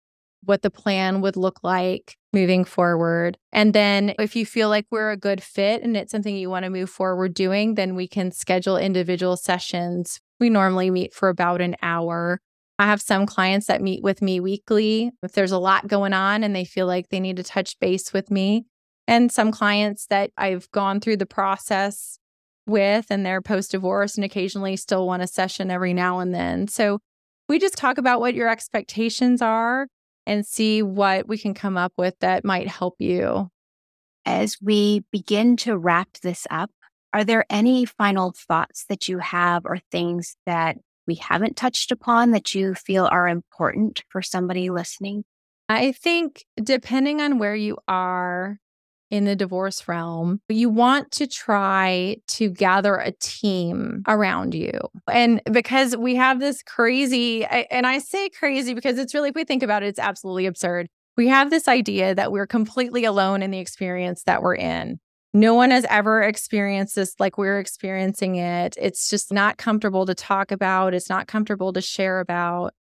what 0.43 0.63
the 0.63 0.71
plan 0.71 1.21
would 1.21 1.37
look 1.37 1.61
like 1.63 2.17
moving 2.33 2.65
forward. 2.65 3.39
And 3.53 3.73
then 3.73 4.15
if 4.19 4.35
you 4.35 4.45
feel 4.45 4.69
like 4.69 4.87
we're 4.91 5.13
a 5.13 5.17
good 5.17 5.43
fit 5.43 5.83
and 5.83 5.97
it's 5.97 6.11
something 6.11 6.35
you 6.35 6.51
want 6.51 6.65
to 6.65 6.71
move 6.71 6.91
forward 6.91 7.33
doing, 7.35 7.75
then 7.75 7.95
we 7.95 8.09
can 8.09 8.33
schedule 8.33 8.77
individual 8.77 9.37
sessions 9.37 10.21
we 10.41 10.51
normally 10.51 10.91
meet 10.91 11.15
for 11.15 11.29
about 11.29 11.61
an 11.61 11.77
hour. 11.83 12.41
I 12.79 12.87
have 12.87 13.01
some 13.01 13.27
clients 13.27 13.67
that 13.69 13.83
meet 13.83 14.03
with 14.03 14.21
me 14.21 14.41
weekly 14.41 15.13
if 15.23 15.33
there's 15.33 15.53
a 15.53 15.59
lot 15.59 15.87
going 15.87 16.13
on 16.13 16.43
and 16.43 16.55
they 16.55 16.65
feel 16.65 16.87
like 16.87 17.09
they 17.09 17.21
need 17.21 17.37
to 17.37 17.45
touch 17.45 17.79
base 17.79 18.13
with 18.13 18.31
me. 18.31 18.67
And 19.07 19.31
some 19.31 19.53
clients 19.53 20.07
that 20.07 20.31
I've 20.37 20.71
gone 20.71 21.01
through 21.01 21.19
the 21.19 21.27
process 21.27 22.19
with 22.67 23.07
and 23.11 23.25
they're 23.25 23.43
post 23.43 23.73
divorce 23.73 24.17
and 24.17 24.25
occasionally 24.25 24.77
still 24.77 25.07
want 25.07 25.23
a 25.23 25.27
session 25.27 25.71
every 25.71 25.95
now 25.95 26.19
and 26.19 26.35
then. 26.35 26.69
So 26.69 26.99
we 27.49 27.59
just 27.59 27.77
talk 27.77 27.99
about 27.99 28.21
what 28.21 28.35
your 28.35 28.49
expectations 28.49 29.43
are 29.43 29.87
and 30.27 30.47
see 30.47 30.83
what 30.83 31.29
we 31.29 31.37
can 31.37 31.55
come 31.55 31.77
up 31.77 31.93
with 31.99 32.19
that 32.21 32.45
might 32.45 32.69
help 32.69 32.95
you. 32.99 33.51
As 34.25 34.57
we 34.63 35.03
begin 35.13 35.57
to 35.59 35.77
wrap 35.77 36.09
this 36.23 36.47
up, 36.51 36.71
are 37.15 37.25
there 37.25 37.47
any 37.49 37.85
final 37.85 38.35
thoughts 38.37 38.85
that 38.89 39.09
you 39.09 39.19
have 39.19 39.65
or 39.65 39.79
things 39.93 40.37
that 40.47 40.77
we 41.07 41.15
haven't 41.15 41.57
touched 41.57 41.93
upon 41.93 42.33
that 42.33 42.55
you 42.55 42.75
feel 42.75 43.09
are 43.11 43.29
important 43.29 44.03
for 44.09 44.21
somebody 44.21 44.69
listening? 44.69 45.25
I 45.69 45.93
think 45.93 46.45
depending 46.63 47.21
on 47.21 47.39
where 47.39 47.55
you 47.55 47.79
are 47.89 48.59
in 49.11 49.27
the 49.27 49.37
divorce 49.37 49.87
realm, 49.87 50.41
you 50.49 50.69
want 50.69 51.13
to 51.13 51.29
try 51.29 52.17
to 52.27 52.51
gather 52.51 52.97
a 52.97 53.13
team 53.13 54.03
around 54.09 54.55
you. 54.55 54.73
And 55.11 55.41
because 55.53 55.97
we 55.97 56.17
have 56.17 56.41
this 56.41 56.63
crazy, 56.65 57.45
and 57.45 57.87
I 57.87 57.99
say 57.99 58.29
crazy 58.31 58.75
because 58.75 58.99
it's 58.99 59.15
really, 59.15 59.29
if 59.29 59.37
we 59.37 59.45
think 59.45 59.63
about 59.63 59.85
it, 59.85 59.87
it's 59.87 60.01
absolutely 60.01 60.47
absurd. 60.47 60.89
We 61.17 61.29
have 61.29 61.51
this 61.51 61.69
idea 61.69 62.15
that 62.17 62.33
we're 62.33 62.49
completely 62.49 63.05
alone 63.05 63.41
in 63.41 63.53
the 63.53 63.61
experience 63.61 64.25
that 64.25 64.43
we're 64.43 64.57
in. 64.57 64.99
No 65.37 65.55
one 65.55 65.73
has 65.73 65.85
ever 65.91 66.23
experienced 66.23 66.95
this 66.95 67.17
like 67.19 67.37
we're 67.37 67.59
experiencing 67.59 68.37
it. 68.37 68.77
It's 68.81 69.11
just 69.11 69.33
not 69.33 69.59
comfortable 69.59 70.07
to 70.07 70.15
talk 70.15 70.53
about, 70.53 70.95
it's 70.95 71.11
not 71.11 71.27
comfortable 71.27 71.73
to 71.73 71.81
share 71.81 72.21
about. 72.21 72.73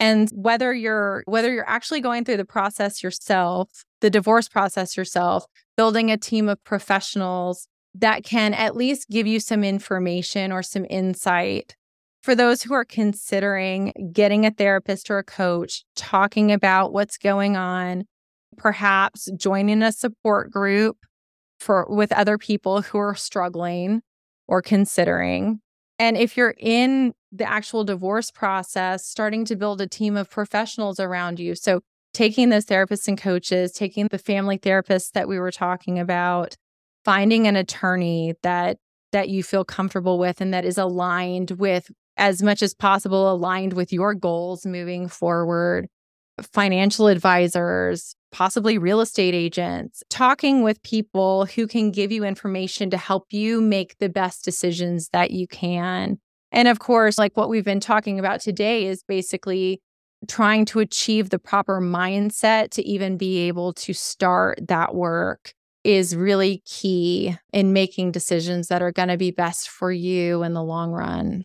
And 0.00 0.30
whether 0.32 0.72
you're 0.72 1.22
whether 1.26 1.52
you're 1.52 1.68
actually 1.68 2.00
going 2.00 2.24
through 2.24 2.38
the 2.38 2.46
process 2.46 3.02
yourself, 3.02 3.84
the 4.00 4.08
divorce 4.08 4.48
process 4.48 4.96
yourself, 4.96 5.44
building 5.76 6.10
a 6.10 6.16
team 6.16 6.48
of 6.48 6.64
professionals 6.64 7.68
that 7.94 8.24
can 8.24 8.54
at 8.54 8.74
least 8.74 9.10
give 9.10 9.26
you 9.26 9.38
some 9.38 9.62
information 9.62 10.52
or 10.52 10.62
some 10.62 10.86
insight. 10.88 11.76
For 12.22 12.34
those 12.34 12.62
who 12.62 12.72
are 12.72 12.84
considering 12.84 13.92
getting 14.10 14.46
a 14.46 14.50
therapist 14.50 15.10
or 15.10 15.18
a 15.18 15.24
coach, 15.24 15.84
talking 15.96 16.50
about 16.50 16.94
what's 16.94 17.18
going 17.18 17.58
on, 17.58 18.04
perhaps 18.56 19.28
joining 19.36 19.82
a 19.82 19.92
support 19.92 20.50
group 20.50 20.96
for 21.60 21.86
with 21.88 22.12
other 22.12 22.38
people 22.38 22.82
who 22.82 22.98
are 22.98 23.14
struggling 23.14 24.02
or 24.48 24.62
considering. 24.62 25.60
And 25.98 26.16
if 26.16 26.36
you're 26.36 26.54
in 26.58 27.12
the 27.30 27.48
actual 27.48 27.84
divorce 27.84 28.30
process, 28.30 29.06
starting 29.06 29.44
to 29.44 29.56
build 29.56 29.80
a 29.80 29.86
team 29.86 30.16
of 30.16 30.30
professionals 30.30 30.98
around 30.98 31.38
you. 31.38 31.54
So 31.54 31.80
taking 32.12 32.48
those 32.48 32.64
therapists 32.64 33.06
and 33.06 33.20
coaches, 33.20 33.72
taking 33.72 34.08
the 34.08 34.18
family 34.18 34.58
therapists 34.58 35.12
that 35.12 35.28
we 35.28 35.38
were 35.38 35.52
talking 35.52 35.98
about, 35.98 36.56
finding 37.04 37.46
an 37.46 37.56
attorney 37.56 38.34
that 38.42 38.78
that 39.12 39.28
you 39.28 39.42
feel 39.42 39.64
comfortable 39.64 40.18
with 40.18 40.40
and 40.40 40.54
that 40.54 40.64
is 40.64 40.78
aligned 40.78 41.52
with 41.52 41.90
as 42.16 42.42
much 42.42 42.62
as 42.62 42.74
possible 42.74 43.32
aligned 43.32 43.72
with 43.72 43.92
your 43.92 44.14
goals 44.14 44.64
moving 44.64 45.08
forward 45.08 45.88
financial 46.42 47.06
advisors, 47.06 48.14
possibly 48.32 48.78
real 48.78 49.00
estate 49.00 49.34
agents, 49.34 50.02
talking 50.10 50.62
with 50.62 50.82
people 50.82 51.46
who 51.46 51.66
can 51.66 51.90
give 51.90 52.12
you 52.12 52.24
information 52.24 52.90
to 52.90 52.96
help 52.96 53.32
you 53.32 53.60
make 53.60 53.98
the 53.98 54.08
best 54.08 54.44
decisions 54.44 55.08
that 55.08 55.30
you 55.30 55.46
can. 55.46 56.18
And 56.52 56.68
of 56.68 56.78
course, 56.78 57.18
like 57.18 57.36
what 57.36 57.48
we've 57.48 57.64
been 57.64 57.80
talking 57.80 58.18
about 58.18 58.40
today 58.40 58.86
is 58.86 59.02
basically 59.02 59.80
trying 60.28 60.64
to 60.66 60.80
achieve 60.80 61.30
the 61.30 61.38
proper 61.38 61.80
mindset 61.80 62.70
to 62.70 62.82
even 62.86 63.16
be 63.16 63.48
able 63.48 63.72
to 63.72 63.92
start 63.92 64.58
that 64.68 64.94
work 64.94 65.54
is 65.82 66.14
really 66.14 66.62
key 66.66 67.36
in 67.52 67.72
making 67.72 68.12
decisions 68.12 68.68
that 68.68 68.82
are 68.82 68.92
going 68.92 69.08
to 69.08 69.16
be 69.16 69.30
best 69.30 69.68
for 69.68 69.90
you 69.90 70.42
in 70.42 70.52
the 70.52 70.62
long 70.62 70.90
run. 70.90 71.44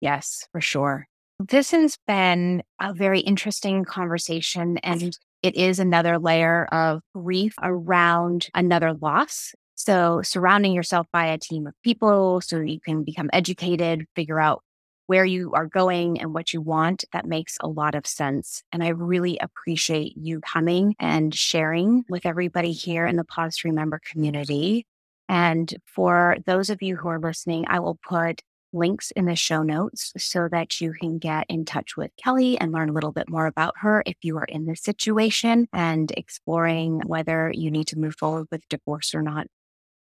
Yes, 0.00 0.46
for 0.52 0.60
sure. 0.60 1.06
This 1.48 1.70
has 1.70 1.96
been 2.06 2.62
a 2.82 2.92
very 2.92 3.20
interesting 3.20 3.86
conversation, 3.86 4.76
and 4.78 5.16
it 5.42 5.56
is 5.56 5.78
another 5.78 6.18
layer 6.18 6.66
of 6.66 7.00
grief 7.14 7.54
around 7.62 8.48
another 8.54 8.92
loss. 8.92 9.54
So, 9.74 10.20
surrounding 10.22 10.74
yourself 10.74 11.06
by 11.14 11.24
a 11.28 11.38
team 11.38 11.66
of 11.66 11.72
people 11.82 12.42
so 12.42 12.60
you 12.60 12.78
can 12.78 13.04
become 13.04 13.30
educated, 13.32 14.04
figure 14.14 14.38
out 14.38 14.62
where 15.06 15.24
you 15.24 15.52
are 15.54 15.64
going 15.66 16.20
and 16.20 16.34
what 16.34 16.52
you 16.52 16.60
want, 16.60 17.06
that 17.14 17.24
makes 17.24 17.56
a 17.62 17.68
lot 17.68 17.94
of 17.94 18.06
sense. 18.06 18.62
And 18.70 18.84
I 18.84 18.88
really 18.88 19.38
appreciate 19.38 20.18
you 20.18 20.40
coming 20.40 20.94
and 21.00 21.34
sharing 21.34 22.04
with 22.10 22.26
everybody 22.26 22.72
here 22.72 23.06
in 23.06 23.16
the 23.16 23.24
Pause 23.24 23.56
to 23.58 23.68
Remember 23.68 23.98
community. 24.04 24.84
And 25.26 25.74
for 25.86 26.36
those 26.44 26.68
of 26.68 26.82
you 26.82 26.96
who 26.96 27.08
are 27.08 27.18
listening, 27.18 27.64
I 27.66 27.80
will 27.80 27.98
put 28.06 28.42
links 28.72 29.10
in 29.12 29.24
the 29.24 29.36
show 29.36 29.62
notes 29.62 30.12
so 30.16 30.48
that 30.50 30.80
you 30.80 30.92
can 30.92 31.18
get 31.18 31.46
in 31.48 31.64
touch 31.64 31.96
with 31.96 32.10
Kelly 32.22 32.58
and 32.58 32.72
learn 32.72 32.88
a 32.88 32.92
little 32.92 33.12
bit 33.12 33.28
more 33.28 33.46
about 33.46 33.74
her 33.78 34.02
if 34.06 34.16
you 34.22 34.36
are 34.38 34.44
in 34.44 34.66
this 34.66 34.82
situation 34.82 35.68
and 35.72 36.12
exploring 36.16 37.00
whether 37.06 37.50
you 37.54 37.70
need 37.70 37.86
to 37.88 37.98
move 37.98 38.14
forward 38.16 38.46
with 38.50 38.68
divorce 38.68 39.14
or 39.14 39.22
not. 39.22 39.46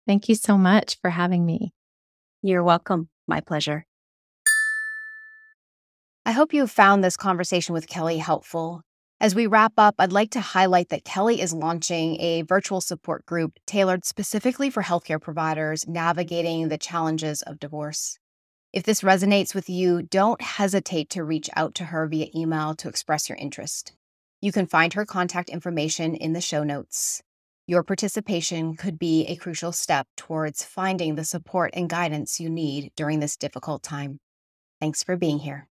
Thank 0.07 0.29
you 0.29 0.35
so 0.35 0.57
much 0.57 0.97
for 1.01 1.09
having 1.09 1.45
me. 1.45 1.73
You're 2.41 2.63
welcome. 2.63 3.09
My 3.27 3.39
pleasure. 3.39 3.85
I 6.25 6.33
hope 6.33 6.53
you 6.53 6.67
found 6.67 7.03
this 7.03 7.17
conversation 7.17 7.73
with 7.73 7.87
Kelly 7.87 8.17
helpful. 8.17 8.83
As 9.19 9.35
we 9.35 9.45
wrap 9.45 9.73
up, 9.77 9.95
I'd 9.99 10.11
like 10.11 10.31
to 10.31 10.41
highlight 10.41 10.89
that 10.89 11.03
Kelly 11.03 11.41
is 11.41 11.53
launching 11.53 12.19
a 12.19 12.41
virtual 12.41 12.81
support 12.81 13.25
group 13.25 13.59
tailored 13.67 14.03
specifically 14.03 14.71
for 14.71 14.81
healthcare 14.81 15.21
providers 15.21 15.87
navigating 15.87 16.69
the 16.69 16.77
challenges 16.77 17.43
of 17.43 17.59
divorce. 17.59 18.17
If 18.73 18.83
this 18.83 19.01
resonates 19.01 19.53
with 19.53 19.69
you, 19.69 20.01
don't 20.01 20.41
hesitate 20.41 21.09
to 21.09 21.25
reach 21.25 21.49
out 21.57 21.75
to 21.75 21.85
her 21.85 22.07
via 22.07 22.27
email 22.33 22.73
to 22.75 22.87
express 22.87 23.27
your 23.27 23.37
interest. 23.37 23.91
You 24.39 24.53
can 24.53 24.65
find 24.65 24.93
her 24.93 25.05
contact 25.05 25.49
information 25.49 26.15
in 26.15 26.31
the 26.31 26.39
show 26.39 26.63
notes. 26.63 27.21
Your 27.67 27.83
participation 27.83 28.75
could 28.77 28.97
be 28.97 29.25
a 29.25 29.35
crucial 29.35 29.73
step 29.73 30.07
towards 30.15 30.63
finding 30.63 31.15
the 31.15 31.25
support 31.25 31.71
and 31.73 31.89
guidance 31.89 32.39
you 32.39 32.49
need 32.49 32.93
during 32.95 33.19
this 33.19 33.35
difficult 33.35 33.83
time. 33.83 34.19
Thanks 34.79 35.03
for 35.03 35.17
being 35.17 35.39
here. 35.39 35.67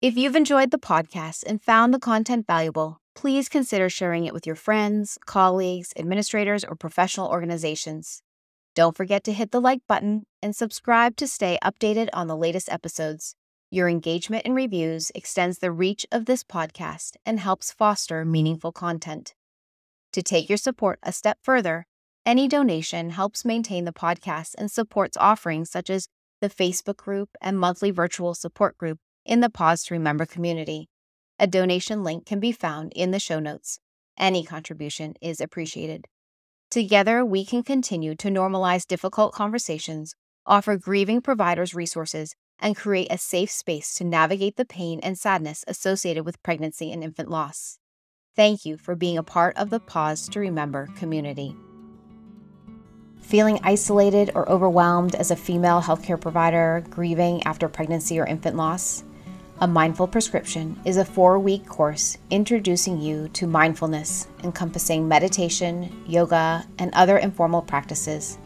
If 0.00 0.16
you've 0.16 0.36
enjoyed 0.36 0.70
the 0.70 0.78
podcast 0.78 1.42
and 1.44 1.60
found 1.60 1.92
the 1.92 1.98
content 1.98 2.46
valuable, 2.46 3.00
please 3.16 3.48
consider 3.48 3.88
sharing 3.88 4.24
it 4.24 4.32
with 4.32 4.46
your 4.46 4.56
friends, 4.56 5.18
colleagues, 5.26 5.92
administrators, 5.96 6.64
or 6.64 6.76
professional 6.76 7.28
organizations. 7.28 8.22
Don't 8.74 8.96
forget 8.96 9.22
to 9.24 9.34
hit 9.34 9.50
the 9.50 9.60
like 9.60 9.80
button 9.86 10.24
and 10.42 10.56
subscribe 10.56 11.16
to 11.16 11.26
stay 11.26 11.58
updated 11.62 12.08
on 12.14 12.26
the 12.26 12.36
latest 12.36 12.72
episodes. 12.72 13.34
Your 13.70 13.86
engagement 13.86 14.46
and 14.46 14.54
reviews 14.54 15.12
extends 15.14 15.58
the 15.58 15.70
reach 15.70 16.06
of 16.10 16.24
this 16.24 16.42
podcast 16.42 17.16
and 17.26 17.38
helps 17.38 17.70
foster 17.70 18.24
meaningful 18.24 18.72
content. 18.72 19.34
To 20.12 20.22
take 20.22 20.48
your 20.48 20.56
support 20.56 20.98
a 21.02 21.12
step 21.12 21.38
further, 21.42 21.86
any 22.24 22.48
donation 22.48 23.10
helps 23.10 23.44
maintain 23.44 23.84
the 23.84 23.92
podcast 23.92 24.54
and 24.56 24.70
supports 24.70 25.18
offerings 25.18 25.70
such 25.70 25.90
as 25.90 26.08
the 26.40 26.48
Facebook 26.48 26.96
group 26.96 27.28
and 27.42 27.58
monthly 27.58 27.90
virtual 27.90 28.34
support 28.34 28.78
group 28.78 28.98
in 29.26 29.40
the 29.40 29.50
Pause 29.50 29.84
to 29.84 29.94
Remember 29.94 30.24
community. 30.24 30.88
A 31.38 31.46
donation 31.46 32.02
link 32.02 32.24
can 32.24 32.40
be 32.40 32.52
found 32.52 32.92
in 32.94 33.10
the 33.10 33.18
show 33.18 33.38
notes. 33.38 33.80
Any 34.18 34.44
contribution 34.44 35.14
is 35.20 35.42
appreciated. 35.42 36.06
Together, 36.72 37.22
we 37.22 37.44
can 37.44 37.62
continue 37.62 38.14
to 38.14 38.28
normalize 38.28 38.86
difficult 38.86 39.34
conversations, 39.34 40.14
offer 40.46 40.78
grieving 40.78 41.20
providers 41.20 41.74
resources, 41.74 42.34
and 42.58 42.74
create 42.74 43.08
a 43.10 43.18
safe 43.18 43.50
space 43.50 43.92
to 43.92 44.04
navigate 44.04 44.56
the 44.56 44.64
pain 44.64 44.98
and 45.02 45.18
sadness 45.18 45.66
associated 45.68 46.24
with 46.24 46.42
pregnancy 46.42 46.90
and 46.90 47.04
infant 47.04 47.28
loss. 47.28 47.76
Thank 48.34 48.64
you 48.64 48.78
for 48.78 48.96
being 48.96 49.18
a 49.18 49.22
part 49.22 49.54
of 49.58 49.68
the 49.68 49.80
Pause 49.80 50.30
to 50.30 50.40
Remember 50.40 50.88
community. 50.96 51.54
Feeling 53.20 53.60
isolated 53.62 54.30
or 54.34 54.48
overwhelmed 54.48 55.14
as 55.14 55.30
a 55.30 55.36
female 55.36 55.82
healthcare 55.82 56.18
provider 56.18 56.82
grieving 56.88 57.42
after 57.42 57.68
pregnancy 57.68 58.18
or 58.18 58.24
infant 58.24 58.56
loss? 58.56 59.04
A 59.62 59.68
Mindful 59.68 60.08
Prescription 60.08 60.76
is 60.84 60.96
a 60.96 61.04
four 61.04 61.38
week 61.38 61.64
course 61.68 62.18
introducing 62.30 63.00
you 63.00 63.28
to 63.28 63.46
mindfulness, 63.46 64.26
encompassing 64.42 65.06
meditation, 65.06 66.02
yoga, 66.04 66.66
and 66.80 66.92
other 66.94 67.18
informal 67.18 67.62
practices. 67.62 68.38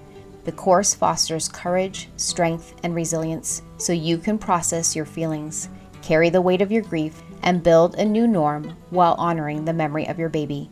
The 0.44 0.52
course 0.52 0.92
fosters 0.92 1.48
courage, 1.48 2.10
strength, 2.18 2.74
and 2.82 2.94
resilience 2.94 3.62
so 3.78 3.94
you 3.94 4.18
can 4.18 4.36
process 4.36 4.94
your 4.94 5.06
feelings, 5.06 5.70
carry 6.02 6.28
the 6.28 6.42
weight 6.42 6.60
of 6.60 6.70
your 6.70 6.82
grief, 6.82 7.22
and 7.42 7.62
build 7.62 7.94
a 7.94 8.04
new 8.04 8.26
norm 8.26 8.76
while 8.90 9.14
honoring 9.14 9.64
the 9.64 9.72
memory 9.72 10.06
of 10.08 10.18
your 10.18 10.28
baby. 10.28 10.68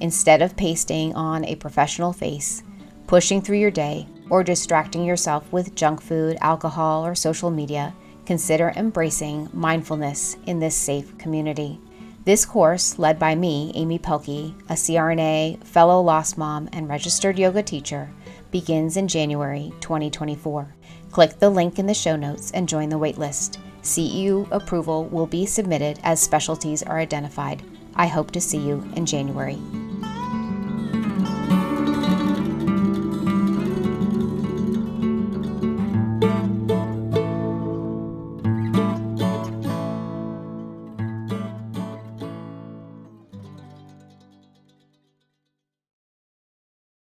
Instead 0.00 0.42
of 0.42 0.58
pasting 0.58 1.14
on 1.14 1.42
a 1.46 1.56
professional 1.56 2.12
face, 2.12 2.62
pushing 3.06 3.40
through 3.40 3.56
your 3.56 3.70
day, 3.70 4.06
or 4.28 4.44
distracting 4.44 5.06
yourself 5.06 5.50
with 5.54 5.74
junk 5.74 6.02
food, 6.02 6.36
alcohol, 6.42 7.06
or 7.06 7.14
social 7.14 7.50
media, 7.50 7.94
consider 8.26 8.72
embracing 8.76 9.48
mindfulness 9.52 10.36
in 10.46 10.58
this 10.58 10.74
safe 10.74 11.16
community. 11.18 11.80
This 12.24 12.44
course, 12.44 12.98
led 12.98 13.18
by 13.20 13.36
me, 13.36 13.70
Amy 13.76 14.00
Pelkey, 14.00 14.52
a 14.68 14.72
CRNA, 14.72 15.62
fellow 15.64 16.00
lost 16.00 16.36
mom, 16.36 16.68
and 16.72 16.88
registered 16.88 17.38
yoga 17.38 17.62
teacher, 17.62 18.10
begins 18.50 18.96
in 18.96 19.06
January 19.06 19.72
2024. 19.80 20.74
Click 21.12 21.38
the 21.38 21.48
link 21.48 21.78
in 21.78 21.86
the 21.86 21.94
show 21.94 22.16
notes 22.16 22.50
and 22.50 22.68
join 22.68 22.88
the 22.88 22.98
waitlist. 22.98 23.58
CEU 23.82 24.48
approval 24.50 25.04
will 25.04 25.26
be 25.26 25.46
submitted 25.46 26.00
as 26.02 26.20
specialties 26.20 26.82
are 26.82 26.98
identified. 26.98 27.62
I 27.94 28.08
hope 28.08 28.32
to 28.32 28.40
see 28.40 28.58
you 28.58 28.84
in 28.96 29.06
January. 29.06 29.58